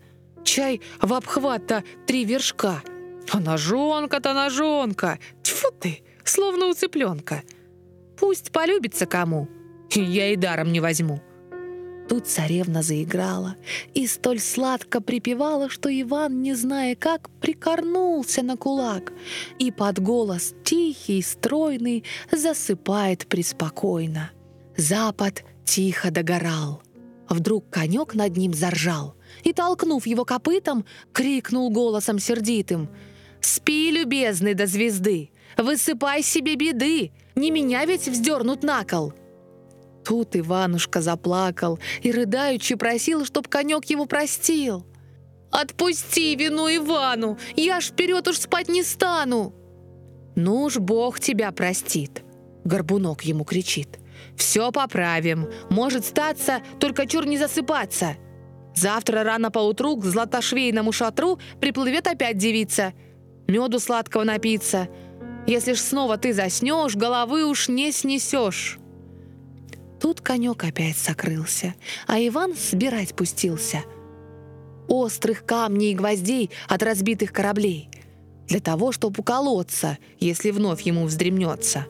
Чай 0.44 0.82
в 1.00 1.14
обхват-то 1.14 1.82
три 2.06 2.26
вершка. 2.26 2.82
А 3.32 3.40
ножонка-то 3.40 4.34
ножонка, 4.34 5.18
тьфу 5.42 5.70
ты, 5.80 6.02
словно 6.22 6.66
у 6.66 6.74
цыпленка. 6.74 7.44
Пусть 8.18 8.52
полюбится 8.52 9.06
кому, 9.06 9.48
я 9.90 10.34
и 10.34 10.36
даром 10.36 10.72
не 10.72 10.80
возьму. 10.80 11.22
Тут 12.10 12.26
царевна 12.26 12.82
заиграла 12.82 13.54
и 13.94 14.04
столь 14.08 14.40
сладко 14.40 15.00
припевала, 15.00 15.70
что 15.70 15.88
Иван, 15.88 16.42
не 16.42 16.54
зная 16.54 16.96
как, 16.96 17.30
прикорнулся 17.40 18.42
на 18.42 18.56
кулак 18.56 19.12
и 19.60 19.70
под 19.70 20.00
голос 20.00 20.52
тихий, 20.64 21.22
стройный 21.22 22.02
засыпает 22.32 23.28
преспокойно. 23.28 24.32
Запад 24.76 25.44
тихо 25.64 26.10
догорал. 26.10 26.82
Вдруг 27.28 27.70
конек 27.70 28.16
над 28.16 28.36
ним 28.36 28.54
заржал 28.54 29.14
и, 29.44 29.52
толкнув 29.52 30.04
его 30.04 30.24
копытом, 30.24 30.84
крикнул 31.12 31.70
голосом 31.70 32.18
сердитым 32.18 32.88
«Спи, 33.40 33.92
любезный, 33.92 34.54
до 34.54 34.66
звезды! 34.66 35.30
Высыпай 35.56 36.24
себе 36.24 36.56
беды! 36.56 37.12
Не 37.36 37.52
меня 37.52 37.84
ведь 37.84 38.08
вздернут 38.08 38.64
на 38.64 38.82
кол!» 38.82 39.12
Тут 40.04 40.36
Иванушка 40.36 41.00
заплакал 41.00 41.78
и 42.02 42.12
рыдаючи 42.12 42.76
просил, 42.76 43.24
чтоб 43.24 43.48
конек 43.48 43.84
его 43.86 44.06
простил. 44.06 44.86
«Отпусти 45.50 46.36
вину 46.36 46.68
Ивану! 46.68 47.38
Я 47.56 47.80
ж 47.80 47.86
вперед 47.86 48.28
уж 48.28 48.38
спать 48.38 48.68
не 48.68 48.82
стану!» 48.82 49.52
«Ну 50.36 50.62
уж 50.62 50.78
Бог 50.78 51.18
тебя 51.18 51.50
простит!» 51.50 52.22
Горбунок 52.64 53.22
ему 53.22 53.44
кричит. 53.44 53.98
«Все 54.36 54.70
поправим. 54.70 55.48
Может 55.70 56.04
статься, 56.04 56.60
только 56.78 57.06
чур 57.06 57.26
не 57.26 57.36
засыпаться. 57.36 58.16
Завтра 58.74 59.24
рано 59.24 59.50
поутру 59.50 59.96
к 59.96 60.04
златошвейному 60.04 60.92
шатру 60.92 61.38
приплывет 61.60 62.06
опять 62.06 62.38
девица. 62.38 62.92
Меду 63.48 63.80
сладкого 63.80 64.22
напиться. 64.22 64.88
Если 65.46 65.72
ж 65.72 65.78
снова 65.78 66.16
ты 66.16 66.32
заснешь, 66.32 66.94
головы 66.94 67.44
уж 67.44 67.68
не 67.68 67.90
снесешь». 67.90 68.79
Тут 70.00 70.22
конек 70.22 70.64
опять 70.64 70.96
сокрылся, 70.96 71.74
а 72.06 72.18
Иван 72.18 72.54
сбирать 72.54 73.14
пустился. 73.14 73.82
Острых 74.88 75.44
камней 75.44 75.92
и 75.92 75.94
гвоздей 75.94 76.50
от 76.68 76.82
разбитых 76.82 77.32
кораблей. 77.32 77.90
Для 78.48 78.60
того, 78.60 78.92
чтобы 78.92 79.20
уколоться, 79.20 79.98
если 80.18 80.50
вновь 80.50 80.80
ему 80.82 81.04
вздремнется. 81.04 81.86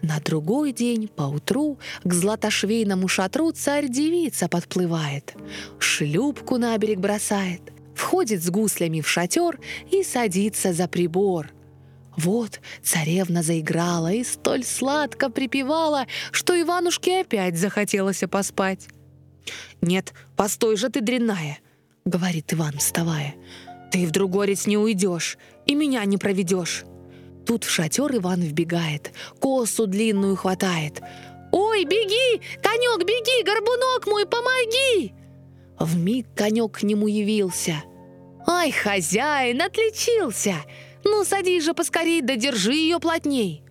На 0.00 0.20
другой 0.20 0.72
день, 0.72 1.08
поутру, 1.08 1.78
к 2.04 2.12
златошвейному 2.12 3.08
шатру 3.08 3.50
царь-девица 3.50 4.48
подплывает, 4.48 5.34
шлюпку 5.78 6.56
на 6.56 6.76
берег 6.78 7.00
бросает, 7.00 7.62
входит 7.94 8.42
с 8.42 8.50
гуслями 8.50 9.00
в 9.00 9.08
шатер 9.08 9.58
и 9.90 10.02
садится 10.02 10.72
за 10.72 10.86
прибор. 10.86 11.55
Вот 12.16 12.60
царевна 12.82 13.42
заиграла 13.42 14.12
и 14.12 14.24
столь 14.24 14.64
сладко 14.64 15.30
припевала, 15.30 16.06
что 16.32 16.60
Иванушке 16.60 17.20
опять 17.20 17.58
захотелось 17.58 18.22
поспать. 18.30 18.88
«Нет, 19.80 20.14
постой 20.34 20.76
же 20.76 20.88
ты, 20.88 21.00
дрянная!»— 21.00 21.58
говорит 22.04 22.52
Иван, 22.52 22.78
вставая. 22.78 23.34
«Ты 23.92 24.06
в 24.06 24.10
другорец 24.10 24.66
не 24.66 24.78
уйдешь 24.78 25.38
и 25.66 25.74
меня 25.74 26.04
не 26.04 26.16
проведешь!» 26.16 26.84
Тут 27.46 27.62
в 27.62 27.70
шатер 27.70 28.16
Иван 28.16 28.40
вбегает, 28.40 29.12
косу 29.38 29.86
длинную 29.86 30.34
хватает. 30.34 31.00
«Ой, 31.52 31.84
беги! 31.84 32.42
Конек, 32.60 33.06
беги! 33.06 33.44
Горбунок 33.44 34.06
мой, 34.06 34.26
помоги!» 34.26 35.14
В 35.78 35.96
миг 35.96 36.26
конек 36.34 36.78
к 36.78 36.82
нему 36.82 37.06
явился. 37.06 37.84
«Ай, 38.48 38.72
хозяин, 38.72 39.62
отличился! 39.62 40.56
Ну, 41.08 41.24
садись 41.24 41.62
же 41.62 41.72
поскорей, 41.72 42.20
да 42.20 42.34
держи 42.34 42.74
ее 42.74 42.98
плотней!» 42.98 43.62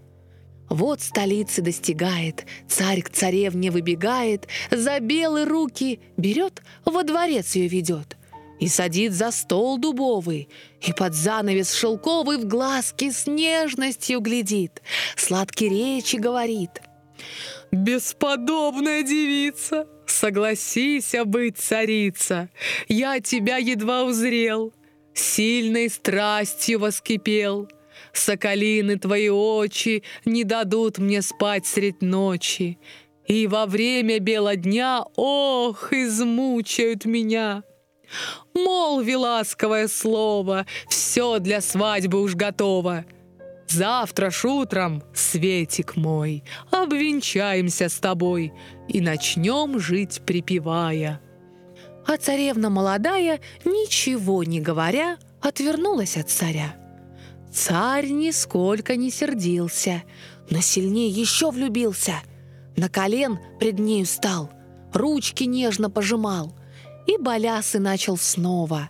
Вот 0.70 1.02
столицы 1.02 1.62
достигает, 1.62 2.46
царь 2.68 3.02
к 3.02 3.10
царевне 3.10 3.72
выбегает, 3.72 4.48
за 4.72 5.00
белые 5.00 5.46
руки 5.46 6.00
берет, 6.18 6.64
во 6.86 7.04
дворец 7.04 7.56
ее 7.56 7.68
ведет. 7.68 8.18
И 8.60 8.70
садит 8.70 9.12
за 9.12 9.32
стол 9.32 9.78
дубовый, 9.78 10.48
и 10.82 10.94
под 10.94 11.14
занавес 11.14 11.74
шелковый 11.74 12.38
в 12.38 12.46
глазки 12.48 13.12
с 13.12 13.28
нежностью 13.28 14.22
глядит, 14.22 14.82
сладкие 15.18 15.70
речи 15.70 16.16
говорит. 16.16 16.82
«Бесподобная 17.72 19.04
девица, 19.04 19.88
согласись 20.08 21.14
быть 21.26 21.58
царица, 21.58 22.50
я 22.88 23.20
тебя 23.20 23.58
едва 23.58 24.06
узрел, 24.06 24.74
сильной 25.16 25.89
страстью 25.89 26.80
воскипел. 26.80 27.70
Соколины 28.13 28.97
твои 28.99 29.30
очи 29.30 30.03
не 30.26 30.43
дадут 30.43 30.97
мне 30.97 31.22
спать 31.22 31.66
средь 31.66 32.01
ночи, 32.01 32.78
и 33.28 33.47
во 33.47 33.66
время 33.66 34.20
бела 34.20 34.55
дня, 34.55 35.03
ох, 35.16 35.91
измучают 35.91 37.05
меня. 37.05 37.63
Молви 38.53 39.16
ласковое 39.16 39.88
слово, 39.88 40.66
все 40.88 41.39
для 41.39 41.61
свадьбы 41.61 42.22
уж 42.22 42.36
готово. 42.36 43.05
Завтра 43.68 44.30
ж 44.30 44.45
утром, 44.45 45.03
Светик 45.13 45.95
мой, 45.95 46.43
обвенчаемся 46.72 47.89
с 47.89 47.95
тобой 47.95 48.53
и 48.88 49.01
начнем 49.01 49.80
жить 49.80 50.22
припевая. 50.26 51.20
А 52.08 52.18
царевна 52.18 52.70
молодая, 52.70 53.39
ничего 53.64 54.43
не 54.43 54.62
говоря, 54.62 55.18
отвернулась 55.41 56.18
от 56.18 56.30
царя. 56.30 56.76
Царь 57.51 58.10
нисколько 58.10 58.95
не 58.95 59.10
сердился, 59.10 60.03
но 60.49 60.60
сильнее 60.62 61.10
еще 61.10 61.51
влюбился. 61.51 62.16
На 62.76 62.89
колен 62.89 63.39
пред 63.60 63.80
нею 63.80 64.06
стал, 64.06 64.51
ручки 64.93 65.45
нежно 65.45 65.89
пожимал 65.89 66.53
и 67.08 67.18
балясы 67.18 67.80
начал 67.80 68.18
снова. 68.18 68.89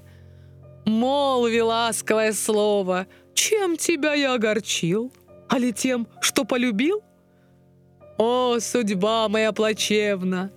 «Молви 0.86 1.60
ласковое 1.60 2.34
слово, 2.34 3.08
чем 3.34 3.78
тебя 3.78 4.14
я 4.14 4.34
огорчил? 4.34 5.12
А 5.50 5.58
ли 5.58 5.74
тем, 5.74 6.08
что 6.22 6.46
полюбил?» 6.46 7.02
«О, 8.18 8.60
судьба 8.60 9.28
моя 9.30 9.52
плачевна!» 9.52 10.52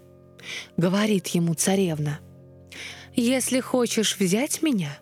Говорит 0.77 1.27
ему 1.29 1.55
царевна. 1.55 2.21
«Если 3.21 3.59
хочешь 3.59 4.17
взять 4.17 4.63
меня, 4.63 4.97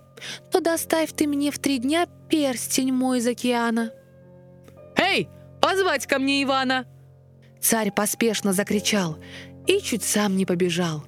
то 0.50 0.60
доставь 0.60 1.12
ты 1.12 1.26
мне 1.26 1.50
в 1.50 1.58
три 1.58 1.76
дня 1.76 2.06
перстень 2.30 2.90
мой 2.90 3.18
из 3.18 3.26
океана». 3.26 3.92
«Эй, 4.96 5.28
позвать 5.60 6.06
ко 6.06 6.18
мне 6.18 6.42
Ивана!» 6.42 6.86
Царь 7.60 7.90
поспешно 7.90 8.54
закричал 8.54 9.18
и 9.66 9.82
чуть 9.82 10.02
сам 10.02 10.34
не 10.34 10.46
побежал. 10.46 11.04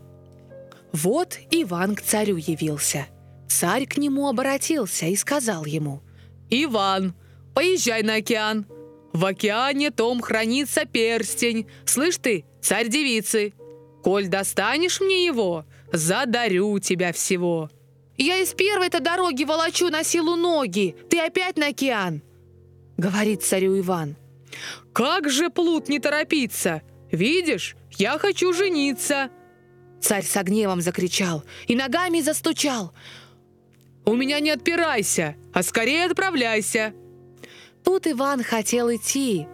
Вот 0.93 1.39
Иван 1.51 1.97
к 1.97 2.03
царю 2.03 2.37
явился. 2.37 3.07
Царь 3.49 3.87
к 3.87 3.97
нему 3.97 4.29
обратился 4.29 5.07
и 5.07 5.17
сказал 5.17 5.65
ему. 5.65 6.03
«Иван, 6.51 7.15
поезжай 7.55 8.03
на 8.03 8.17
океан. 8.17 8.67
В 9.15 9.25
океане 9.25 9.91
том 9.91 10.21
хранится 10.21 10.85
перстень. 10.85 11.69
Слышь 11.87 12.19
ты, 12.19 12.45
царь 12.61 12.89
девицы, 12.89 13.55
коль 14.03 14.29
достанешь 14.29 15.01
мне 15.01 15.25
его, 15.25 15.65
задарю 15.93 16.79
тебя 16.79 17.13
всего». 17.13 17.71
«Я 18.17 18.39
из 18.39 18.53
первой-то 18.53 18.99
дороги 18.99 19.45
волочу 19.45 19.91
на 19.91 20.03
силу 20.03 20.35
ноги. 20.35 20.97
Ты 21.09 21.21
опять 21.21 21.57
на 21.57 21.69
океан!»— 21.69 22.23
говорит 22.97 23.45
царю 23.45 23.79
Иван. 23.79 24.17
«Как 24.93 25.31
же 25.31 25.51
плут 25.51 25.89
не 25.89 26.01
торопиться? 26.01 26.83
Видишь, 27.13 27.77
я 27.93 28.19
хочу 28.19 28.53
жениться!» 28.53 29.31
Царь 30.01 30.25
с 30.25 30.43
гневом 30.43 30.81
закричал 30.81 31.45
и 31.67 31.77
ногами 31.77 32.21
застучал. 32.21 32.93
«У 34.05 34.15
меня 34.15 34.41
не 34.41 34.51
отпирайся, 34.51 35.37
а 35.53 35.63
скорее 35.63 36.07
отправляйся!» 36.07 36.95
Тут 37.85 38.07
Иван 38.07 38.43
хотел 38.43 38.95
идти. 38.95 39.47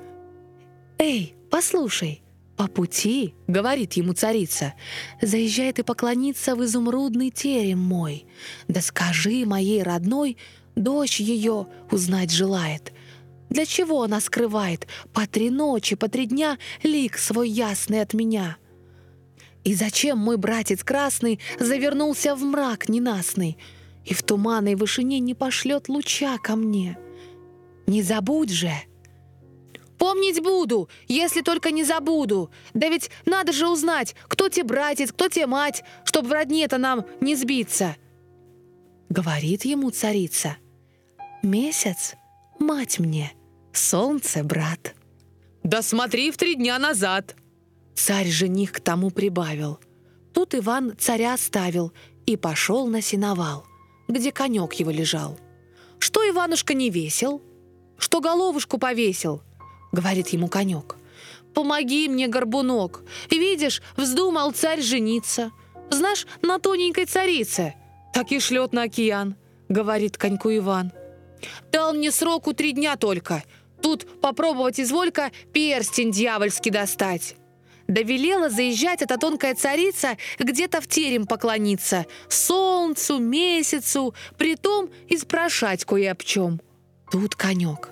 «Эй, 0.99 1.35
послушай, 1.51 2.23
по 2.57 2.69
пути,— 2.69 3.35
говорит 3.49 3.95
ему 3.95 4.13
царица,— 4.13 4.75
заезжай 5.23 5.73
ты 5.73 5.83
поклониться 5.83 6.55
в 6.55 6.65
изумрудный 6.65 7.31
терем 7.31 7.81
мой. 7.81 8.27
Да 8.69 8.81
скажи 8.81 9.45
моей 9.45 9.83
родной, 9.83 10.37
дочь 10.77 11.21
ее 11.21 11.67
узнать 11.91 12.31
желает. 12.31 12.93
Для 13.51 13.67
чего 13.67 14.03
она 14.03 14.21
скрывает 14.21 14.87
по 15.13 15.27
три 15.27 15.51
ночи, 15.51 15.97
по 15.97 16.09
три 16.09 16.27
дня 16.27 16.59
лик 16.83 17.19
свой 17.19 17.49
ясный 17.49 18.01
от 18.01 18.15
меня?» 18.15 18.57
И 19.65 19.75
зачем 19.75 20.19
мой 20.19 20.37
братец 20.37 20.85
красный 20.85 21.41
завернулся 21.59 22.35
в 22.35 22.43
мрак 22.43 22.89
ненастный 22.89 23.57
и 24.05 24.13
в 24.13 24.23
туманной 24.23 24.75
вышине 24.75 25.21
не 25.21 25.35
пошлет 25.35 25.89
луча 25.89 26.37
ко 26.39 26.55
мне? 26.55 26.99
Не 27.87 28.03
забудь 28.03 28.51
же!» 28.51 28.73
«Помнить 29.99 30.43
буду, 30.43 30.89
если 31.09 31.41
только 31.41 31.71
не 31.71 31.85
забуду. 31.85 32.51
Да 32.73 32.89
ведь 32.89 33.11
надо 33.27 33.53
же 33.53 33.69
узнать, 33.69 34.15
кто 34.29 34.49
тебе 34.49 34.65
братец, 34.65 35.13
кто 35.13 35.29
тебе 35.29 35.47
мать, 35.47 35.85
чтобы 36.05 36.29
в 36.29 36.33
родне-то 36.33 36.79
нам 36.79 37.05
не 37.21 37.37
сбиться!» 37.37 37.97
Говорит 39.09 39.65
ему 39.65 39.91
царица. 39.91 40.57
«Месяц, 41.43 42.15
мать 42.59 42.99
мне, 42.99 43.33
солнце, 43.73 44.43
брат». 44.43 44.95
«Да 45.63 45.83
смотри 45.83 46.31
в 46.31 46.37
три 46.37 46.57
дня 46.57 46.79
назад!» 46.79 47.37
Царь 47.95 48.29
жених 48.29 48.73
к 48.73 48.81
тому 48.81 49.11
прибавил. 49.11 49.79
Тут 50.33 50.55
Иван 50.55 50.95
царя 50.99 51.35
оставил 51.35 51.93
и 52.27 52.37
пошел 52.37 52.87
на 52.89 53.01
сеновал, 53.01 53.65
где 54.09 54.33
конек 54.33 54.75
его 54.75 54.91
лежал. 54.91 55.39
Что 55.99 56.29
Иванушка 56.29 56.75
не 56.75 56.91
весел, 56.91 57.41
что 57.97 58.21
головушку 58.21 58.79
повесил, 58.79 59.43
говорит 59.95 60.29
ему 60.29 60.49
конек. 60.49 60.97
Помоги 61.55 62.09
мне, 62.09 62.27
горбунок. 62.27 63.05
Видишь, 63.31 63.81
вздумал 63.97 64.51
царь 64.51 64.83
жениться. 64.83 65.53
Знаешь, 65.91 66.27
на 66.43 66.59
тоненькой 66.59 67.07
царице. 67.07 67.75
Так 68.13 68.33
и 68.33 68.41
шлет 68.41 68.73
на 68.73 68.83
океан, 68.83 69.37
говорит 69.69 70.19
коньку 70.19 70.51
Иван. 70.51 70.93
Дал 71.73 71.95
мне 71.95 72.11
сроку 72.11 72.53
три 72.53 72.73
дня 72.73 72.97
только. 72.97 73.45
Тут 73.81 74.21
попробовать 74.21 74.81
изволька 74.81 75.31
перстень 75.53 76.11
дьявольский 76.11 76.71
достать. 76.71 77.37
Да 77.87 78.01
велела 78.01 78.49
заезжать 78.49 79.03
эта 79.03 79.19
тонкая 79.19 79.55
царица 79.55 80.17
где-то 80.39 80.81
в 80.81 80.87
терем 80.87 81.27
поклониться, 81.27 82.07
солнцу, 82.29 83.19
месяцу, 83.19 84.15
притом 84.39 84.89
и 85.07 85.19
спрашать 85.19 85.85
кое 85.85 86.11
об 86.11 86.23
чем. 86.23 86.61
Тут 87.13 87.37
конек. 87.37 87.91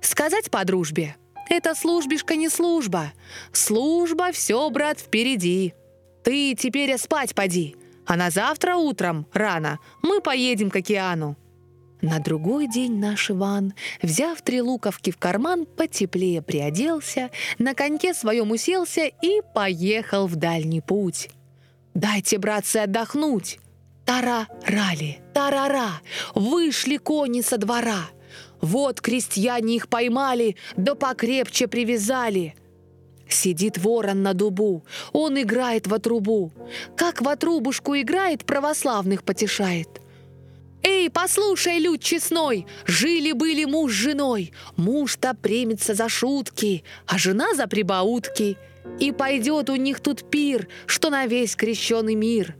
Сказать 0.00 0.50
по 0.50 0.64
дружбе, 0.64 1.16
это 1.54 1.74
службишка 1.74 2.36
не 2.36 2.48
служба. 2.48 3.12
Служба 3.52 4.32
все, 4.32 4.68
брат, 4.70 4.98
впереди. 4.98 5.74
Ты 6.22 6.54
теперь 6.54 6.96
спать 6.98 7.34
поди, 7.34 7.76
а 8.06 8.16
на 8.16 8.30
завтра 8.30 8.76
утром, 8.76 9.26
рано, 9.32 9.78
мы 10.02 10.20
поедем 10.20 10.70
к 10.70 10.76
океану. 10.76 11.36
На 12.02 12.18
другой 12.18 12.68
день 12.68 12.98
наш 12.98 13.30
Иван, 13.30 13.72
взяв 14.02 14.42
три 14.42 14.60
луковки 14.60 15.10
в 15.10 15.16
карман, 15.16 15.64
потеплее 15.64 16.42
приоделся, 16.42 17.30
на 17.58 17.74
коньке 17.74 18.12
своем 18.12 18.50
уселся 18.50 19.06
и 19.06 19.40
поехал 19.54 20.26
в 20.26 20.36
дальний 20.36 20.82
путь. 20.82 21.30
«Дайте, 21.94 22.38
братцы, 22.38 22.78
отдохнуть!» 22.78 23.58
Тара-рали, 24.04 25.20
тарара, 25.32 26.02
вышли 26.34 26.98
кони 26.98 27.40
со 27.40 27.56
двора. 27.56 28.10
Вот 28.64 29.02
крестьяне 29.02 29.76
их 29.76 29.88
поймали, 29.88 30.56
да 30.74 30.94
покрепче 30.94 31.68
привязали. 31.68 32.54
Сидит 33.28 33.76
ворон 33.76 34.22
на 34.22 34.32
дубу, 34.32 34.84
он 35.12 35.38
играет 35.38 35.86
в 35.86 35.92
отрубу. 35.92 36.50
Как 36.96 37.20
в 37.20 37.28
отрубушку 37.28 37.94
играет, 37.94 38.46
православных 38.46 39.22
потешает– 39.22 39.88
«Эй, 40.86 41.08
послушай, 41.08 41.78
люд 41.78 42.02
честной, 42.02 42.66
жили-были 42.84 43.64
муж 43.64 43.92
с 43.92 43.94
женой, 43.94 44.52
муж-то 44.76 45.34
примется 45.34 45.94
за 45.94 46.10
шутки, 46.10 46.84
а 47.06 47.16
жена 47.16 47.54
за 47.54 47.66
прибаутки, 47.66 48.58
и 49.00 49.10
пойдет 49.10 49.70
у 49.70 49.76
них 49.76 50.00
тут 50.00 50.30
пир, 50.30 50.68
что 50.84 51.08
на 51.08 51.24
весь 51.24 51.56
крещеный 51.56 52.14
мир. 52.14 52.54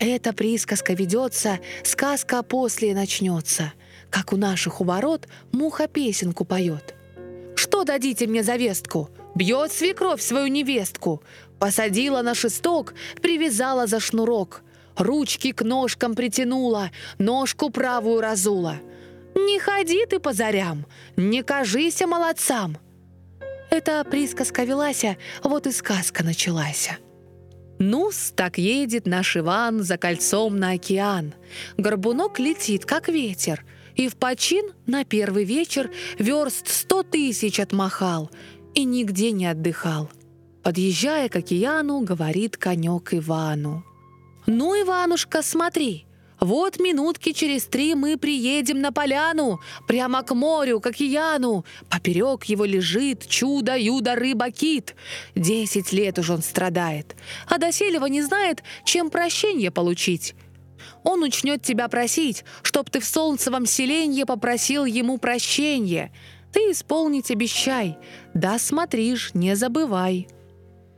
Эта 0.00 0.32
присказка 0.32 0.94
ведется, 0.94 1.60
сказка 1.84 2.42
после 2.42 2.92
начнется, 2.92 3.72
как 4.14 4.32
у 4.32 4.36
наших 4.36 4.80
у 4.80 4.84
ворот 4.84 5.26
муха 5.50 5.88
песенку 5.88 6.44
поет. 6.44 6.94
Что 7.56 7.82
дадите 7.82 8.28
мне 8.28 8.44
за 8.44 8.54
вестку? 8.54 9.10
Бьет 9.34 9.72
свекровь 9.72 10.22
свою 10.22 10.46
невестку, 10.46 11.20
посадила 11.58 12.22
на 12.22 12.34
шесток, 12.34 12.94
привязала 13.20 13.88
за 13.88 13.98
шнурок— 13.98 14.62
ручки 14.96 15.50
к 15.52 15.64
ножкам 15.64 16.14
притянула, 16.14 16.90
ножку 17.18 17.70
правую 17.70 18.20
разула. 18.20 18.76
«Не 19.34 19.58
ходи 19.58 20.06
ты 20.06 20.20
по 20.20 20.32
зарям, 20.32 20.86
не 21.16 21.42
кажися 21.42 22.06
молодцам!» 22.06 22.76
Эта 23.70 24.04
присказка 24.04 24.62
велася, 24.62 25.16
вот 25.42 25.66
и 25.66 25.72
сказка 25.72 26.22
началась. 26.22 26.90
Ну-с, 27.80 28.32
так 28.36 28.58
едет 28.58 29.06
наш 29.06 29.36
Иван 29.36 29.82
за 29.82 29.98
кольцом 29.98 30.56
на 30.56 30.70
океан. 30.70 31.34
Горбунок 31.76 32.38
летит, 32.38 32.84
как 32.84 33.08
ветер, 33.08 33.64
и 33.96 34.08
в 34.08 34.16
почин 34.16 34.72
на 34.86 35.04
первый 35.04 35.44
вечер 35.44 35.90
верст 36.18 36.68
сто 36.68 37.02
тысяч 37.02 37.60
отмахал 37.60 38.30
и 38.74 38.84
нигде 38.84 39.30
не 39.30 39.46
отдыхал. 39.46 40.10
Подъезжая 40.62 41.28
к 41.28 41.36
океану, 41.36 42.00
говорит 42.00 42.56
конек 42.56 43.14
Ивану. 43.14 43.84
«Ну, 44.46 44.74
Иванушка, 44.80 45.42
смотри, 45.42 46.06
вот 46.40 46.78
минутки 46.78 47.32
через 47.32 47.64
три 47.64 47.94
мы 47.94 48.18
приедем 48.18 48.80
на 48.80 48.92
поляну, 48.92 49.60
прямо 49.86 50.22
к 50.22 50.34
морю, 50.34 50.80
к 50.80 50.86
океану. 50.86 51.64
Поперек 51.88 52.44
его 52.44 52.64
лежит 52.64 53.26
чудо-юдо-рыба-кит. 53.26 54.94
Десять 55.34 55.92
лет 55.92 56.18
уж 56.18 56.30
он 56.30 56.42
страдает, 56.42 57.16
а 57.46 57.58
доселева 57.58 58.06
не 58.06 58.22
знает, 58.22 58.62
чем 58.84 59.10
прощение 59.10 59.70
получить». 59.70 60.34
Он 61.02 61.22
учнет 61.22 61.62
тебя 61.62 61.88
просить, 61.88 62.44
чтоб 62.62 62.88
ты 62.90 63.00
в 63.00 63.04
солнцевом 63.04 63.66
селенье 63.66 64.26
попросил 64.26 64.84
ему 64.84 65.18
прощения. 65.18 66.12
Ты 66.52 66.70
исполнить 66.70 67.30
обещай, 67.30 67.98
да 68.32 68.58
смотришь, 68.58 69.32
не 69.34 69.56
забывай. 69.56 70.28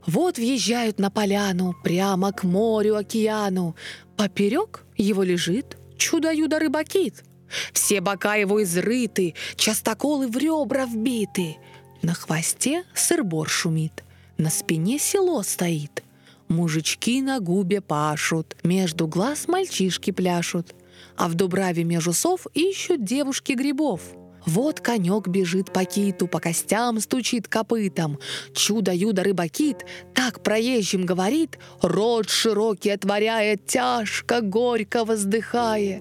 Вот 0.07 0.39
въезжают 0.39 0.99
на 0.99 1.11
поляну, 1.11 1.75
прямо 1.83 2.33
к 2.33 2.45
морю, 2.45 2.97
океану. 2.97 3.75
Поперек 4.17 4.85
его 4.97 5.23
лежит 5.23 5.77
чудо-юдо-рыбакит. 5.97 7.25
Все 7.73 8.01
бока 8.01 8.37
его 8.37 8.63
изрыты, 8.63 9.35
частоколы 9.57 10.29
в 10.29 10.37
ребра 10.37 10.85
вбиты. 10.85 11.57
На 12.03 12.15
хвосте 12.15 12.85
сырбор 12.95 13.49
шумит, 13.49 14.05
на 14.37 14.51
спине 14.51 14.99
село 14.99 15.43
стоит. 15.43 16.03
Мужички 16.49 17.23
на 17.23 17.41
губе 17.41 17.81
пашут, 17.81 18.57
между 18.63 19.09
глаз 19.09 19.49
мальчишки 19.49 20.13
пляшут, 20.13 20.75
а 21.17 21.29
в 21.29 21.35
дубраве 21.35 21.85
меж 21.85 22.07
усов 22.07 22.47
ищут 22.55 23.05
девушки 23.05 23.53
грибов. 23.53 24.01
Вот 24.47 24.81
конек 24.81 25.27
бежит 25.27 25.73
по 25.73 25.85
киту, 25.85 26.29
по 26.29 26.39
костям 26.39 27.01
стучит 27.01 27.49
копытом. 27.49 28.21
Чудо-юдо 28.55 29.25
рыбакит, 29.25 29.85
так 30.15 30.45
проезжим 30.45 31.05
говорит, 31.05 31.59
рот 31.83 32.31
широкий 32.31 32.91
отворяет, 32.91 33.67
тяжко, 33.67 34.41
горько 34.41 35.05
воздыхая. 35.05 36.01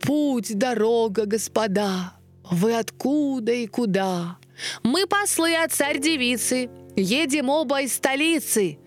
Путь, 0.00 0.58
дорога, 0.58 1.24
господа, 1.24 2.12
вы 2.50 2.78
откуда 2.78 3.52
и 3.52 3.66
куда? 3.66 4.36
Мы 4.82 5.06
послы 5.06 5.54
от 5.54 5.72
царь-девицы, 5.72 6.68
едем 6.96 7.48
оба 7.48 7.80
из 7.80 7.94
столицы, 7.94 8.78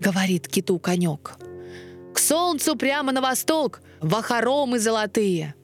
говорит 0.00 0.48
киту 0.48 0.78
конек. 0.78 1.36
К 2.14 2.18
солнцу 2.18 2.76
прямо 2.76 3.12
на 3.12 3.20
восток, 3.20 3.80
в 4.00 4.14
охоромы 4.14 4.78
золотые. 4.78 5.54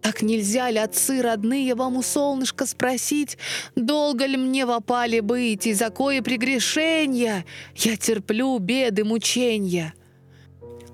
Так 0.00 0.22
нельзя 0.22 0.70
ли, 0.70 0.78
отцы 0.78 1.22
родные, 1.22 1.74
вам 1.74 1.96
у 1.96 2.02
солнышка 2.02 2.66
спросить, 2.66 3.36
долго 3.74 4.26
ли 4.26 4.36
мне 4.36 4.64
в 4.64 4.70
опале 4.70 5.22
быть 5.22 5.66
и 5.66 5.74
за 5.74 5.90
кое 5.90 6.22
прегрешенья 6.22 7.44
я 7.76 7.96
терплю 7.96 8.58
беды 8.58 9.04
мученья? 9.04 9.94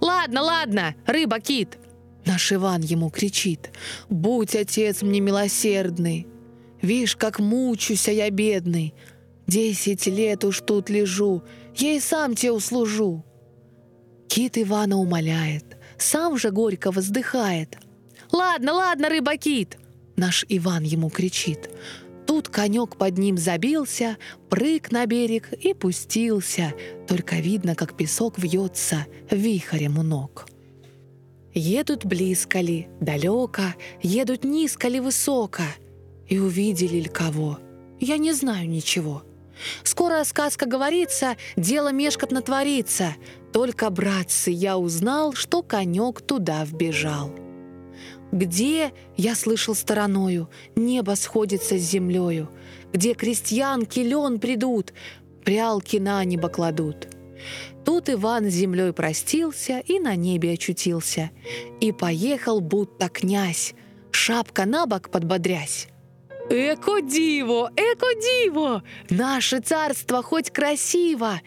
Ладно, 0.00 0.42
ладно, 0.42 0.94
рыба-кит, 1.06 1.78
наш 2.24 2.52
Иван 2.52 2.82
ему 2.82 3.10
кричит, 3.10 3.70
будь, 4.08 4.56
отец, 4.56 5.02
мне 5.02 5.20
милосердный. 5.20 6.26
Вишь, 6.82 7.16
как 7.16 7.38
мучуся 7.38 8.10
я 8.10 8.28
бедный, 8.30 8.94
десять 9.46 10.06
лет 10.06 10.44
уж 10.44 10.60
тут 10.60 10.90
лежу, 10.90 11.42
я 11.76 11.94
и 11.94 12.00
сам 12.00 12.34
тебе 12.34 12.52
услужу. 12.52 13.24
Кит 14.28 14.58
Ивана 14.58 14.96
умоляет, 14.96 15.76
сам 15.98 16.36
же 16.38 16.50
горько 16.50 16.90
воздыхает— 16.90 17.78
«Ладно, 18.34 18.72
ладно, 18.72 19.08
рыбакит!» 19.08 19.78
Наш 20.16 20.44
Иван 20.48 20.82
ему 20.82 21.08
кричит. 21.08 21.70
Тут 22.26 22.48
конек 22.48 22.96
под 22.96 23.16
ним 23.16 23.38
забился, 23.38 24.16
прыг 24.50 24.90
на 24.90 25.06
берег 25.06 25.52
и 25.52 25.72
пустился. 25.72 26.74
Только 27.06 27.36
видно, 27.36 27.76
как 27.76 27.96
песок 27.96 28.38
вьется 28.38 29.06
вихрем 29.30 29.98
у 29.98 30.02
ног. 30.02 30.48
Едут 31.52 32.04
близко 32.04 32.60
ли, 32.60 32.88
далеко, 33.00 33.74
едут 34.02 34.42
низко 34.42 34.88
ли, 34.88 34.98
высоко. 34.98 35.62
И 36.26 36.38
увидели 36.38 36.96
ли 36.96 37.08
кого? 37.08 37.60
Я 38.00 38.16
не 38.16 38.32
знаю 38.32 38.68
ничего. 38.68 39.22
Скоро 39.82 40.24
сказка 40.24 40.66
говорится, 40.66 41.36
дело 41.56 41.92
мешкотно 41.92 42.42
творится. 42.42 43.14
Только, 43.52 43.90
братцы, 43.90 44.50
я 44.50 44.78
узнал, 44.78 45.32
что 45.34 45.62
конек 45.62 46.20
туда 46.20 46.64
вбежал. 46.64 47.30
Где, 48.32 48.92
я 49.16 49.34
слышал 49.36 49.74
стороною, 49.74 50.50
небо 50.74 51.14
сходится 51.14 51.78
с 51.78 51.82
землею, 51.82 52.50
Где 52.92 53.14
крестьянки 53.14 54.00
лен 54.00 54.40
придут, 54.40 54.92
прялки 55.44 55.98
на 55.98 56.24
небо 56.24 56.48
кладут. 56.48 57.08
Тут 57.84 58.08
Иван 58.08 58.50
с 58.50 58.54
землей 58.54 58.92
простился 58.92 59.80
и 59.80 60.00
на 60.00 60.16
небе 60.16 60.54
очутился. 60.54 61.30
И 61.80 61.92
поехал 61.92 62.60
будто 62.60 63.08
князь, 63.08 63.74
шапка 64.10 64.64
на 64.64 64.86
бок 64.86 65.10
подбодрясь. 65.10 65.88
«Эко 66.50 67.00
диво, 67.00 67.70
эко 67.76 68.06
диво! 68.20 68.82
Наше 69.10 69.60
царство 69.60 70.22
хоть 70.22 70.50
красиво!» 70.50 71.40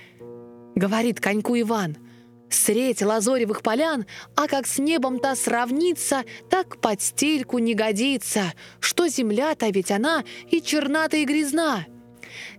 Говорит 0.76 1.20
коньку 1.20 1.60
Иван– 1.60 1.98
Средь 2.50 3.02
лазоревых 3.02 3.62
полян, 3.62 4.06
а 4.36 4.48
как 4.48 4.68
с 4.68 4.78
небом-то 4.78 5.36
сравнится, 5.36 6.24
так 6.50 6.80
под 6.80 7.02
стельку 7.02 7.60
не 7.60 7.74
годится, 7.74 8.54
что 8.80 9.08
земля-то 9.08 9.68
ведь 9.70 9.92
она 9.92 10.24
и 10.50 10.62
черна-то 10.62 11.18
и 11.18 11.26
грязна. 11.26 11.86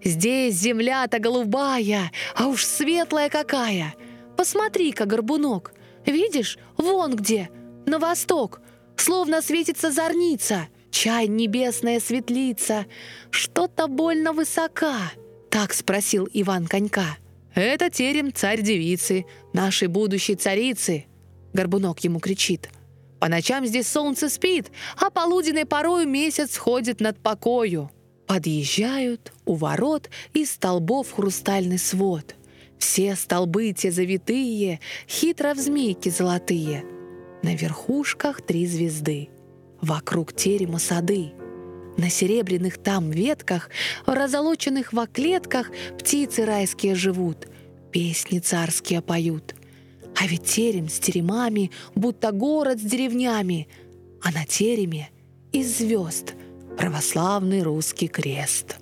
Здесь 0.04 0.56
земля-то 0.56 1.18
голубая, 1.18 2.12
а 2.36 2.48
уж 2.48 2.64
светлая 2.64 3.30
какая. 3.30 3.94
Посмотри-ка, 4.36 5.06
горбунок, 5.06 5.72
видишь, 6.04 6.58
вон 6.76 7.16
где, 7.16 7.48
на 7.86 7.98
восток, 7.98 8.60
словно 8.96 9.40
светится 9.40 9.90
зорница, 9.90 10.68
чай 10.90 11.28
небесная 11.28 12.00
светлица, 12.00 12.86
что-то 13.30 13.86
больно 13.86 14.32
высока. 14.32 15.12
Так 15.50 15.72
спросил 15.72 16.28
Иван 16.32 16.66
конька. 16.66 17.16
«Это 17.54 17.90
терем 17.90 18.32
царь-девицы, 18.32 19.24
нашей 19.52 19.88
будущей 19.88 20.36
царицы!» 20.36 21.06
Горбунок 21.52 22.00
ему 22.00 22.20
кричит. 22.20 22.68
«По 23.18 23.28
ночам 23.28 23.66
здесь 23.66 23.88
солнце 23.88 24.28
спит, 24.28 24.70
а 24.96 25.10
полуденной 25.10 25.64
порою 25.64 26.06
месяц 26.06 26.56
ходит 26.56 27.00
над 27.00 27.18
покою». 27.18 27.90
Подъезжают, 28.28 29.32
у 29.46 29.54
ворот 29.54 30.10
из 30.34 30.52
столбов 30.52 31.12
хрустальный 31.12 31.78
свод. 31.78 32.36
Все 32.78 33.16
столбы 33.16 33.72
те 33.72 33.90
завитые, 33.90 34.80
хитро 35.08 35.54
в 35.54 35.58
змейки 35.58 36.10
золотые. 36.10 36.84
На 37.42 37.54
верхушках 37.54 38.42
три 38.42 38.66
звезды, 38.66 39.30
вокруг 39.80 40.32
терема 40.32 40.78
сады. 40.78 41.32
На 41.96 42.10
серебряных 42.10 42.78
там 42.78 43.10
ветках, 43.10 43.70
разолоченных 44.06 44.92
во 44.92 45.06
клетках 45.06 45.70
птицы 45.98 46.44
райские 46.44 46.94
живут, 46.94 47.48
песни 47.90 48.38
царские 48.38 49.02
поют. 49.02 49.54
А 50.16 50.26
ведь 50.26 50.44
терем 50.44 50.88
с 50.88 50.98
теремами, 50.98 51.70
будто 51.94 52.32
город 52.32 52.78
с 52.78 52.82
деревнями, 52.82 53.68
а 54.22 54.30
на 54.32 54.44
тереме 54.44 55.10
из 55.52 55.78
звезд 55.78 56.34
православный 56.76 57.62
русский 57.62 58.08
крест. 58.08 58.76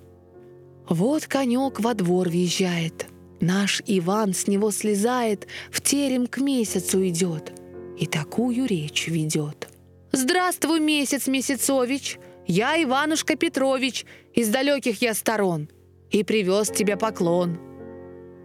Вот 0.89 1.27
конек 1.27 1.81
во 1.81 1.95
двор 1.95 2.29
въезжает, 2.29 3.07
наш 3.41 3.83
Иван 3.87 4.35
с 4.35 4.47
него 4.47 4.71
слезает, 4.71 5.47
в 5.71 5.81
терем 5.81 6.27
к 6.27 6.39
месяцу 6.39 7.07
идет 7.09 7.53
и 7.99 8.07
такую 8.07 8.67
речь 8.67 9.09
ведет. 9.09 9.69
«Здравствуй, 10.17 10.81
месяц 10.81 11.27
Месяцович!» 11.27 12.19
Я 12.47 12.83
Иванушка 12.83 13.37
Петрович, 13.37 14.07
из 14.33 14.49
далеких 14.49 15.03
я 15.03 15.13
сторон, 15.13 15.69
и 16.11 16.25
привез 16.25 16.71
тебе 16.71 16.97
поклон». 16.97 17.59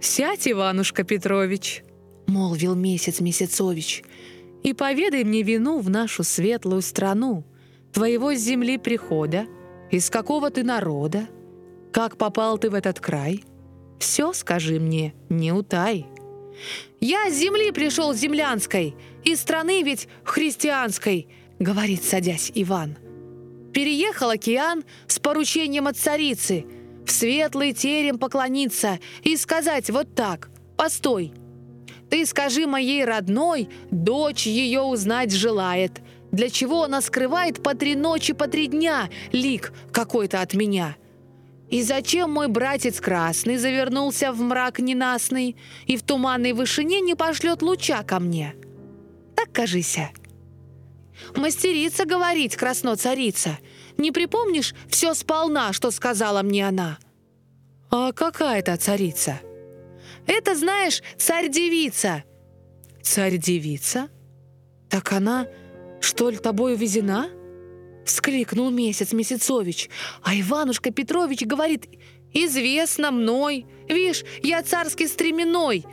«Сядь, 0.02 0.50
Иванушка 0.50 1.06
Петрович»,— 1.06 1.84
молвил 2.28 2.76
месяц 2.76 3.22
Месяцович, 3.22 4.04
«и 4.64 4.74
поведай 4.74 5.24
мне 5.24 5.44
вину 5.44 5.80
в 5.80 5.90
нашу 5.90 6.24
светлую 6.24 6.82
страну, 6.82 7.46
твоего 7.94 8.34
земли 8.34 8.78
прихода, 8.78 9.46
из 9.92 10.10
какого 10.10 10.50
ты 10.50 10.64
народа, 10.64 11.30
как 11.94 12.18
попал 12.18 12.58
ты 12.58 12.70
в 12.70 12.74
этот 12.74 13.00
край. 13.00 13.46
Все 13.98 14.34
скажи 14.34 14.78
мне, 14.78 15.14
не 15.30 15.54
утай». 15.54 16.06
«Я 17.00 17.30
с 17.30 17.34
земли 17.34 17.72
пришел 17.72 18.14
землянской, 18.14 18.94
из 19.24 19.40
страны 19.40 19.84
ведь 19.84 20.10
христианской»,— 20.26 21.30
говорит, 21.62 22.04
садясь 22.04 22.52
Иван.— 22.54 22.98
Переехал 23.74 24.30
океан 24.32 24.84
с 25.08 25.20
поручением 25.20 25.88
от 25.88 25.98
царицы, 25.98 26.66
в 27.06 27.12
светлый 27.12 27.74
терем 27.74 28.20
поклониться 28.20 29.00
и 29.24 29.38
сказать 29.38 29.90
вот 29.90 30.14
так 30.14 30.50
«Постой, 30.78 31.34
ты 32.10 32.26
скажи 32.26 32.68
моей 32.68 33.06
родной, 33.06 33.70
дочь 33.90 34.46
ее 34.46 34.82
узнать 34.82 35.32
желает, 35.32 36.02
для 36.32 36.50
чего 36.50 36.84
она 36.84 37.02
скрывает 37.02 37.64
по 37.64 37.74
три 37.74 37.96
ночи, 37.96 38.34
по 38.34 38.48
три 38.48 38.68
дня 38.68 39.10
лик 39.32 39.74
какой-то 39.92 40.42
от 40.42 40.54
меня». 40.54 40.96
И 41.70 41.84
зачем 41.84 42.32
мой 42.32 42.50
братец 42.50 43.00
красный 43.00 43.56
завернулся 43.56 44.34
в 44.34 44.42
мрак 44.42 44.80
ненастный 44.80 45.56
и 45.86 45.96
в 45.96 46.04
туманной 46.04 46.52
вышине 46.52 47.00
не 47.00 47.16
пошлет 47.16 47.62
луча 47.62 48.04
ко 48.04 48.20
мне? 48.20 48.56
Так 49.38 49.54
кажися, 49.54 50.10
Мастерица 51.36 52.06
говорить, 52.06 52.56
красно-царица. 52.56 53.58
Не 53.98 54.12
припомнишь 54.12 54.74
все 54.90 55.14
сполна, 55.14 55.74
что 55.74 55.92
сказала 55.92 56.42
мне 56.42 56.68
она?» 56.68 56.98
«А 57.90 58.12
какая 58.12 58.60
это 58.60 58.78
царица?» 58.78 59.40
«Это, 60.28 60.56
знаешь, 60.56 61.02
царь-девица». 61.18 62.24
«Царь-девица? 63.02 64.10
Так 64.90 65.12
она, 65.12 65.48
что 66.00 66.30
ли, 66.30 66.38
тобой 66.38 66.74
увезена?» 66.74 67.30
Вскликнул 68.06 68.70
месяц 68.70 69.14
Месяцович, 69.14 69.90
а 70.24 70.36
Иванушка 70.36 70.92
Петрович 70.92 71.42
говорит, 71.42 71.88
«Известно 72.34 73.12
мной, 73.12 73.66
видишь, 73.88 74.24
я 74.42 74.64
царский 74.64 75.08
стременной, 75.08 75.86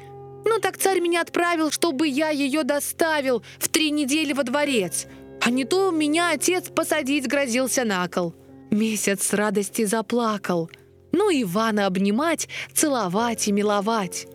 ну 0.45 0.61
так 0.61 0.79
царь 0.79 1.01
меня 1.01 1.21
отправил, 1.21 1.71
чтобы 1.71 2.09
я 2.09 2.31
ее 2.31 2.65
доставил 2.65 3.43
в 3.59 3.69
три 3.69 3.91
недели 3.91 4.33
во 4.33 4.45
дворец. 4.45 5.07
А 5.41 5.51
не 5.51 5.65
то 5.65 5.91
меня 5.91 6.31
отец 6.31 6.69
посадить 6.69 7.29
грозился 7.29 7.85
на 7.85 8.07
кол. 8.09 8.35
Месяц 8.71 9.23
с 9.23 9.33
радости 9.33 9.85
заплакал. 9.85 10.71
Ну, 11.13 11.31
Ивана 11.31 11.87
обнимать, 11.87 12.49
целовать 12.75 13.49
и 13.49 13.53
миловать. 13.53 14.27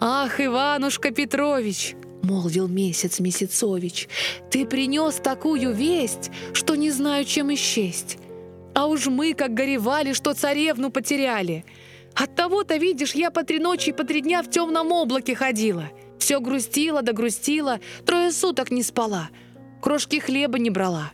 «Ах, 0.00 0.40
Иванушка 0.40 1.10
Петрович!»— 1.10 1.96
молвил 2.22 2.68
месяц 2.68 3.18
Месяцович. 3.18 4.08
«Ты 4.50 4.64
принес 4.64 5.16
такую 5.16 5.72
весть, 5.74 6.30
что 6.52 6.76
не 6.76 6.90
знаю, 6.90 7.24
чем 7.24 7.52
исчесть. 7.54 8.18
А 8.74 8.86
уж 8.86 9.06
мы 9.06 9.34
как 9.34 9.54
горевали, 9.54 10.12
что 10.12 10.34
царевну 10.34 10.90
потеряли. 10.90 11.64
От 12.14 12.36
того-то, 12.36 12.76
видишь, 12.76 13.14
я 13.14 13.30
по 13.30 13.42
три 13.42 13.58
ночи 13.58 13.90
и 13.90 13.92
по 13.92 14.04
три 14.04 14.20
дня 14.20 14.42
в 14.42 14.50
темном 14.50 14.92
облаке 14.92 15.34
ходила. 15.34 15.90
Все 16.18 16.40
грустила 16.40 17.02
да 17.02 17.12
грустила, 17.12 17.80
трое 18.04 18.30
суток 18.30 18.70
не 18.70 18.82
спала. 18.82 19.30
Крошки 19.80 20.18
хлеба 20.20 20.58
не 20.58 20.70
брала. 20.70 21.12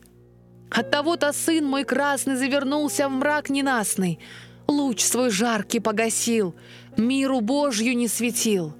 От 0.70 0.90
того-то 0.90 1.32
сын 1.32 1.64
мой 1.64 1.84
красный 1.84 2.36
завернулся 2.36 3.08
в 3.08 3.12
мрак 3.12 3.50
ненастный. 3.50 4.18
Луч 4.66 5.02
свой 5.02 5.30
жаркий 5.30 5.80
погасил, 5.80 6.54
миру 6.96 7.40
Божью 7.40 7.96
не 7.96 8.08
светил. 8.08 8.74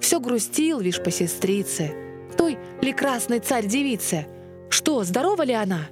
Все 0.00 0.20
грустил, 0.20 0.80
вишь, 0.80 1.02
по 1.02 1.10
сестрице, 1.10 1.92
той 2.38 2.58
ли 2.80 2.92
красной 2.92 3.40
царь-девице. 3.40 4.26
Что, 4.70 5.04
здорова 5.04 5.42
ли 5.42 5.52
она? 5.52 5.88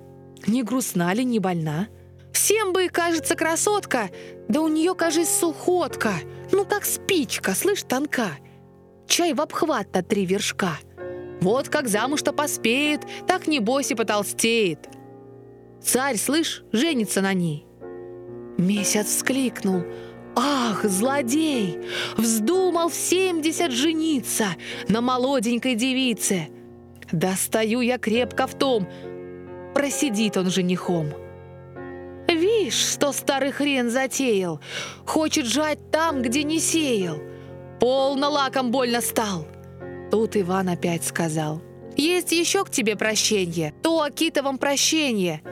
Не 0.46 0.62
грустна 0.62 1.12
ли, 1.12 1.24
не 1.24 1.40
больна? 1.40 1.88
Всем 2.32 2.72
бы, 2.72 2.88
кажется, 2.88 3.34
красотка, 3.34 4.10
да 4.48 4.60
у 4.60 4.68
нее, 4.68 4.94
кажется, 4.94 5.40
сухотка. 5.40 6.14
Ну, 6.52 6.64
как 6.64 6.84
спичка, 6.84 7.54
слышь, 7.54 7.82
тонка. 7.82 8.30
Чай 9.06 9.34
в 9.34 9.40
обхват-то 9.40 10.02
три 10.02 10.24
вершка. 10.24 10.78
Вот 11.40 11.68
как 11.68 11.88
замуж-то 11.88 12.32
поспеет, 12.32 13.02
так 13.26 13.46
небось 13.46 13.90
и 13.90 13.94
потолстеет. 13.94 14.88
Царь, 15.82 16.16
слышь, 16.16 16.64
женится 16.72 17.20
на 17.20 17.32
ней. 17.32 17.66
Месяц 18.56 19.06
вскликнул. 19.06 19.82
«Ах, 20.40 20.84
злодей! 20.84 21.80
Вздумал 22.16 22.90
в 22.90 22.94
семьдесят 22.94 23.72
жениться 23.72 24.46
на 24.88 25.00
молоденькой 25.00 25.74
девице! 25.74 26.48
Достаю 27.10 27.80
я 27.80 27.98
крепко 27.98 28.46
в 28.46 28.54
том, 28.56 28.86
просидит 29.74 30.36
он 30.36 30.50
женихом!» 30.50 31.12
Вишь, 32.28 32.92
что 32.92 33.12
старый 33.12 33.52
хрен 33.52 33.90
затеял, 33.90 34.60
хочет 35.06 35.46
жать 35.46 35.90
там, 35.90 36.22
где 36.22 36.44
не 36.44 36.60
сеял. 36.60 37.18
Полно 37.80 38.28
лаком 38.28 38.70
больно 38.70 39.00
стал. 39.00 39.46
Тут 40.10 40.36
Иван 40.36 40.68
опять 40.68 41.04
сказал. 41.04 41.60
Есть 41.96 42.30
еще 42.30 42.64
к 42.64 42.70
тебе 42.70 42.96
прощение, 42.96 43.74
то 43.82 44.02
о 44.02 44.10
китовом 44.10 44.56
прощение. 44.58 45.42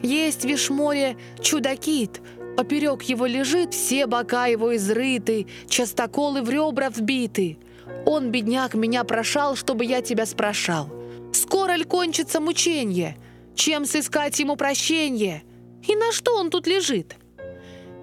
Есть 0.00 0.42
в 0.42 0.44
Вишморе 0.44 1.16
чудакит, 1.40 2.20
поперек 2.56 3.02
его 3.02 3.26
лежит, 3.26 3.74
все 3.74 4.06
бока 4.06 4.46
его 4.46 4.76
изрыты, 4.76 5.48
частоколы 5.68 6.42
в 6.42 6.50
ребра 6.50 6.88
вбиты. 6.88 7.58
Он, 8.06 8.30
бедняк, 8.30 8.74
меня 8.74 9.02
прошал, 9.02 9.56
чтобы 9.56 9.84
я 9.84 10.00
тебя 10.00 10.24
спрашал. 10.24 10.88
Скоро 11.32 11.72
ли 11.72 11.84
кончится 11.84 12.40
мучение? 12.40 13.16
Чем 13.56 13.84
сыскать 13.84 14.38
ему 14.38 14.54
прощение? 14.54 15.42
И 15.86 15.96
на 15.96 16.12
что 16.12 16.36
он 16.36 16.50
тут 16.50 16.68
лежит? 16.68 17.16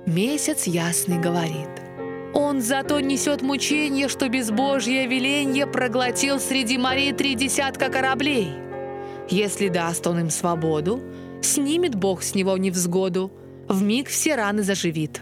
Месяц 0.06 0.68
ясный 0.68 1.20
говорит. 1.20 1.85
Он 2.36 2.62
зато 2.62 3.00
несет 3.00 3.42
мучение, 3.42 4.10
что 4.10 4.28
безбожье 4.28 5.08
веленье 5.08 5.66
проглотил 5.66 6.40
среди 6.42 6.78
морей 6.78 7.14
три 7.14 7.34
десятка 7.34 7.90
кораблей. 7.90 8.50
Если 9.30 9.70
даст 9.70 10.06
он 10.06 10.20
им 10.20 10.30
свободу, 10.30 11.02
снимет 11.42 11.96
Бог 11.96 12.24
с 12.24 12.36
него 12.36 12.58
невзгоду, 12.58 13.32
в 13.70 13.82
миг 13.82 14.10
все 14.10 14.36
раны 14.36 14.64
заживит, 14.64 15.22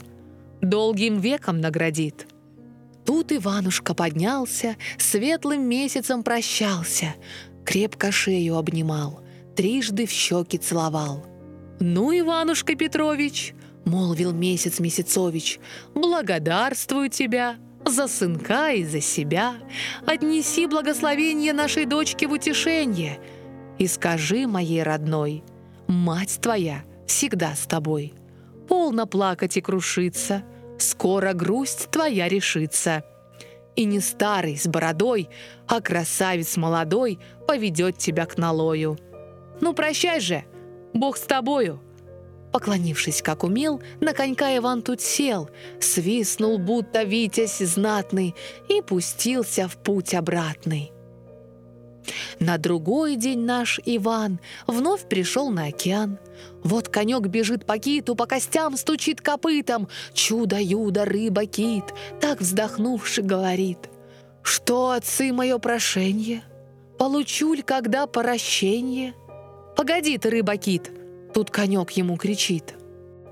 долгим 0.62 1.20
веком 1.20 1.62
наградит. 1.62 2.28
Тут 3.06 3.32
Иванушка 3.32 3.94
поднялся, 3.94 4.76
светлым 4.98 5.62
месяцем 5.70 6.24
прощался, 6.24 7.14
крепко 7.64 8.12
шею 8.12 8.58
обнимал, 8.58 9.22
трижды 9.56 10.08
в 10.08 10.12
щеки 10.12 10.58
целовал. 10.58 11.26
«Ну, 11.80 12.18
Иванушка 12.18 12.76
Петрович»,— 12.76 13.54
молвил 13.86 14.32
месяц 14.32 14.80
Месяцович, 14.80 15.60
«благодарствую 15.94 17.10
тебя, 17.10 17.58
за 17.86 18.08
сынка 18.08 18.72
и 18.72 18.84
за 18.84 19.02
себя. 19.02 19.56
Отнеси 20.06 20.68
благословение 20.68 21.54
нашей 21.54 21.86
дочке 21.86 22.28
в 22.28 22.32
утешение 22.32 23.20
и 23.78 23.88
скажи 23.88 24.48
моей 24.48 24.84
родной, 24.84 25.44
мать 25.88 26.40
твоя 26.42 26.84
всегда 27.08 27.56
с 27.56 27.66
тобой. 27.66 28.14
Полно 28.68 29.06
плакать 29.06 29.58
и 29.58 29.62
крушиться, 29.62 30.44
скоро 30.80 31.34
грусть 31.34 31.90
твоя 31.92 32.28
решится. 32.28 33.04
И 33.76 33.86
не 33.86 34.00
старый 34.00 34.58
с 34.58 34.68
бородой, 34.68 35.30
а 35.68 35.82
красавец 35.82 36.58
молодой 36.58 37.20
поведет 37.48 37.98
тебя 37.98 38.26
к 38.26 38.38
налою. 38.38 38.98
Ну, 39.62 39.74
прощай 39.74 40.20
же, 40.20 40.46
Бог 40.94 41.18
с 41.18 41.22
тобою!» 41.22 41.82
Поклонившись, 42.54 43.24
как 43.24 43.44
умел, 43.44 43.82
на 44.00 44.14
конька 44.14 44.56
Иван 44.56 44.84
тут 44.84 45.02
сел, 45.02 45.50
свистнул, 45.80 46.60
будто 46.60 47.02
витязь 47.02 47.58
знатный, 47.58 48.36
и 48.70 48.80
пустился 48.82 49.68
в 49.68 49.76
путь 49.78 50.14
обратный. 50.14 50.92
На 52.40 52.60
другой 52.60 53.16
день 53.16 53.40
наш 53.40 53.80
Иван 53.86 54.40
вновь 54.68 55.10
пришел 55.10 55.50
на 55.50 55.66
океан. 55.66 56.20
Вот 56.64 56.90
конек 56.90 57.22
бежит 57.22 57.66
по 57.66 57.80
киту, 57.80 58.16
по 58.16 58.28
костям 58.28 58.78
стучит 58.78 59.20
копытом. 59.20 59.88
Чудо-юдо, 60.14 61.06
рыба-кит, 61.06 61.86
так 62.22 62.40
вздохнувши 62.42 63.24
говорит. 63.24 63.80
Что, 64.44 64.92
отцы, 64.92 65.34
мое 65.34 65.58
прошение? 65.58 66.44
Получу 67.00 67.54
ли 67.54 67.64
когда 67.64 68.06
прощение? 68.06 69.16
«Погоди 69.76 70.20
ты, 70.20 70.30
рыба-кит!» 70.30 70.92
Тут 71.34 71.50
конек 71.50 71.92
ему 71.92 72.16
кричит. 72.18 72.76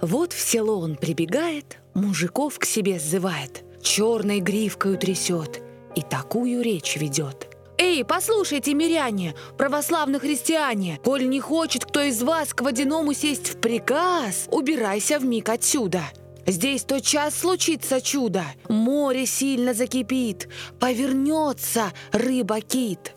Вот 0.02 0.34
в 0.34 0.40
село 0.40 0.80
он 0.80 0.96
прибегает, 0.96 1.78
мужиков 1.94 2.58
к 2.58 2.66
себе 2.66 3.00
сзывает, 3.00 3.64
черной 3.82 4.40
гривкою 4.40 4.98
трясет 4.98 5.62
и 5.96 6.02
такую 6.02 6.64
речь 6.64 6.96
ведет. 6.98 7.48
«Эй, 7.78 8.04
послушайте, 8.06 8.74
миряне, 8.74 9.36
православные 9.58 10.20
христиане, 10.20 11.00
коль 11.04 11.28
не 11.28 11.40
хочет 11.40 11.86
кто 11.86 12.02
из 12.02 12.22
вас 12.22 12.54
к 12.54 12.62
водяному 12.62 13.14
сесть 13.14 13.56
в 13.56 13.58
приказ, 13.60 14.48
убирайся 14.52 15.20
в 15.20 15.26
миг 15.26 15.50
отсюда!» 15.50 16.04
Здесь 16.48 16.84
тот 16.84 17.04
час 17.04 17.36
случится 17.36 18.02
чудо, 18.02 18.44
море 18.68 19.28
сильно 19.28 19.76
закипит, 19.76 20.50
повернется 20.80 21.94
рыба-кит. 22.12 23.14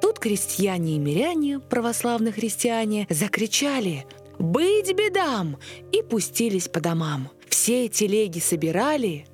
Тут 0.00 0.18
крестьяне 0.18 0.96
и 0.96 0.98
миряне, 0.98 1.58
православные 1.58 2.32
христиане, 2.32 3.06
закричали 3.10 4.06
«Быть 4.40 4.92
бедам!» 4.96 5.58
и 5.92 6.02
пустились 6.02 6.66
по 6.66 6.80
домам. 6.80 7.30
Все 7.48 7.88
телеги 7.88 8.40
собирали, 8.40 9.26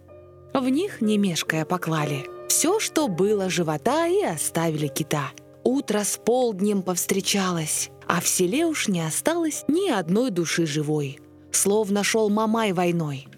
в 0.53 0.69
них, 0.69 1.01
не 1.01 1.17
мешкая, 1.17 1.65
поклали 1.65 2.27
все, 2.57 2.81
что 2.81 3.07
было 3.09 3.51
живота, 3.51 4.07
и 4.07 4.23
оставили 4.23 4.89
кита. 4.89 5.31
Утро 5.63 6.05
с 6.05 6.17
полднем 6.17 6.83
повстречалось, 6.83 7.91
а 8.07 8.23
в 8.23 8.27
селе 8.27 8.65
уж 8.65 8.89
не 8.89 9.03
осталось 9.03 9.65
ни 9.69 9.91
одной 9.91 10.31
души 10.31 10.65
живой. 10.65 11.19
Словно 11.53 12.03
шел 12.03 12.31
мамай 12.31 12.73
войной. 12.73 13.29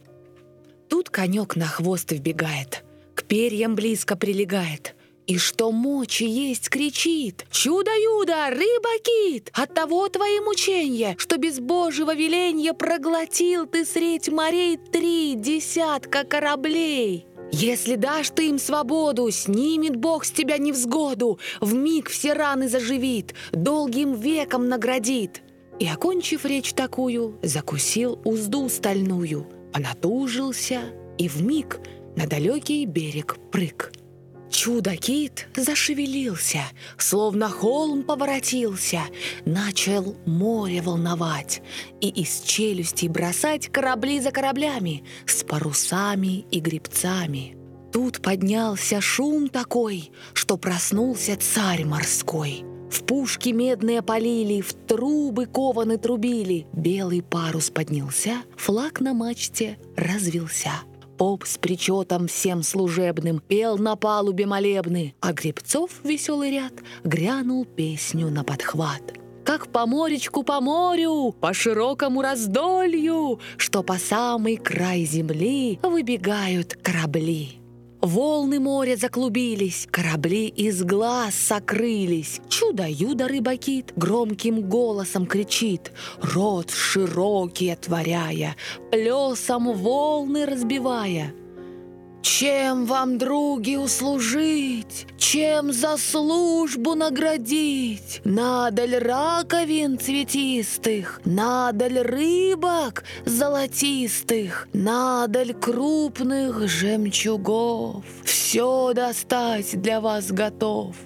Тут 0.88 1.10
конек 1.10 1.56
на 1.56 1.66
хвост 1.66 2.12
вбегает, 2.12 2.84
к 3.14 3.24
перьям 3.24 3.74
близко 3.74 4.16
прилегает— 4.16 4.94
и 5.28 5.36
что 5.36 5.70
мочи 5.70 6.24
есть, 6.24 6.70
кричит 6.70 7.46
«Чудо-юдо, 7.50 8.48
рыба-кит! 8.48 9.50
От 9.52 9.74
того 9.74 10.08
твои 10.08 10.40
мучения, 10.40 11.14
что 11.18 11.36
без 11.36 11.60
божьего 11.60 12.14
веления 12.14 12.72
проглотил 12.72 13.66
ты 13.66 13.84
средь 13.84 14.30
морей 14.30 14.78
три 14.78 15.34
десятка 15.36 16.24
кораблей!» 16.24 17.26
Если 17.52 17.94
дашь 17.94 18.30
ты 18.30 18.48
им 18.48 18.58
свободу, 18.58 19.30
снимет 19.30 19.96
Бог 19.96 20.24
с 20.24 20.30
тебя 20.30 20.58
невзгоду, 20.58 21.38
в 21.60 21.74
миг 21.74 22.08
все 22.08 22.32
раны 22.32 22.68
заживит, 22.68 23.34
долгим 23.52 24.14
веком 24.14 24.68
наградит. 24.68 25.42
И, 25.78 25.86
окончив 25.86 26.44
речь 26.44 26.72
такую, 26.72 27.38
закусил 27.42 28.18
узду 28.24 28.68
стальную, 28.68 29.46
понатужился 29.72 30.80
и 31.16 31.28
в 31.28 31.42
миг 31.42 31.80
на 32.16 32.26
далекий 32.26 32.84
берег 32.84 33.36
прыг. 33.50 33.92
Чудо-кит 34.50 35.48
зашевелился, 35.54 36.62
словно 36.96 37.48
холм 37.48 38.02
поворотился, 38.02 39.02
начал 39.44 40.16
море 40.26 40.80
волновать 40.80 41.62
и 42.00 42.08
из 42.08 42.40
челюстей 42.40 43.08
бросать 43.08 43.68
корабли 43.68 44.20
за 44.20 44.30
кораблями 44.30 45.04
с 45.26 45.44
парусами 45.44 46.46
и 46.50 46.60
грибцами. 46.60 47.56
Тут 47.92 48.22
поднялся 48.22 49.00
шум 49.00 49.48
такой, 49.48 50.10
что 50.34 50.56
проснулся 50.56 51.36
царь 51.36 51.84
морской. 51.84 52.64
В 52.90 53.04
пушки 53.04 53.50
медные 53.50 54.02
полили, 54.02 54.62
в 54.62 54.72
трубы 54.72 55.46
кованы 55.46 55.98
трубили. 55.98 56.66
Белый 56.72 57.22
парус 57.22 57.70
поднялся, 57.70 58.42
флаг 58.56 59.00
на 59.00 59.12
мачте 59.12 59.78
развелся. 59.96 60.72
Поп 61.18 61.44
с 61.44 61.58
причетом 61.58 62.28
всем 62.28 62.62
служебным 62.62 63.40
пел 63.40 63.76
на 63.76 63.96
палубе 63.96 64.46
молебны, 64.46 65.16
а 65.20 65.32
Гребцов 65.32 65.90
веселый 66.04 66.52
ряд 66.52 66.72
грянул 67.02 67.64
песню 67.64 68.30
на 68.30 68.44
подхват. 68.44 69.02
как 69.44 69.68
по 69.68 69.86
моречку 69.86 70.42
по 70.42 70.60
морю, 70.60 71.34
по 71.40 71.54
широкому 71.54 72.20
раздолью, 72.20 73.40
что 73.56 73.82
по 73.82 73.94
самый 73.94 74.58
край 74.58 75.04
земли 75.04 75.80
выбегают 75.82 76.74
корабли. 76.74 77.58
Волны 78.00 78.60
моря 78.60 78.96
заклубились, 78.96 79.88
корабли 79.90 80.46
из 80.46 80.84
глаз 80.84 81.34
сокрылись. 81.34 82.40
Чудо-юдо 82.48 83.26
рыбакит, 83.26 83.92
громким 83.96 84.62
голосом 84.68 85.26
кричит, 85.26 85.92
рот 86.22 86.70
широкий 86.70 87.70
отворяя, 87.70 88.54
плесом 88.92 89.72
волны 89.72 90.46
разбивая. 90.46 91.34
Чем 92.22 92.86
вам, 92.86 93.18
други, 93.18 93.76
услужить? 93.76 95.06
Чем 95.16 95.72
за 95.72 95.96
службу 95.96 96.94
наградить? 96.94 98.20
Надаль 98.24 98.96
раковин 98.96 99.98
цветистых, 99.98 101.20
Надаль 101.24 102.00
рыбок 102.00 103.04
золотистых, 103.24 104.68
Надаль 104.72 105.54
крупных 105.54 106.68
жемчугов. 106.68 108.04
Все 108.24 108.92
достать 108.94 109.80
для 109.80 110.00
вас 110.00 110.30
готов. 110.32 110.96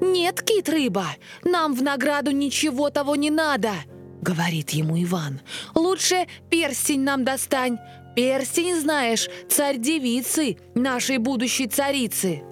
«Нет, 0.00 0.42
кит-рыба, 0.42 1.06
нам 1.42 1.74
в 1.74 1.82
награду 1.82 2.30
ничего 2.30 2.90
того 2.90 3.16
не 3.16 3.30
надо!»— 3.30 3.72
говорит 4.22 4.70
ему 4.70 5.00
Иван. 5.02 5.40
«Лучше 5.74 6.26
перстень 6.50 7.02
нам 7.02 7.24
достань, 7.24 7.78
Перстень, 8.18 8.74
знаешь, 8.74 9.30
царь-девицы, 9.48 10.56
нашей 10.74 11.18
будущей 11.18 11.68
царицы. 11.68 12.42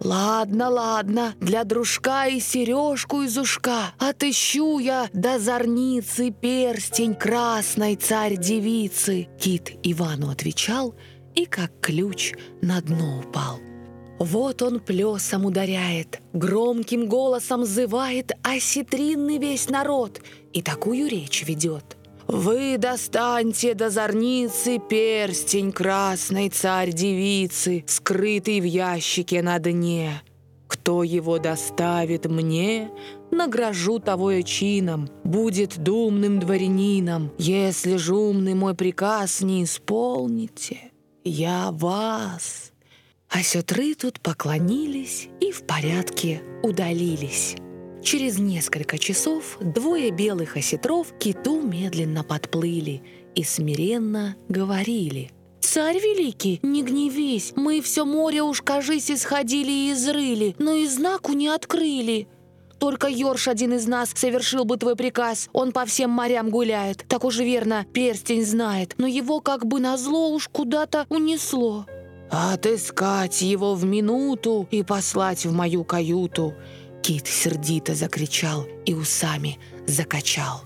Ладно, 0.00 0.70
ладно, 0.70 1.34
для 1.38 1.64
дружка 1.64 2.28
и 2.28 2.40
сережку 2.40 3.20
из 3.20 3.36
ушка 3.36 3.92
Отыщу 3.98 4.78
я 4.78 5.10
до 5.12 5.38
зорницы 5.38 6.30
перстень 6.30 7.14
красной 7.14 7.96
царь-девицы 7.96 9.28
Кит 9.38 9.72
Ивану 9.82 10.30
отвечал 10.30 10.94
и 11.34 11.44
как 11.44 11.78
ключ 11.82 12.32
на 12.62 12.80
дно 12.80 13.18
упал. 13.18 13.58
Вот 14.18 14.62
он 14.62 14.80
плесом 14.80 15.44
ударяет, 15.44 16.22
громким 16.32 17.06
голосом 17.06 17.66
зывает 17.66 18.32
осетринный 18.42 19.36
весь 19.36 19.68
народ 19.68 20.22
и 20.54 20.62
такую 20.62 21.10
речь 21.10 21.44
ведет. 21.46 21.98
Вы 22.28 22.76
достаньте 22.76 23.74
до 23.74 23.88
зорницы 23.88 24.78
перстень 24.78 25.70
красной 25.70 26.48
царь-девицы, 26.48 27.84
скрытый 27.86 28.60
в 28.60 28.64
ящике 28.64 29.42
на 29.42 29.58
дне. 29.60 30.22
Кто 30.66 31.04
его 31.04 31.38
доставит 31.38 32.26
мне, 32.26 32.90
награжу 33.30 34.00
того 34.00 34.32
я 34.32 34.42
чином, 34.42 35.08
будет 35.22 35.78
думным 35.78 36.40
дворянином. 36.40 37.30
Если 37.38 37.96
же 37.96 38.16
умный 38.16 38.54
мой 38.54 38.74
приказ 38.74 39.42
не 39.42 39.62
исполните, 39.62 40.90
я 41.22 41.70
вас. 41.70 42.72
А 43.28 43.42
сестры 43.42 43.94
тут 43.94 44.20
поклонились 44.20 45.28
и 45.40 45.52
в 45.52 45.62
порядке 45.62 46.42
удалились. 46.64 47.56
Через 48.06 48.38
несколько 48.38 48.98
часов 48.98 49.58
двое 49.60 50.12
белых 50.12 50.56
осетров 50.56 51.12
киту 51.18 51.60
медленно 51.60 52.22
подплыли 52.22 53.02
и 53.34 53.42
смиренно 53.42 54.36
говорили. 54.48 55.32
«Царь 55.58 55.96
великий, 55.96 56.60
не 56.62 56.84
гневись, 56.84 57.52
мы 57.56 57.80
все 57.80 58.04
море 58.04 58.42
уж, 58.42 58.62
кажись, 58.62 59.10
исходили 59.10 59.72
и 59.72 59.92
изрыли, 59.92 60.54
но 60.60 60.74
и 60.74 60.86
знаку 60.86 61.32
не 61.32 61.48
открыли. 61.48 62.28
Только 62.78 63.08
Йорш 63.08 63.48
один 63.48 63.72
из 63.72 63.88
нас 63.88 64.12
совершил 64.14 64.64
бы 64.64 64.76
твой 64.76 64.94
приказ, 64.94 65.48
он 65.52 65.72
по 65.72 65.84
всем 65.84 66.10
морям 66.10 66.48
гуляет, 66.50 67.04
так 67.08 67.24
уж 67.24 67.38
верно, 67.38 67.86
перстень 67.92 68.46
знает, 68.46 68.94
но 68.98 69.08
его 69.08 69.40
как 69.40 69.66
бы 69.66 69.80
назло 69.80 70.30
уж 70.30 70.46
куда-то 70.46 71.06
унесло». 71.08 71.86
«Отыскать 72.30 73.42
его 73.42 73.74
в 73.74 73.84
минуту 73.84 74.68
и 74.70 74.84
послать 74.84 75.44
в 75.44 75.52
мою 75.52 75.82
каюту», 75.82 76.54
Кит 77.02 77.26
сердито 77.26 77.94
закричал 77.94 78.66
и 78.84 78.94
усами 78.94 79.58
закачал. 79.86 80.64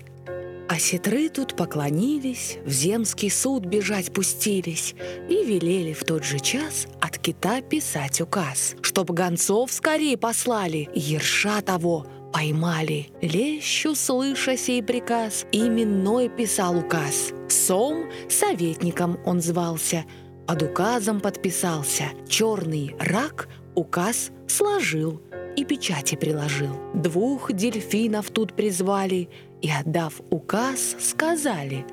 А 0.71 0.79
сетры 0.79 1.27
тут 1.27 1.57
поклонились, 1.57 2.57
в 2.65 2.71
земский 2.71 3.29
суд 3.29 3.65
бежать 3.65 4.13
пустились 4.13 4.95
и 5.27 5.43
велели 5.43 5.91
в 5.91 6.05
тот 6.05 6.23
же 6.23 6.39
час 6.39 6.87
от 7.01 7.17
кита 7.17 7.61
писать 7.61 8.21
указ, 8.21 8.75
чтоб 8.81 9.11
гонцов 9.11 9.73
скорее 9.73 10.17
послали, 10.17 10.89
ерша 10.95 11.61
того 11.61 12.07
поймали. 12.31 13.09
Лещу, 13.21 13.95
слыша 13.95 14.55
сей 14.55 14.81
приказ, 14.81 15.45
именной 15.51 16.29
писал 16.29 16.77
указ. 16.77 17.33
Сом 17.49 18.09
советником 18.29 19.19
он 19.25 19.41
звался, 19.41 20.05
под 20.47 20.63
указом 20.63 21.19
подписался. 21.19 22.05
Черный 22.29 22.95
рак 22.97 23.49
указ 23.75 24.31
сложил– 24.47 25.21
и 25.55 25.65
печати 25.65 26.15
приложил. 26.15 26.75
Двух 26.93 27.53
дельфинов 27.53 28.31
тут 28.31 28.53
призвали 28.53 29.29
и, 29.61 29.69
отдав 29.69 30.21
указ, 30.29 30.95
сказали, 30.99 31.85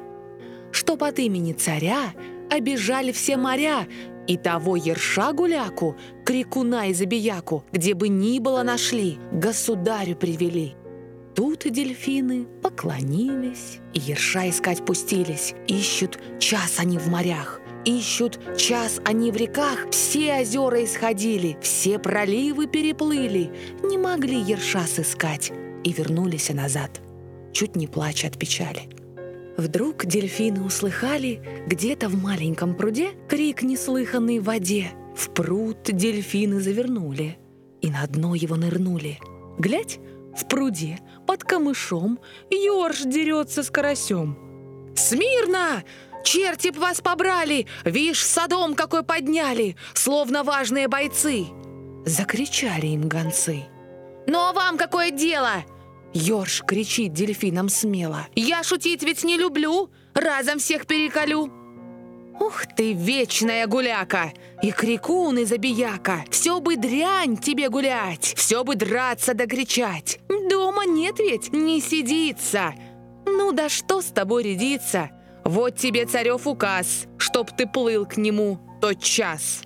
что 0.73 0.97
под 0.97 1.19
имени 1.19 1.53
царя 1.53 2.15
обижали 2.51 3.13
все 3.13 3.37
моря 3.37 3.87
и 4.27 4.37
того 4.37 4.77
ерша-гуляку, 4.77 5.97
крикуна 6.25 6.89
и 6.89 6.95
забияку, 6.95 7.65
где 7.73 7.95
бы 7.95 8.09
ни 8.09 8.39
было 8.39 8.63
нашли, 8.63 9.19
государю 9.33 10.17
привели. 10.17 10.75
Тут 11.35 11.71
дельфины 11.71 12.47
поклонились, 12.63 13.79
и 13.95 14.01
ерша 14.01 14.51
искать 14.51 14.85
пустились. 14.85 15.55
Ищут 15.69 16.19
час 16.41 16.79
они 16.79 16.99
в 16.99 17.07
морях, 17.09 17.61
ищут, 17.85 18.39
час 18.57 19.01
они 19.05 19.31
в 19.31 19.37
реках, 19.37 19.91
все 19.91 20.41
озера 20.41 20.85
исходили, 20.85 21.57
все 21.61 21.99
проливы 21.99 22.67
переплыли, 22.67 23.51
не 23.83 23.99
могли 23.99 24.41
ерша 24.41 24.87
сыскать 24.87 25.53
и 25.85 25.93
вернулись 25.93 26.51
назад, 26.51 27.01
чуть 27.53 27.77
не 27.77 27.87
плача 27.87 28.29
от 28.29 28.39
печали. 28.39 28.89
Вдруг 29.57 30.07
дельфины 30.07 30.63
услыхали 30.63 31.43
где-то 31.67 32.09
в 32.09 32.23
маленьком 32.23 32.77
пруде 32.77 33.11
крик 33.29 33.63
неслыханный 33.63 34.39
в 34.39 34.45
воде. 34.45 34.93
В 35.17 35.31
пруд 35.31 35.83
дельфины 35.83 36.61
завернули 36.61 37.39
и 37.81 37.91
на 37.91 38.07
дно 38.07 38.35
его 38.35 38.57
нырнули. 38.57 39.19
Глядь, 39.59 39.99
в 40.37 40.47
пруде 40.47 41.01
под 41.27 41.43
камышом 41.43 42.21
ёрш 42.51 43.03
дерется 43.03 43.63
с 43.63 43.71
карасем. 43.71 44.39
«Смирно! 44.95 45.85
Черти 46.24 46.70
б 46.70 46.78
вас 46.78 47.01
побрали! 47.01 47.66
Вишь, 47.85 48.24
садом 48.24 48.74
какой 48.74 49.03
подняли, 49.03 49.77
словно 49.95 50.43
важные 50.45 50.89
бойцы!» 50.89 51.47
Закричали 52.05 52.86
им 52.86 53.09
гонцы. 53.09 53.65
«Ну 54.27 54.39
а 54.39 54.53
вам 54.53 54.78
какое 54.78 55.11
дело?» 55.11 55.65
Ёрш 56.15 56.62
кричит 56.66 57.12
дельфинам 57.12 57.69
смело. 57.69 58.27
«Я 58.35 58.62
шутить 58.62 59.03
ведь 59.03 59.24
не 59.24 59.36
люблю, 59.36 59.90
разом 60.15 60.59
всех 60.59 60.86
переколю!» 60.86 61.53
«Ух 62.40 62.66
ты, 62.77 62.93
вечная 62.93 63.66
гуляка! 63.66 64.32
И 64.62 64.70
крикун, 64.70 65.39
и 65.39 65.45
забияка! 65.45 66.24
Все 66.31 66.61
бы 66.61 66.77
дрянь 66.77 67.36
тебе 67.36 67.69
гулять, 67.69 68.35
все 68.36 68.62
бы 68.62 68.77
драться 68.77 69.35
да 69.35 69.47
кричать! 69.47 70.20
Дома 70.28 70.86
нет 70.86 71.19
ведь, 71.19 71.53
не 71.53 71.81
сидится! 71.81 72.74
Ну 73.27 73.53
да 73.53 73.69
что 73.69 74.01
с 74.01 74.07
тобой 74.07 74.45
рядиться? 74.45 75.11
Вот 75.44 75.77
тебе 75.77 76.06
царев 76.06 76.47
указ, 76.47 77.06
чтоб 77.19 77.51
ты 77.51 77.66
плыл 77.66 78.06
к 78.06 78.16
нему 78.16 78.59
тот 78.81 79.01
час». 79.01 79.62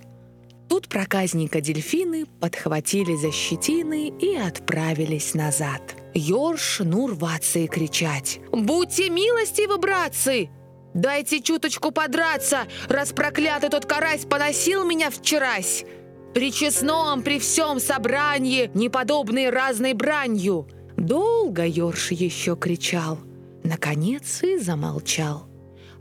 Тут 0.69 0.87
проказника 0.87 1.61
дельфины 1.61 2.25
подхватили 2.39 3.15
за 3.15 3.31
щетины 3.31 4.07
и 4.07 4.35
отправились 4.35 5.35
назад. 5.35 5.81
Ёрш 6.15 6.79
ну 6.79 7.07
рваться 7.07 7.59
и 7.59 7.67
кричать. 7.67 8.39
«Будьте 8.51 9.09
милостивы, 9.09 9.77
братцы! 9.77 10.49
Дайте 10.93 11.41
чуточку 11.41 11.91
подраться, 11.91 12.67
раз 12.87 13.13
проклятый 13.13 13.69
тот 13.69 13.85
карась 13.85 14.25
поносил 14.25 14.83
меня 14.85 15.09
вчерась! 15.09 15.85
При 16.33 16.51
честном, 16.51 17.21
при 17.21 17.37
всем 17.37 17.79
собрании, 17.79 18.71
неподобной 18.73 19.49
разной 19.51 19.93
бранью!» 19.93 20.67
Долго 20.97 21.65
Ёрш 21.65 22.11
еще 22.11 22.55
кричал. 22.55 23.19
Наконец 23.63 24.41
и 24.41 24.57
замолчал. 24.57 25.52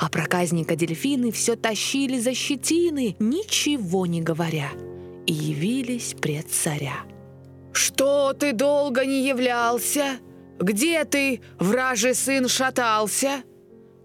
А 0.03 0.09
проказника 0.09 0.75
дельфины 0.75 1.31
все 1.31 1.55
тащили 1.55 2.19
за 2.19 2.35
щетины, 2.35 3.15
ничего 3.21 4.05
не 4.05 4.21
говоря, 4.21 4.71
и 5.27 5.33
явились 5.33 6.17
пред 6.21 6.51
царя. 6.51 7.05
«Что 7.73 8.33
ты 8.33 8.53
долго 8.53 9.07
не 9.07 9.25
являлся? 9.25 10.19
Где 10.59 11.05
ты, 11.05 11.41
вражий 11.61 12.17
сын, 12.17 12.49
шатался?» 12.49 13.45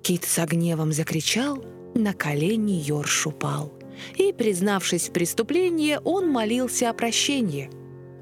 Кит 0.03 0.23
с 0.23 0.45
гневом 0.45 0.93
закричал, 0.93 1.65
на 1.95 2.13
колени 2.13 2.73
Йорш 2.73 3.25
упал. 3.25 3.73
И, 4.17 4.31
признавшись 4.33 5.09
в 5.09 5.13
преступлении, 5.13 5.97
он 6.03 6.29
молился 6.29 6.91
о 6.91 6.93
прощении. 6.93 7.71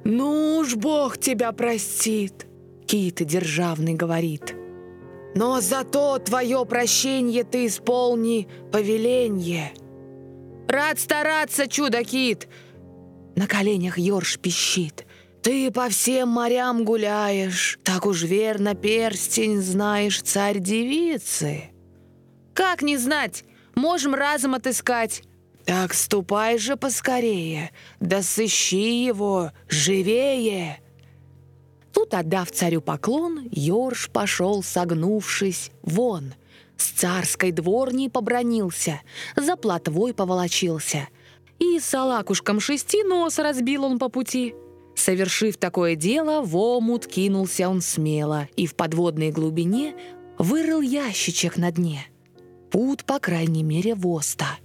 «Ну 0.06 0.60
уж 0.60 0.76
Бог 0.76 1.18
тебя 1.18 1.52
простит! 1.52 2.48
Кит 2.88 3.22
державный 3.26 3.96
говорит. 3.96 4.56
Но 5.36 5.60
зато 5.60 6.18
твое 6.20 6.66
прощение 6.66 7.44
ты 7.44 7.68
исполни 7.68 8.48
повеление. 8.72 9.74
Рад 10.68 10.98
стараться, 10.98 11.68
чудо-кит! 11.68 12.48
На 13.36 13.46
коленях 13.46 13.98
Ёрш 13.98 14.40
пищит. 14.40 15.06
Ты 15.44 15.70
по 15.72 15.90
всем 15.90 16.30
морям 16.30 16.86
гуляешь, 16.86 17.78
так 17.84 18.06
уж 18.06 18.24
верно 18.24 18.74
перстень 18.74 19.62
знаешь 19.62 20.22
царь-девицы. 20.22 21.66
Как 22.54 22.82
не 22.82 22.98
знать? 22.98 23.44
Можем 23.76 24.16
разом 24.16 24.56
отыскать. 24.56 25.22
Так 25.66 25.94
ступай 25.94 26.58
же 26.58 26.78
поскорее, 26.78 27.72
да 28.00 28.22
сыщи 28.22 29.04
его 29.06 29.52
живее. 29.68 30.80
Тут, 31.96 32.14
отдав 32.14 32.52
царю 32.52 32.82
поклон, 32.82 33.48
Ёрш 33.52 34.10
пошел, 34.12 34.62
согнувшись, 34.64 35.72
вон. 35.82 36.34
С 36.76 36.90
царской 36.90 37.54
дворней 37.54 38.10
побронился, 38.10 39.02
за 39.38 39.56
плотвой 39.56 40.14
поволочился. 40.14 41.08
И 41.58 41.80
салакушком 41.80 42.60
шести 42.60 43.02
нос 43.04 43.40
разбил 43.40 43.86
он 43.86 43.98
по 43.98 44.10
пути. 44.10 44.56
Совершив 44.96 45.56
такое 45.56 45.96
дело, 45.96 46.42
в 46.42 46.58
омут 46.58 47.08
кинулся 47.08 47.70
он 47.70 47.82
смело 47.82 48.50
и 48.58 48.68
в 48.68 48.76
подводной 48.76 49.32
глубине 49.32 49.96
вырыл 50.38 50.82
ящичек 50.82 51.56
на 51.56 51.72
дне. 51.72 52.06
Пут, 52.72 53.06
по 53.06 53.20
крайней 53.20 53.64
мере, 53.64 53.96
воста. 53.96 54.58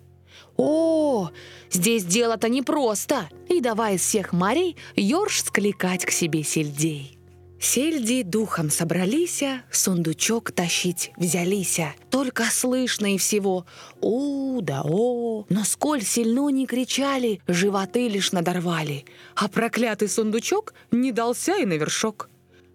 О, 0.56 1.30
здесь 1.70 2.04
дело-то 2.04 2.48
непросто. 2.48 3.28
И 3.48 3.60
давай 3.60 3.94
из 3.94 4.00
всех 4.00 4.32
морей 4.32 4.76
Ёрш 4.96 5.44
скликать 5.44 6.04
к 6.04 6.10
себе 6.10 6.42
сельдей. 6.42 7.19
Сельди 7.60 8.22
духом 8.22 8.70
собрались, 8.70 9.44
сундучок 9.70 10.50
тащить 10.50 11.12
взялись. 11.18 11.78
Только 12.08 12.44
слышно 12.44 13.14
и 13.14 13.18
всего 13.18 13.66
«У 14.00 14.62
да 14.62 14.80
о». 14.82 15.44
Но 15.50 15.64
сколь 15.64 16.02
сильно 16.02 16.48
не 16.48 16.66
кричали, 16.66 17.42
животы 17.46 18.08
лишь 18.08 18.32
надорвали. 18.32 19.04
А 19.34 19.48
проклятый 19.48 20.08
сундучок 20.08 20.72
не 20.90 21.12
дался 21.12 21.56
и 21.58 21.66
на 21.66 21.74
вершок. 21.74 22.30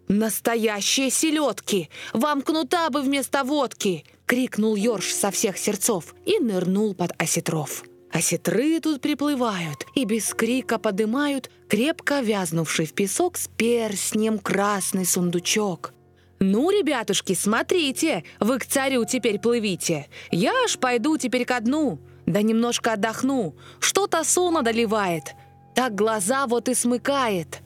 «Настоящие 0.07 1.09
селедки! 1.09 1.89
Вам 2.13 2.43
кнута 2.43 2.91
бы 2.91 3.01
вместо 3.01 3.43
водки!»— 3.43 4.05
крикнул 4.27 4.75
Ёрш 4.75 5.11
со 5.15 5.31
всех 5.31 5.57
сердцов 5.57 6.13
и 6.27 6.37
нырнул 6.37 6.93
под 6.93 7.11
осетров. 7.17 7.83
Осетры 8.15 8.79
тут 8.79 9.01
приплывают 9.01 9.85
и 9.93 10.05
без 10.05 10.33
крика 10.33 10.79
подымают 10.79 11.51
крепко 11.67 12.21
вязнувший 12.21 12.85
в 12.85 12.93
песок 12.93 13.35
с 13.35 13.49
перстнем 13.49 14.39
красный 14.39 15.05
сундучок. 15.05 15.93
«Ну, 16.39 16.69
ребятушки, 16.69 17.33
смотрите, 17.33 18.23
вы 18.39 18.59
к 18.59 18.65
царю 18.65 19.03
теперь 19.03 19.37
плывите. 19.37 20.07
Я 20.31 20.53
аж 20.63 20.77
пойду 20.77 21.17
теперь 21.17 21.43
ко 21.43 21.59
дну, 21.59 21.99
да 22.25 22.41
немножко 22.41 22.93
отдохну. 22.93 23.53
Что-то 23.81 24.23
сон 24.23 24.55
одолевает, 24.59 25.35
так 25.75 25.93
глаза 25.93 26.47
вот 26.47 26.69
и 26.69 26.73
смыкает». 26.73 27.59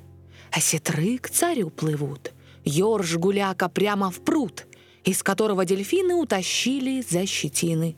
Осетры 0.52 1.20
к 1.20 1.30
царю 1.30 1.70
плывут. 1.70 2.34
Ёрш 2.66 3.18
гуляка 3.18 3.70
прямо 3.70 4.10
в 4.10 4.22
пруд, 4.22 4.66
из 5.04 5.22
которого 5.22 5.64
дельфины 5.64 6.16
утащили 6.16 7.06
за 7.08 7.28
щетины. 7.28 7.98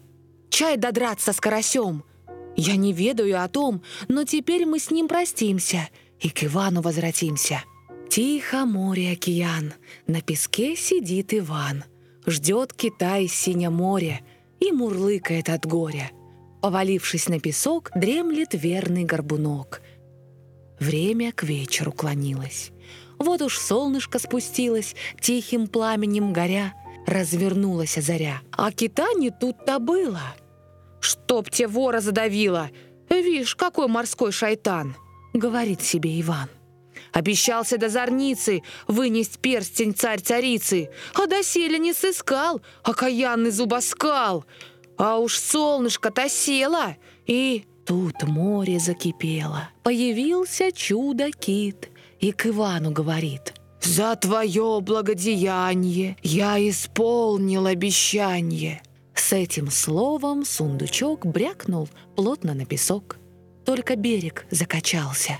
«Чай 0.49 0.75
додраться 0.75 1.31
с 1.31 1.39
карасем!» 1.39 2.03
Я 2.55 2.75
не 2.75 2.93
ведаю 2.93 3.43
о 3.43 3.47
том, 3.47 3.81
но 4.07 4.23
теперь 4.23 4.65
мы 4.65 4.79
с 4.79 4.91
ним 4.91 5.07
простимся 5.07 5.89
и 6.19 6.29
к 6.29 6.43
Ивану 6.43 6.81
возвратимся. 6.81 7.63
Тихо 8.09 8.65
море 8.65 9.13
океан, 9.13 9.73
на 10.05 10.21
песке 10.21 10.75
сидит 10.75 11.33
Иван. 11.33 11.85
Ждет 12.25 12.73
Китай 12.73 13.27
сине 13.27 13.69
море 13.69 14.21
и 14.59 14.71
мурлыкает 14.71 15.49
от 15.49 15.65
горя. 15.65 16.11
Повалившись 16.61 17.29
на 17.29 17.39
песок, 17.39 17.89
дремлет 17.95 18.49
верный 18.53 19.05
горбунок. 19.05 19.81
Время 20.79 21.31
к 21.31 21.43
вечеру 21.43 21.91
клонилось. 21.91 22.71
Вот 23.17 23.41
уж 23.41 23.57
солнышко 23.57 24.19
спустилось, 24.19 24.95
тихим 25.19 25.67
пламенем 25.67 26.33
горя, 26.33 26.73
развернулась 27.07 27.95
заря. 27.95 28.41
А 28.51 28.71
кита 28.71 29.07
не 29.13 29.31
тут-то 29.31 29.79
было— 29.79 30.21
«Чтоб 31.01 31.49
те 31.49 31.67
вора 31.67 31.99
задавило! 31.99 32.69
Вишь, 33.09 33.55
какой 33.55 33.87
морской 33.87 34.31
шайтан!»— 34.31 34.95
говорит 35.33 35.81
себе 35.81 36.21
Иван. 36.21 36.49
Обещался 37.11 37.77
до 37.77 37.89
зорницы 37.89 38.61
вынести 38.87 39.37
перстень 39.37 39.93
царь-царицы, 39.93 40.89
а 41.13 41.27
доселе 41.27 41.77
не 41.77 41.93
сыскал, 41.93 42.61
окаянный 42.83 43.51
зубоскал. 43.51 44.45
А 44.97 45.17
уж 45.17 45.37
солнышко-то 45.37 46.29
село, 46.29 46.95
и 47.25 47.65
тут 47.85 48.23
море 48.23 48.79
закипело. 48.79 49.69
Появился 49.83 50.71
чудо-кит 50.71 51.89
и 52.19 52.31
к 52.31 52.45
Ивану 52.45 52.91
говорит— 52.91 53.55
«За 53.81 54.15
твое 54.15 54.79
благодеяние 54.81 56.15
я 56.21 56.57
исполнил 56.69 57.65
обещание. 57.65 58.83
С 59.21 59.33
этим 59.33 59.69
словом 59.69 60.43
сундучок 60.43 61.27
брякнул 61.27 61.87
плотно 62.15 62.55
на 62.55 62.65
песок. 62.65 63.17
Только 63.63 63.95
берег 63.95 64.47
закачался. 64.49 65.37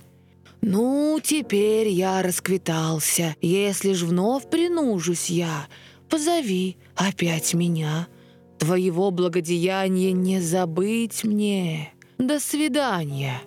«Ну, 0.62 1.20
теперь 1.22 1.88
я 1.88 2.22
расквитался. 2.22 3.36
Если 3.42 3.94
ж 3.94 4.04
вновь 4.04 4.48
принужусь 4.52 5.32
я, 5.32 5.68
позови 6.10 6.78
опять 6.96 7.56
меня. 7.56 8.08
Твоего 8.60 9.10
благодеяния 9.10 10.12
не 10.12 10.40
забыть 10.40 11.24
мне. 11.24 11.92
До 12.20 12.40
свидания». 12.40 13.42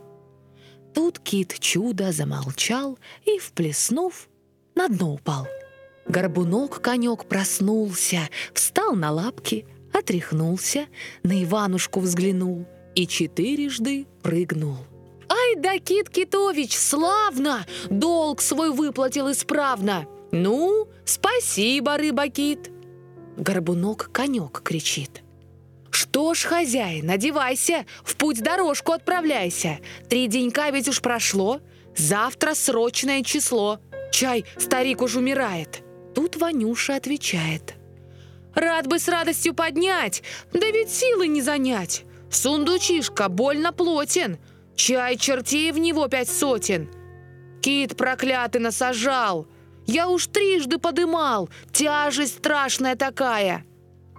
Тут 0.94 1.20
кит 1.20 1.56
чудо 1.60 2.10
замолчал 2.10 2.98
и, 3.24 3.38
вплеснув, 3.38 4.28
на 4.74 4.88
дно 4.88 5.14
упал. 5.14 5.46
Горбунок-конек 6.08 7.24
проснулся, 7.26 8.28
встал 8.52 8.94
на 8.94 9.12
лапки, 9.12 9.64
отряхнулся, 9.94 10.86
на 11.22 11.42
Иванушку 11.42 12.00
взглянул 12.00 12.66
и 12.94 13.06
четырежды 13.06 14.06
прыгнул. 14.22 14.78
«Ай 15.28 15.56
да, 15.56 15.78
Кит 15.78 16.10
Китович, 16.10 16.76
славно! 16.76 17.66
Долг 17.88 18.42
свой 18.42 18.70
выплатил 18.70 19.30
исправно! 19.30 20.06
Ну, 20.32 20.88
спасибо, 21.04 21.96
рыба-кит!» 21.96 22.70
Горбунок-конек 23.36 24.62
кричит. 24.62 25.22
«Что 25.90 26.34
ж, 26.34 26.44
хозяин, 26.44 27.08
одевайся, 27.08 27.86
в 28.04 28.16
путь 28.16 28.42
дорожку 28.42 28.92
отправляйся. 28.92 29.78
Три 30.08 30.26
денька 30.26 30.70
ведь 30.70 30.88
уж 30.88 31.00
прошло, 31.00 31.60
завтра 31.96 32.54
срочное 32.54 33.22
число. 33.22 33.80
Чай, 34.12 34.44
старик 34.58 35.02
уж 35.02 35.16
умирает». 35.16 35.82
Тут 36.14 36.36
Ванюша 36.36 36.94
отвечает– 36.94 37.74
Рад 38.54 38.86
бы 38.86 38.98
с 38.98 39.08
радостью 39.08 39.54
поднять, 39.54 40.22
да 40.52 40.70
ведь 40.70 40.90
силы 40.90 41.26
не 41.26 41.42
занять. 41.42 42.04
Сундучишка 42.30 43.28
больно 43.28 43.72
плотен, 43.72 44.38
чай 44.74 45.16
чертей 45.16 45.72
в 45.72 45.78
него 45.78 46.08
пять 46.08 46.28
сотен. 46.28 46.88
Кит 47.60 47.96
проклятый 47.96 48.60
насажал, 48.60 49.46
я 49.86 50.08
уж 50.08 50.26
трижды 50.26 50.78
подымал, 50.78 51.48
тяжесть 51.72 52.38
страшная 52.38 52.96
такая. 52.96 53.64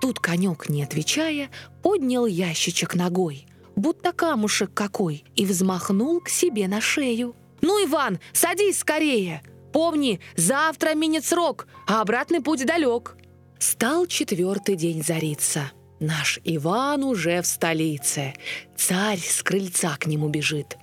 Тут 0.02 0.20
конек, 0.20 0.70
не 0.70 0.84
отвечая, 0.84 1.49
поднял 1.82 2.26
ящичек 2.26 2.95
ногой, 2.95 3.48
будто 3.76 4.12
камушек 4.12 4.74
какой, 4.74 5.24
и 5.36 5.45
взмахнул 5.45 6.20
к 6.22 6.30
себе 6.30 6.68
на 6.68 6.82
шею. 6.82 7.36
«Ну, 7.62 7.84
Иван, 7.84 8.20
садись 8.34 8.80
скорее! 8.80 9.41
Помни, 9.74 10.20
завтра 10.36 10.94
минет 10.94 11.26
срок, 11.26 11.68
а 11.88 12.02
обратный 12.02 12.41
путь 12.41 12.66
далек!» 12.66 13.18
Стал 13.60 14.06
четвертый 14.06 14.76
день 14.76 15.03
зариться. 15.03 15.72
Наш 15.99 16.40
Иван 16.44 17.03
уже 17.03 17.41
в 17.41 17.48
столице. 17.48 18.34
Царь 18.76 19.19
с 19.19 19.41
крыльца 19.41 19.95
к 19.98 20.07
нему 20.07 20.27
бежит. 20.30 20.77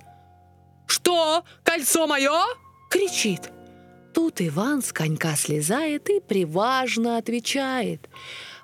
«Что? 0.87 1.43
Кольцо 1.63 2.07
мое?»— 2.07 2.31
кричит. 2.89 3.51
Тут 4.13 4.41
Иван 4.41 4.81
с 4.81 4.91
конька 4.91 5.35
слезает 5.35 6.09
и 6.09 6.19
приважно 6.19 7.17
отвечает. 7.17 8.09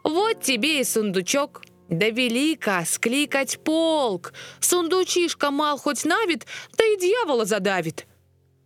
«Вот 0.03 0.41
тебе 0.41 0.81
и 0.81 0.83
сундучок. 0.83 1.63
Да 1.87 2.09
велика 2.09 2.85
скликать 2.85 3.59
полк. 3.63 4.33
Сундучишка 4.59 5.49
мал 5.49 5.77
хоть 5.77 6.05
навит, 6.05 6.45
да 6.77 6.83
и 6.83 6.97
дьявола 6.97 7.45
задавит». 7.45 8.07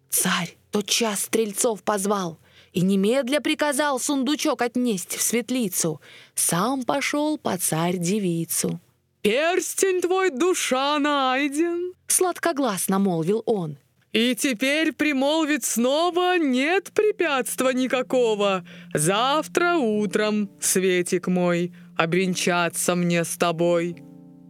Царь 0.10 0.58
тот 0.72 0.88
час 0.88 1.22
стрельцов 1.22 1.84
позвал 1.84 2.40
и 2.74 2.82
немедля 2.82 3.40
приказал 3.40 4.00
сундучок 4.00 4.62
отнести 4.62 5.18
в 5.18 5.22
светлицу. 5.22 6.02
Сам 6.36 6.84
пошел 6.84 7.38
по 7.38 7.58
царь-девицу. 7.58 8.80
«Перстень 9.22 10.02
твой, 10.02 10.32
душа, 10.32 11.00
найден!» 11.00 11.94
Сладкогласно 12.08 13.00
молвил 13.00 13.42
он. 13.46 13.78
И 14.12 14.36
теперь 14.36 14.92
примолвить 14.94 15.66
снова 15.66 16.38
нет 16.38 16.92
препятства 16.94 17.70
никакого. 17.70 18.64
Завтра 18.94 19.78
утром, 19.78 20.52
Светик 20.60 21.28
мой, 21.28 21.74
обвенчаться 21.98 22.94
мне 22.94 23.24
с 23.24 23.38
тобой. 23.38 24.04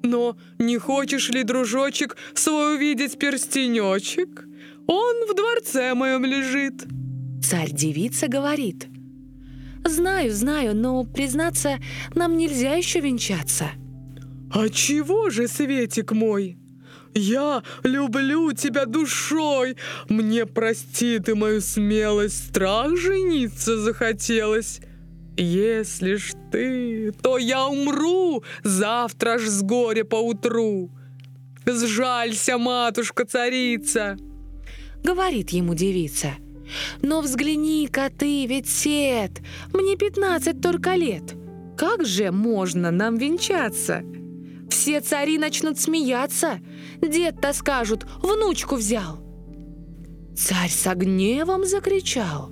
Но 0.03 0.35
не 0.59 0.77
хочешь 0.77 1.29
ли, 1.29 1.43
дружочек, 1.43 2.17
свой 2.33 2.75
увидеть 2.75 3.17
перстенечек? 3.17 4.43
Он 4.85 5.27
в 5.29 5.33
дворце 5.33 5.93
моем 5.93 6.25
лежит. 6.25 6.83
Царь-девица 7.43 8.27
говорит. 8.27 8.87
Знаю, 9.85 10.31
знаю, 10.33 10.75
но, 10.75 11.03
признаться, 11.03 11.77
нам 12.15 12.37
нельзя 12.37 12.75
еще 12.75 13.01
венчаться. 13.01 13.71
А 14.51 14.69
чего 14.69 15.29
же, 15.29 15.47
Светик 15.47 16.13
мой? 16.13 16.57
Я 17.13 17.63
люблю 17.83 18.53
тебя 18.53 18.85
душой. 18.85 19.75
Мне 20.09 20.45
прости 20.45 21.19
ты 21.19 21.35
мою 21.35 21.59
смелость, 21.61 22.49
страх 22.49 22.95
жениться 22.97 23.77
захотелось. 23.77 24.79
Если 25.35 26.15
ж 26.15 26.33
ты, 26.51 27.11
то 27.11 27.37
я 27.37 27.67
умру 27.67 28.43
завтра 28.63 29.37
ж 29.37 29.47
с 29.49 29.61
горя 29.61 30.05
поутру. 30.05 30.91
Сжалься, 31.65 32.57
матушка-царица!» 32.57 34.17
Говорит 35.03 35.49
ему 35.49 35.73
девица. 35.75 36.35
«Но 37.01 37.21
взгляни-ка 37.21 38.09
ты, 38.09 38.45
ведь 38.45 38.67
сед, 38.67 39.41
мне 39.73 39.95
пятнадцать 39.95 40.61
только 40.61 40.95
лет. 40.95 41.35
Как 41.77 42.05
же 42.05 42.31
можно 42.31 42.91
нам 42.91 43.17
венчаться?» 43.17 44.03
Все 44.69 45.01
цари 45.01 45.37
начнут 45.37 45.79
смеяться. 45.79 46.59
Дед-то 46.99 47.53
скажут, 47.53 48.05
внучку 48.21 48.75
взял. 48.75 49.23
Царь 50.35 50.69
с 50.69 50.91
гневом 50.95 51.63
закричал. 51.63 52.51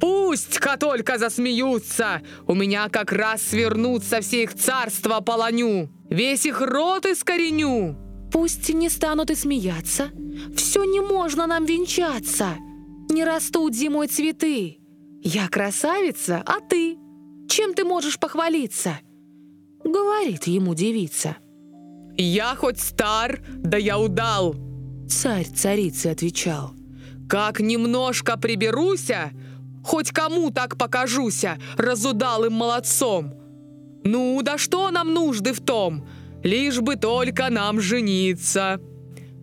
«Пусть-ка 0.00 0.76
только 0.78 1.18
засмеются! 1.18 2.22
У 2.46 2.54
меня 2.54 2.88
как 2.88 3.12
раз 3.12 3.42
свернутся 3.42 4.22
все 4.22 4.44
их 4.44 4.54
царства 4.54 5.20
полоню! 5.20 5.90
Весь 6.08 6.46
их 6.46 6.62
рот 6.62 7.06
искореню!» 7.06 7.96
«Пусть 8.32 8.72
не 8.72 8.88
станут 8.88 9.30
и 9.30 9.34
смеяться! 9.34 10.10
Все 10.56 10.84
не 10.84 11.00
можно 11.00 11.46
нам 11.46 11.66
венчаться! 11.66 12.56
Не 13.10 13.24
растут 13.24 13.74
зимой 13.74 14.06
цветы! 14.06 14.78
Я 15.22 15.48
красавица, 15.48 16.42
а 16.46 16.60
ты? 16.60 16.96
Чем 17.48 17.74
ты 17.74 17.84
можешь 17.84 18.20
похвалиться?» 18.20 19.00
Говорит 19.84 20.44
ему 20.44 20.74
девица. 20.74 21.36
«Я 22.16 22.54
хоть 22.54 22.78
стар, 22.78 23.42
да 23.56 23.76
я 23.78 23.98
удал!» 23.98 24.54
Царь 25.08 25.46
царице 25.46 26.06
отвечал. 26.06 26.72
«Как 27.28 27.58
немножко 27.58 28.38
приберуся, 28.38 29.32
хоть 29.84 30.12
кому 30.12 30.52
так 30.52 30.78
покажуся, 30.78 31.58
разудалым 31.76 32.52
молодцом! 32.52 33.34
Ну, 34.04 34.40
да 34.42 34.56
что 34.56 34.88
нам 34.90 35.12
нужды 35.12 35.52
в 35.52 35.60
том, 35.60 36.06
лишь 36.44 36.80
бы 36.80 36.94
только 36.94 37.50
нам 37.50 37.80
жениться!» 37.80 38.80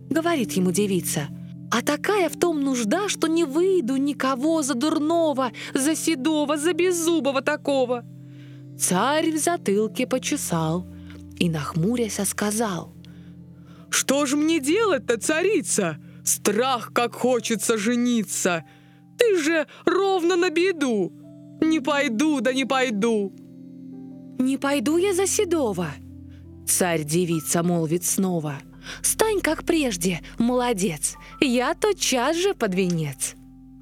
Говорит 0.08 0.52
ему 0.52 0.72
девица. 0.72 1.28
А 1.70 1.82
такая 1.82 2.28
в 2.28 2.38
том 2.38 2.62
нужда, 2.62 3.08
что 3.08 3.26
не 3.26 3.44
выйду 3.44 3.96
никого 3.96 4.62
за 4.62 4.74
дурного, 4.74 5.52
за 5.74 5.94
седого, 5.94 6.56
за 6.56 6.72
беззубого 6.72 7.42
такого. 7.42 8.04
Царь 8.78 9.32
в 9.32 9.38
затылке 9.38 10.06
почесал 10.06 10.86
и, 11.38 11.50
нахмурясь, 11.50 12.20
сказал. 12.26 12.94
«Что 13.90 14.26
ж 14.26 14.36
мне 14.36 14.60
делать-то, 14.60 15.18
царица? 15.18 15.98
Страх, 16.24 16.92
как 16.92 17.14
хочется 17.14 17.76
жениться! 17.76 18.64
Ты 19.18 19.42
же 19.42 19.66
ровно 19.84 20.36
на 20.36 20.50
беду! 20.50 21.12
Не 21.60 21.80
пойду, 21.80 22.40
да 22.40 22.52
не 22.52 22.64
пойду!» 22.64 23.34
«Не 24.38 24.56
пойду 24.56 24.96
я 24.98 25.14
за 25.14 25.26
Седова!» 25.26 25.88
Царь-девица 26.66 27.62
молвит 27.62 28.04
снова. 28.04 28.60
«Стань, 29.02 29.40
как 29.40 29.64
прежде, 29.64 30.20
молодец! 30.38 31.16
Я 31.40 31.74
тотчас 31.74 32.36
же 32.36 32.54
под 32.54 32.74
венец!» 32.74 33.34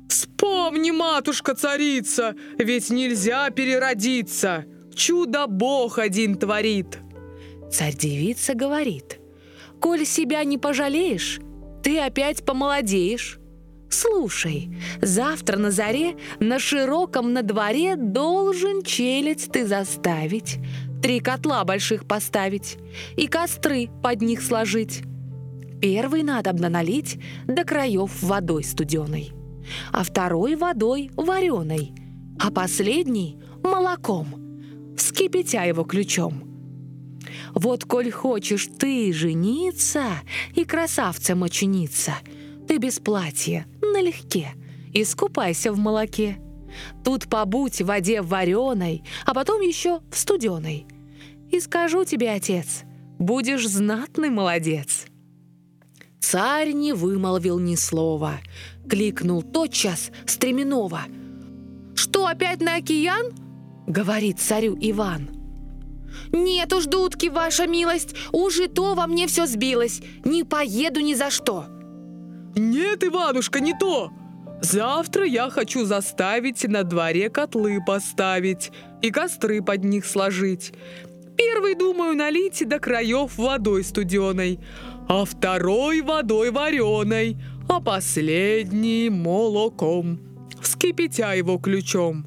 «Вспомни, 0.08 0.90
матушка-царица, 0.90 2.34
ведь 2.58 2.90
нельзя 2.90 3.50
переродиться!» 3.50 4.66
чудо 4.96 5.46
Бог 5.46 5.98
один 5.98 6.36
творит!» 6.36 6.98
Царь-девица 7.70 8.54
говорит, 8.54 9.20
«Коль 9.80 10.06
себя 10.06 10.42
не 10.44 10.58
пожалеешь, 10.58 11.40
ты 11.82 11.98
опять 12.00 12.44
помолодеешь. 12.44 13.38
Слушай, 13.88 14.68
завтра 15.00 15.58
на 15.58 15.70
заре 15.70 16.16
на 16.40 16.58
широком 16.58 17.32
на 17.32 17.42
дворе 17.42 17.94
должен 17.96 18.82
челядь 18.82 19.50
ты 19.52 19.64
заставить, 19.64 20.58
три 21.02 21.20
котла 21.20 21.64
больших 21.64 22.06
поставить 22.06 22.78
и 23.16 23.26
костры 23.26 23.88
под 24.02 24.22
них 24.22 24.42
сложить. 24.42 25.02
Первый 25.80 26.22
надо 26.22 26.52
налить 26.52 27.18
до 27.46 27.64
краев 27.64 28.22
водой 28.22 28.64
студеной, 28.64 29.32
а 29.92 30.02
второй 30.02 30.56
водой 30.56 31.10
вареной, 31.16 31.92
а 32.38 32.50
последний— 32.50 33.38
молоком— 33.62 34.94
вскипятя 34.96 35.64
его 35.64 35.84
ключом. 35.84 36.42
Вот 37.54 37.84
коль 37.84 38.10
хочешь 38.10 38.68
ты 38.78 39.12
жениться 39.12 40.04
и 40.54 40.64
красавцем 40.64 41.42
очиниться, 41.42 42.14
ты 42.66 42.78
без 42.78 42.98
платья, 42.98 43.66
налегке, 43.80 44.50
искупайся 44.92 45.72
в 45.72 45.78
молоке. 45.78 46.38
Тут 47.04 47.28
побудь 47.28 47.80
в 47.80 47.86
воде 47.86 48.22
вареной, 48.22 49.02
а 49.24 49.34
потом 49.34 49.60
еще 49.60 50.00
в 50.10 50.16
студеной. 50.16 50.86
И 51.50 51.60
скажу 51.60 52.04
тебе, 52.04 52.30
отец, 52.30 52.82
будешь 53.18 53.68
знатный 53.68 54.30
молодец. 54.30 55.06
Царь 56.20 56.72
не 56.72 56.92
вымолвил 56.92 57.58
ни 57.58 57.76
слова, 57.76 58.40
кликнул 58.88 59.42
тотчас 59.42 60.10
стременного. 60.26 61.02
«Что, 61.94 62.26
опять 62.26 62.60
на 62.60 62.76
океан?»— 62.76 63.32
говорит 63.86 64.40
царю 64.40 64.76
Иван. 64.80 65.30
«Нет 66.32 66.72
уж, 66.72 66.86
дудки, 66.86 67.28
ваша 67.28 67.66
милость, 67.66 68.14
уже 68.32 68.68
то 68.68 68.94
во 68.94 69.06
мне 69.06 69.26
все 69.26 69.46
сбилось. 69.46 70.02
Не 70.24 70.44
поеду 70.44 71.00
ни 71.00 71.14
за 71.14 71.30
что». 71.30 71.66
«Нет, 72.56 73.04
Иванушка, 73.04 73.60
не 73.60 73.74
то. 73.78 74.10
Завтра 74.60 75.24
я 75.26 75.50
хочу 75.50 75.84
заставить 75.84 76.64
на 76.64 76.82
дворе 76.82 77.30
котлы 77.30 77.78
поставить 77.86 78.72
и 79.02 79.10
костры 79.10 79.62
под 79.62 79.84
них 79.84 80.06
сложить. 80.06 80.72
Первый, 81.36 81.74
думаю, 81.74 82.16
налить 82.16 82.66
до 82.66 82.78
краев 82.78 83.36
водой 83.36 83.84
студеной, 83.84 84.58
а 85.08 85.24
второй 85.24 86.00
водой 86.00 86.50
вареной, 86.50 87.36
а 87.68 87.80
последний 87.80 89.10
молоком, 89.10 90.20
вскипятя 90.60 91.34
его 91.34 91.58
ключом». 91.58 92.26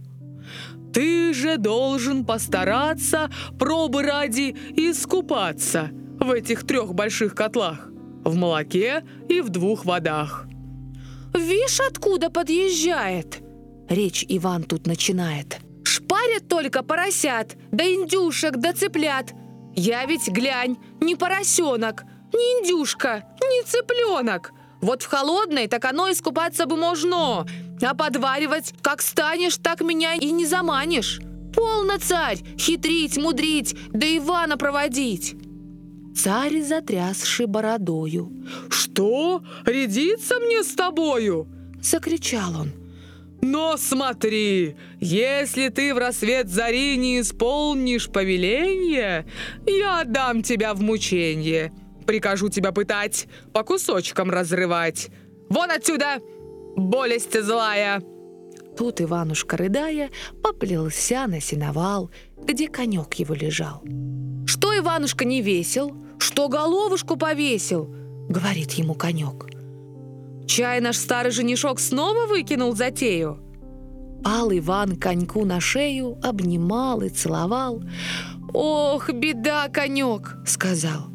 Ты 0.94 1.34
же 1.34 1.58
должен 1.58 2.26
постараться, 2.26 3.30
пробы 3.60 4.02
ради, 4.02 4.56
искупаться 4.76 5.92
в 6.20 6.32
этих 6.32 6.66
трех 6.66 6.94
больших 6.94 7.36
котлах. 7.36 7.90
В 8.24 8.36
молоке 8.36 9.04
и 9.30 9.42
в 9.42 9.50
двух 9.50 9.86
водах. 9.86 10.48
«Вишь, 11.34 11.80
откуда 11.80 12.30
подъезжает?» 12.30 13.40
Речь 13.90 14.26
Иван 14.28 14.64
тут 14.64 14.88
начинает. 14.88 15.58
«Шпарят 15.84 16.48
только 16.48 16.84
поросят, 16.84 17.58
да 17.72 17.84
индюшек, 17.84 18.58
да 18.58 18.74
цыплят. 18.74 19.34
Я 19.76 20.06
ведь, 20.06 20.28
глянь, 20.28 20.78
не 21.00 21.16
поросенок, 21.16 22.04
не 22.34 22.40
индюшка, 22.40 23.24
не 23.42 23.64
цыпленок. 23.64 24.52
Вот 24.82 25.04
в 25.04 25.08
холодной 25.08 25.68
так 25.68 25.86
оно 25.86 26.12
искупаться 26.12 26.66
бы 26.66 26.78
можно, 26.78 27.46
а 27.82 27.94
подваривать, 27.96 28.74
как 28.82 29.02
станешь, 29.02 29.58
так 29.58 29.82
меня 29.82 30.14
и 30.14 30.32
не 30.32 30.46
заманишь. 30.46 31.20
Полно, 31.56 31.98
царь, 31.98 32.40
хитрить, 32.58 33.18
мудрить, 33.18 33.76
да 33.90 34.06
Ивана 34.18 34.58
проводить. 34.58 35.36
Царь 36.22 36.62
затрясши 36.62 37.48
бородою. 37.48 38.30
«Что? 38.70 39.42
Рядиться 39.66 40.38
мне 40.40 40.64
с 40.66 40.74
тобою?» 40.76 41.48
Закричал 41.82 42.60
он. 42.60 42.74
«Но 43.42 43.78
смотри, 43.78 44.76
если 45.00 45.70
ты 45.70 45.94
в 45.94 45.98
рассвет 45.98 46.50
зари 46.50 46.98
не 46.98 47.22
исполнишь 47.22 48.10
повеление, 48.10 49.26
я 49.66 50.02
отдам 50.02 50.44
тебя 50.44 50.74
в 50.74 50.82
мучение. 50.82 51.72
Прикажу 52.06 52.50
тебя 52.50 52.74
пытать, 52.74 53.28
по 53.54 53.64
кусочкам 53.64 54.30
разрывать. 54.30 55.12
Вон 55.50 55.72
отсюда!» 55.72 56.20
болесть 56.76 57.42
злая!» 57.42 58.04
Тут 58.78 59.00
Иванушка, 59.00 59.56
рыдая, 59.56 60.10
поплелся 60.44 61.28
на 61.28 61.40
сеновал, 61.40 62.12
где 62.38 62.68
конек 62.68 63.14
его 63.14 63.34
лежал. 63.36 63.84
«Что, 64.46 64.78
Иванушка, 64.78 65.24
не 65.24 65.42
весел? 65.42 65.96
Что 66.30 66.48
головушку 66.48 67.18
повесил?»— 67.18 67.90
говорит 68.30 68.74
ему 68.74 68.94
конек. 68.94 69.48
Чай 70.46 70.80
наш 70.80 70.98
старый 70.98 71.32
женишок 71.32 71.80
снова 71.80 72.28
выкинул 72.28 72.76
затею?» 72.76 73.40
Пал 74.24 74.52
Иван 74.52 74.96
коньку 74.96 75.44
на 75.44 75.60
шею, 75.60 76.20
обнимал 76.22 77.02
и 77.02 77.10
целовал. 77.10 77.82
«Ох, 78.54 79.10
беда, 79.10 79.70
конек!»— 79.70 80.36
сказал. 80.46 81.08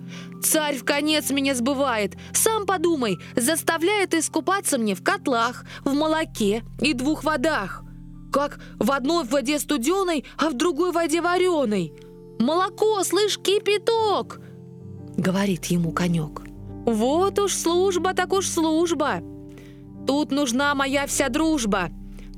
«Царь 0.42 0.78
в 0.78 0.84
конец 0.84 1.30
меня 1.30 1.54
сбывает. 1.54 2.16
Сам 2.32 2.66
подумай, 2.66 3.16
заставляет 3.36 4.14
искупаться 4.14 4.78
мне 4.78 4.96
в 4.96 5.04
котлах, 5.04 5.64
в 5.84 5.92
молоке 5.92 6.64
и 6.80 6.92
двух 6.92 7.22
водах. 7.22 7.84
Как 8.32 8.58
в 8.80 8.90
одной 8.90 9.24
воде 9.24 9.60
студеной, 9.60 10.24
а 10.38 10.50
в 10.50 10.54
другой 10.54 10.90
воде 10.90 11.20
вареной. 11.20 11.92
Молоко, 12.40 13.04
слышь, 13.04 13.38
кипяток!»— 13.38 14.40
говорит 15.16 15.66
ему 15.66 15.92
конек. 15.92 16.42
«Вот 16.84 17.38
уж 17.38 17.52
служба, 17.52 18.14
так 18.14 18.32
уж 18.32 18.48
служба. 18.48 19.22
Тут 20.06 20.30
нужна 20.30 20.74
моя 20.74 21.06
вся 21.06 21.28
дружба. 21.28 21.90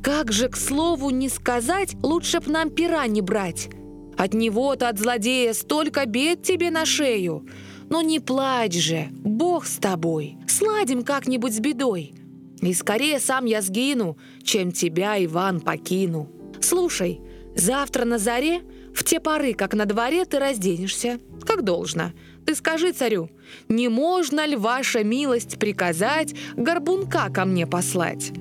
Как 0.03 0.31
же, 0.31 0.49
к 0.49 0.57
слову, 0.57 1.11
не 1.11 1.29
сказать, 1.29 1.97
лучше 2.03 2.41
б 2.41 2.51
нам 2.51 2.71
пера 2.71 3.07
не 3.09 3.23
брать. 3.23 3.69
От 4.17 4.35
него-то, 4.35 4.89
от 4.89 4.99
злодея, 4.99 5.53
столько 5.53 6.07
бед 6.07 6.43
тебе 6.43 6.71
на 6.71 6.87
шею. 6.87 7.47
Но 7.91 8.03
не 8.03 8.21
плачь 8.21 8.75
же, 8.75 9.09
Бог 9.11 9.67
с 9.67 9.79
тобой. 9.79 10.39
Сладим 10.47 11.03
как-нибудь 11.03 11.55
с 11.55 11.59
бедой. 11.59 12.15
И 12.63 12.73
скорее 12.73 13.21
сам 13.21 13.45
я 13.45 13.61
сгину, 13.63 14.17
чем 14.43 14.73
тебя, 14.73 15.23
Иван, 15.23 15.61
покину. 15.61 16.31
Слушай, 16.61 17.21
завтра 17.55 18.05
на 18.05 18.19
заре, 18.19 18.63
в 18.95 19.05
те 19.05 19.21
поры, 19.21 19.53
как 19.55 19.75
на 19.75 19.85
дворе, 19.85 20.25
ты 20.25 20.39
разденешься, 20.39 21.21
как 21.45 21.63
должно. 21.63 22.13
Ты 22.47 22.55
скажи 22.55 22.93
царю, 22.93 23.29
не 23.69 23.89
можно 23.89 24.47
ли 24.47 24.55
ваша 24.55 25.03
милость 25.03 25.59
приказать 25.59 26.33
горбунка 26.57 27.29
ко 27.29 27.45
мне 27.45 27.67
послать, 27.67 28.33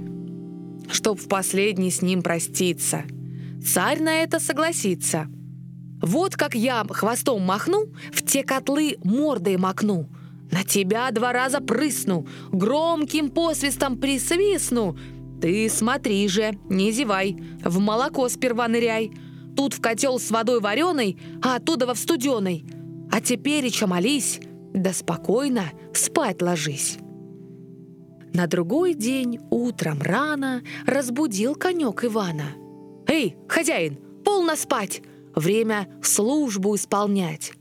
чтоб 0.91 1.19
в 1.19 1.27
последний 1.27 1.89
с 1.89 2.03
ним 2.03 2.21
проститься? 2.21 3.03
Царь 3.65 3.99
на 4.03 4.21
это 4.21 4.39
согласится. 4.39 5.27
Вот 6.03 6.35
как 6.35 6.53
я 6.53 6.85
хвостом 6.87 7.41
махну, 7.41 7.87
в 8.13 8.23
те 8.23 8.43
котлы 8.43 8.97
мордой 9.03 9.57
макну. 9.57 10.07
На 10.51 10.63
тебя 10.63 11.09
два 11.09 11.33
раза 11.33 11.59
прысну, 11.59 12.27
громким 12.51 13.31
посвистом 13.31 13.97
присвистну. 13.97 14.95
Ты 15.41 15.67
смотри 15.67 16.27
же, 16.27 16.59
не 16.69 16.91
зевай, 16.91 17.37
в 17.63 17.79
молоко 17.79 18.29
сперва 18.29 18.67
ныряй. 18.67 19.11
Тут 19.57 19.73
в 19.73 19.81
котел 19.81 20.19
с 20.19 20.29
водой 20.29 20.59
вареной, 20.59 21.17
а 21.41 21.55
оттуда 21.55 21.87
во 21.87 21.95
в 21.95 21.97
студеной. 21.97 22.65
А 23.11 23.21
теперь 23.21 23.65
еще 23.65 23.85
молись, 23.85 24.39
да 24.73 24.93
спокойно 24.93 25.71
спать 25.93 26.41
ложись. 26.41 26.97
На 28.33 28.47
другой 28.47 28.93
день 28.93 29.39
утром 29.49 30.01
рано 30.01 30.61
разбудил 30.85 31.55
конек 31.55 32.03
Ивана. 32.03 32.53
«Эй, 33.07 33.37
хозяин, 33.47 33.97
полно 34.25 34.55
спать! 34.55 35.01
Время 35.35 35.87
службу 36.01 36.75
исполнять!» 36.75 37.53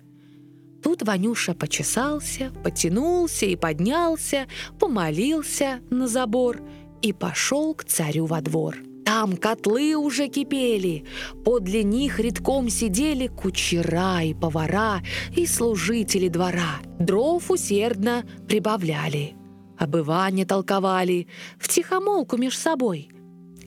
Тут 0.82 1.02
Ванюша 1.02 1.54
почесался, 1.54 2.52
потянулся 2.62 3.46
и 3.46 3.56
поднялся, 3.56 4.46
помолился 4.78 5.80
на 5.90 6.08
забор 6.08 6.60
и 7.00 7.12
пошел 7.12 7.74
к 7.74 7.84
царю 7.84 8.26
во 8.26 8.40
двор. 8.40 8.76
Там 9.05 9.36
котлы 9.36 9.94
уже 9.94 10.28
кипели, 10.28 11.05
подле 11.44 11.82
них 11.82 12.18
редком 12.18 12.70
сидели 12.70 13.26
кучера 13.26 14.22
и 14.22 14.32
повара 14.32 15.02
и 15.36 15.47
служители 15.47 16.28
двора. 16.28 16.81
Дров 16.98 17.51
усердно 17.51 18.24
прибавляли, 18.48 19.35
об 19.76 19.97
Иване 19.97 20.47
толковали, 20.47 21.28
втихомолку 21.59 22.39
меж 22.39 22.56
собой 22.56 23.10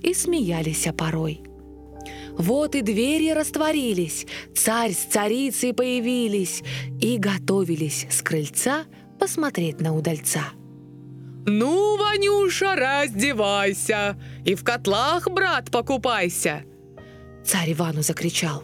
и 0.01 0.13
смеялись 0.13 0.87
порой. 0.97 1.43
Вот 2.37 2.75
и 2.75 2.81
двери 2.81 3.31
растворились, 3.31 4.25
царь 4.55 4.93
с 4.93 5.05
царицей 5.05 5.73
появились 5.73 6.63
и 7.01 7.17
готовились 7.17 8.07
с 8.09 8.21
крыльца 8.21 8.85
посмотреть 9.19 9.81
на 9.81 9.95
удальца. 9.95 10.41
«Ну, 11.49 11.95
Ванюша, 11.95 12.75
раздевайся 12.75 14.17
и 14.43 14.53
в 14.53 14.65
котлах, 14.65 15.29
брат, 15.29 15.71
покупайся!» 15.71 16.65
Царь 17.45 17.71
Ивану 17.71 18.01
закричал. 18.01 18.63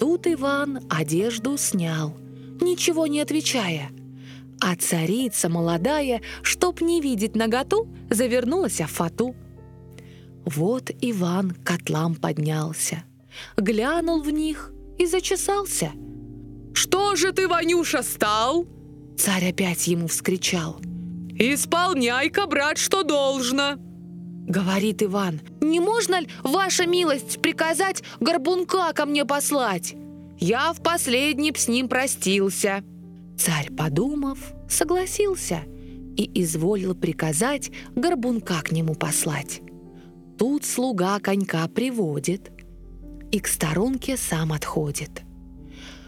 Тут 0.00 0.26
Иван 0.26 0.80
одежду 0.90 1.56
снял, 1.56 2.16
ничего 2.60 3.06
не 3.06 3.20
отвечая. 3.20 3.90
А 4.60 4.74
царица 4.74 5.48
молодая, 5.48 6.20
чтоб 6.42 6.80
не 6.80 7.00
видеть 7.00 7.36
наготу, 7.36 7.88
завернулась 8.10 8.80
в 8.80 8.86
фату. 8.86 9.36
Вот 10.44 10.90
Иван 11.00 11.52
к 11.52 11.62
котлам 11.62 12.16
поднялся, 12.16 13.04
глянул 13.56 14.20
в 14.20 14.30
них 14.30 14.72
и 14.98 15.06
зачесался. 15.06 15.92
«Что 16.72 17.14
же 17.14 17.30
ты, 17.30 17.46
Ванюша, 17.46 18.02
стал?» 18.02 18.66
Царь 19.16 19.50
опять 19.50 19.86
ему 19.86 20.08
вскричал– 20.08 20.80
«Исполняй-ка, 21.36 22.46
брат, 22.46 22.78
что 22.78 23.02
должно!» 23.02 23.74
Говорит 24.46 25.02
Иван, 25.02 25.40
«Не 25.60 25.80
можно 25.80 26.20
ли, 26.20 26.28
ваша 26.42 26.86
милость, 26.86 27.40
приказать 27.40 28.02
горбунка 28.20 28.92
ко 28.92 29.06
мне 29.06 29.24
послать? 29.24 29.94
Я 30.38 30.72
в 30.72 30.82
последний 30.82 31.50
б 31.50 31.58
с 31.58 31.68
ним 31.68 31.88
простился». 31.88 32.84
Царь, 33.36 33.72
подумав, 33.72 34.52
согласился 34.68 35.62
и 36.16 36.30
изволил 36.42 36.94
приказать 36.94 37.70
горбунка 37.96 38.62
к 38.62 38.70
нему 38.70 38.94
послать. 38.94 39.60
Тут 40.38 40.64
слуга 40.64 41.18
конька 41.20 41.66
приводит 41.68 42.52
и 43.32 43.40
к 43.40 43.48
сторонке 43.48 44.16
сам 44.16 44.52
отходит. 44.52 45.22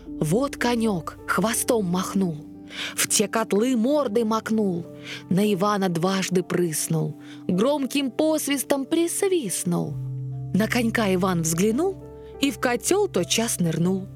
Вот 0.07 0.57
конек 0.57 1.19
хвостом 1.27 1.87
махнул, 1.87 2.37
в 2.95 3.09
те 3.09 3.29
котлы 3.29 3.77
мордой 3.77 4.25
макнул, 4.25 4.87
на 5.29 5.53
Ивана 5.53 5.89
дважды 5.89 6.43
прыснул, 6.43 7.21
громким 7.47 8.11
посвистом 8.11 8.85
присвистнул. 8.85 9.95
На 10.55 10.69
конька 10.69 11.13
Иван 11.15 11.43
взглянул 11.43 12.03
и 12.41 12.51
в 12.51 12.59
котел 12.59 13.09
тотчас 13.09 13.61
нырнул. 13.61 14.09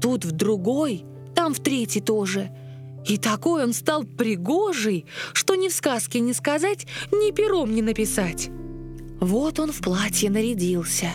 Тут 0.00 0.24
в 0.24 0.32
другой, 0.32 1.04
там 1.34 1.54
в 1.54 1.60
третий 1.60 2.00
тоже. 2.00 2.50
И 3.06 3.16
такой 3.16 3.64
он 3.64 3.72
стал 3.72 4.04
пригожий, 4.04 5.06
что 5.32 5.54
ни 5.54 5.68
в 5.68 5.72
сказке 5.72 6.20
не 6.20 6.32
сказать, 6.32 6.86
ни 7.12 7.30
пером 7.30 7.74
не 7.74 7.82
написать. 7.82 8.50
Вот 9.20 9.58
он 9.58 9.72
в 9.72 9.80
платье 9.80 10.30
нарядился, 10.30 11.10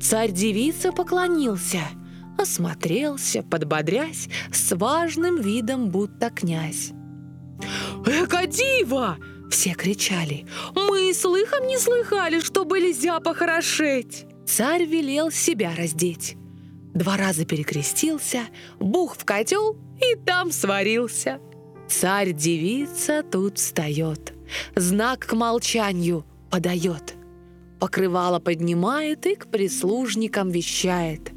царь-девица 0.00 0.92
поклонился— 0.92 1.80
осмотрелся, 2.40 3.42
подбодрясь, 3.42 4.28
с 4.52 4.74
важным 4.74 5.40
видом, 5.40 5.90
будто 5.90 6.30
князь. 6.30 6.92
«Эка 8.06 8.46
дива!»— 8.46 9.18
все 9.50 9.74
кричали. 9.74 10.46
«Мы 10.74 11.12
слыхом 11.14 11.66
не 11.66 11.78
слыхали, 11.78 12.40
что 12.40 12.64
были 12.64 12.92
зяпа 12.92 13.34
хорошеть!» 13.34 14.26
Царь 14.46 14.84
велел 14.84 15.30
себя 15.30 15.74
раздеть. 15.76 16.36
Два 16.94 17.16
раза 17.16 17.44
перекрестился, 17.44 18.40
бух 18.80 19.16
в 19.16 19.24
котел 19.24 19.76
и 20.00 20.16
там 20.16 20.50
сварился. 20.50 21.38
Царь-девица 21.88 23.22
тут 23.22 23.58
встает, 23.58 24.32
знак 24.74 25.20
к 25.26 25.34
молчанию 25.34 26.24
подает. 26.50 27.14
Покрывало 27.78 28.40
поднимает 28.40 29.24
и 29.26 29.36
к 29.36 29.46
прислужникам 29.46 30.50
вещает. 30.50 31.32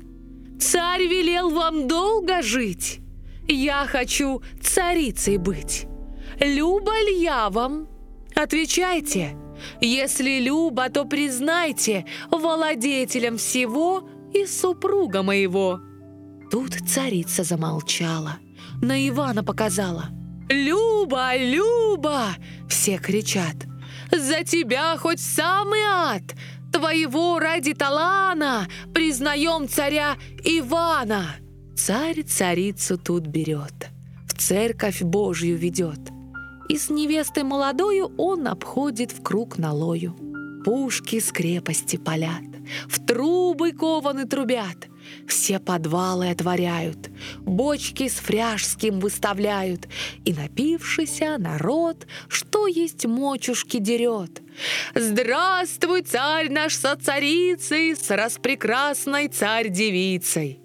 Царь 0.64 1.08
велел 1.08 1.50
вам 1.50 1.88
долго 1.88 2.42
жить. 2.42 3.02
Я 3.48 3.86
хочу 3.86 4.42
царицей 4.62 5.38
быть. 5.38 5.88
Люба 6.40 6.94
ли 7.02 7.22
я 7.22 7.50
вам? 7.50 7.90
Отвечайте. 8.34 9.36
Если 9.82 10.40
Люба, 10.40 10.90
то 10.90 11.04
признайте 11.04 12.06
владетелем 12.32 13.38
всего 13.38 14.10
и 14.34 14.46
супруга 14.46 15.22
моего». 15.22 15.82
Тут 16.50 16.76
царица 16.88 17.44
замолчала, 17.44 18.38
на 18.82 19.08
Ивана 19.08 19.44
показала. 19.44 20.10
«Люба, 20.50 21.36
Люба!»— 21.36 22.36
все 22.70 23.00
кричат. 23.00 23.56
«За 24.12 24.44
тебя 24.44 24.96
хоть 24.98 25.20
самый 25.20 25.82
ад! 25.82 26.24
Твоего 26.74 27.40
ради 27.40 27.74
Талана 27.74 28.68
признаем 28.94 29.70
царя 29.70 30.18
Ивана!» 30.44 31.36
Царь 31.76 32.24
царицу 32.24 32.98
тут 32.98 33.28
берет, 33.28 33.90
в 34.28 34.34
церковь 34.34 35.02
Божью 35.02 35.58
ведет. 35.58 36.00
И 36.70 36.78
с 36.78 36.90
невестой 36.90 37.44
молодою 37.44 38.12
он 38.18 38.48
обходит 38.48 39.12
в 39.12 39.22
круг 39.22 39.58
налою. 39.58 40.16
Пушки 40.66 41.20
с 41.20 41.32
крепости 41.32 41.98
палят, 41.98 42.44
в 42.88 43.06
трубы 43.06 43.74
кованы 43.74 44.26
трубят, 44.26 44.88
Все 45.28 45.60
подвалы 45.60 46.30
отворяют, 46.30 47.10
бочки 47.40 48.08
с 48.08 48.14
фряжским 48.14 49.00
выставляют, 49.00 49.88
и 50.26 50.34
напившийся 50.34 51.38
народ, 51.38 52.08
что 52.28 52.68
есть 52.68 53.06
мочушки 53.06 53.78
дерет. 53.78 54.42
«Здравствуй, 54.94 56.02
царь 56.04 56.50
наш 56.50 56.76
со 56.76 56.96
царицей, 56.96 57.96
с 57.96 58.10
распрекрасной 58.10 59.28
царь-девицей!» 59.28 60.60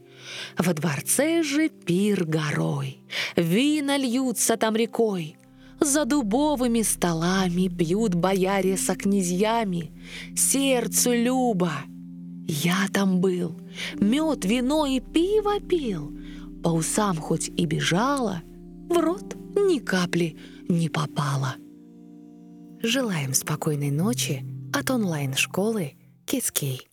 Во 0.56 0.74
дворце 0.74 1.42
же 1.42 1.68
пир 1.68 2.24
горой, 2.24 3.00
вина 3.36 3.96
льются 3.96 4.56
там 4.56 4.76
рекой, 4.76 5.36
за 5.80 6.04
дубовыми 6.04 6.82
столами 6.82 7.68
пьют 7.68 8.14
бояре 8.14 8.76
со 8.76 8.96
князьями, 8.96 9.92
сердцу 10.36 11.12
любо. 11.12 11.72
Я 12.48 12.88
там 12.92 13.20
был, 13.20 13.54
мед, 14.00 14.46
вино 14.46 14.86
и 14.86 15.00
пиво 15.00 15.60
пил, 15.60 16.10
по 16.64 16.70
усам 16.70 17.16
хоть 17.18 17.48
и 17.48 17.66
бежала, 17.66 18.40
в 18.88 18.96
рот 18.98 19.36
ни 19.54 19.78
капли 19.78 20.38
не 20.66 20.88
попала. 20.88 21.56
Желаем 22.82 23.34
спокойной 23.34 23.90
ночи 23.90 24.46
от 24.72 24.90
онлайн-школы 24.90 25.92
Кискей. 26.24 26.87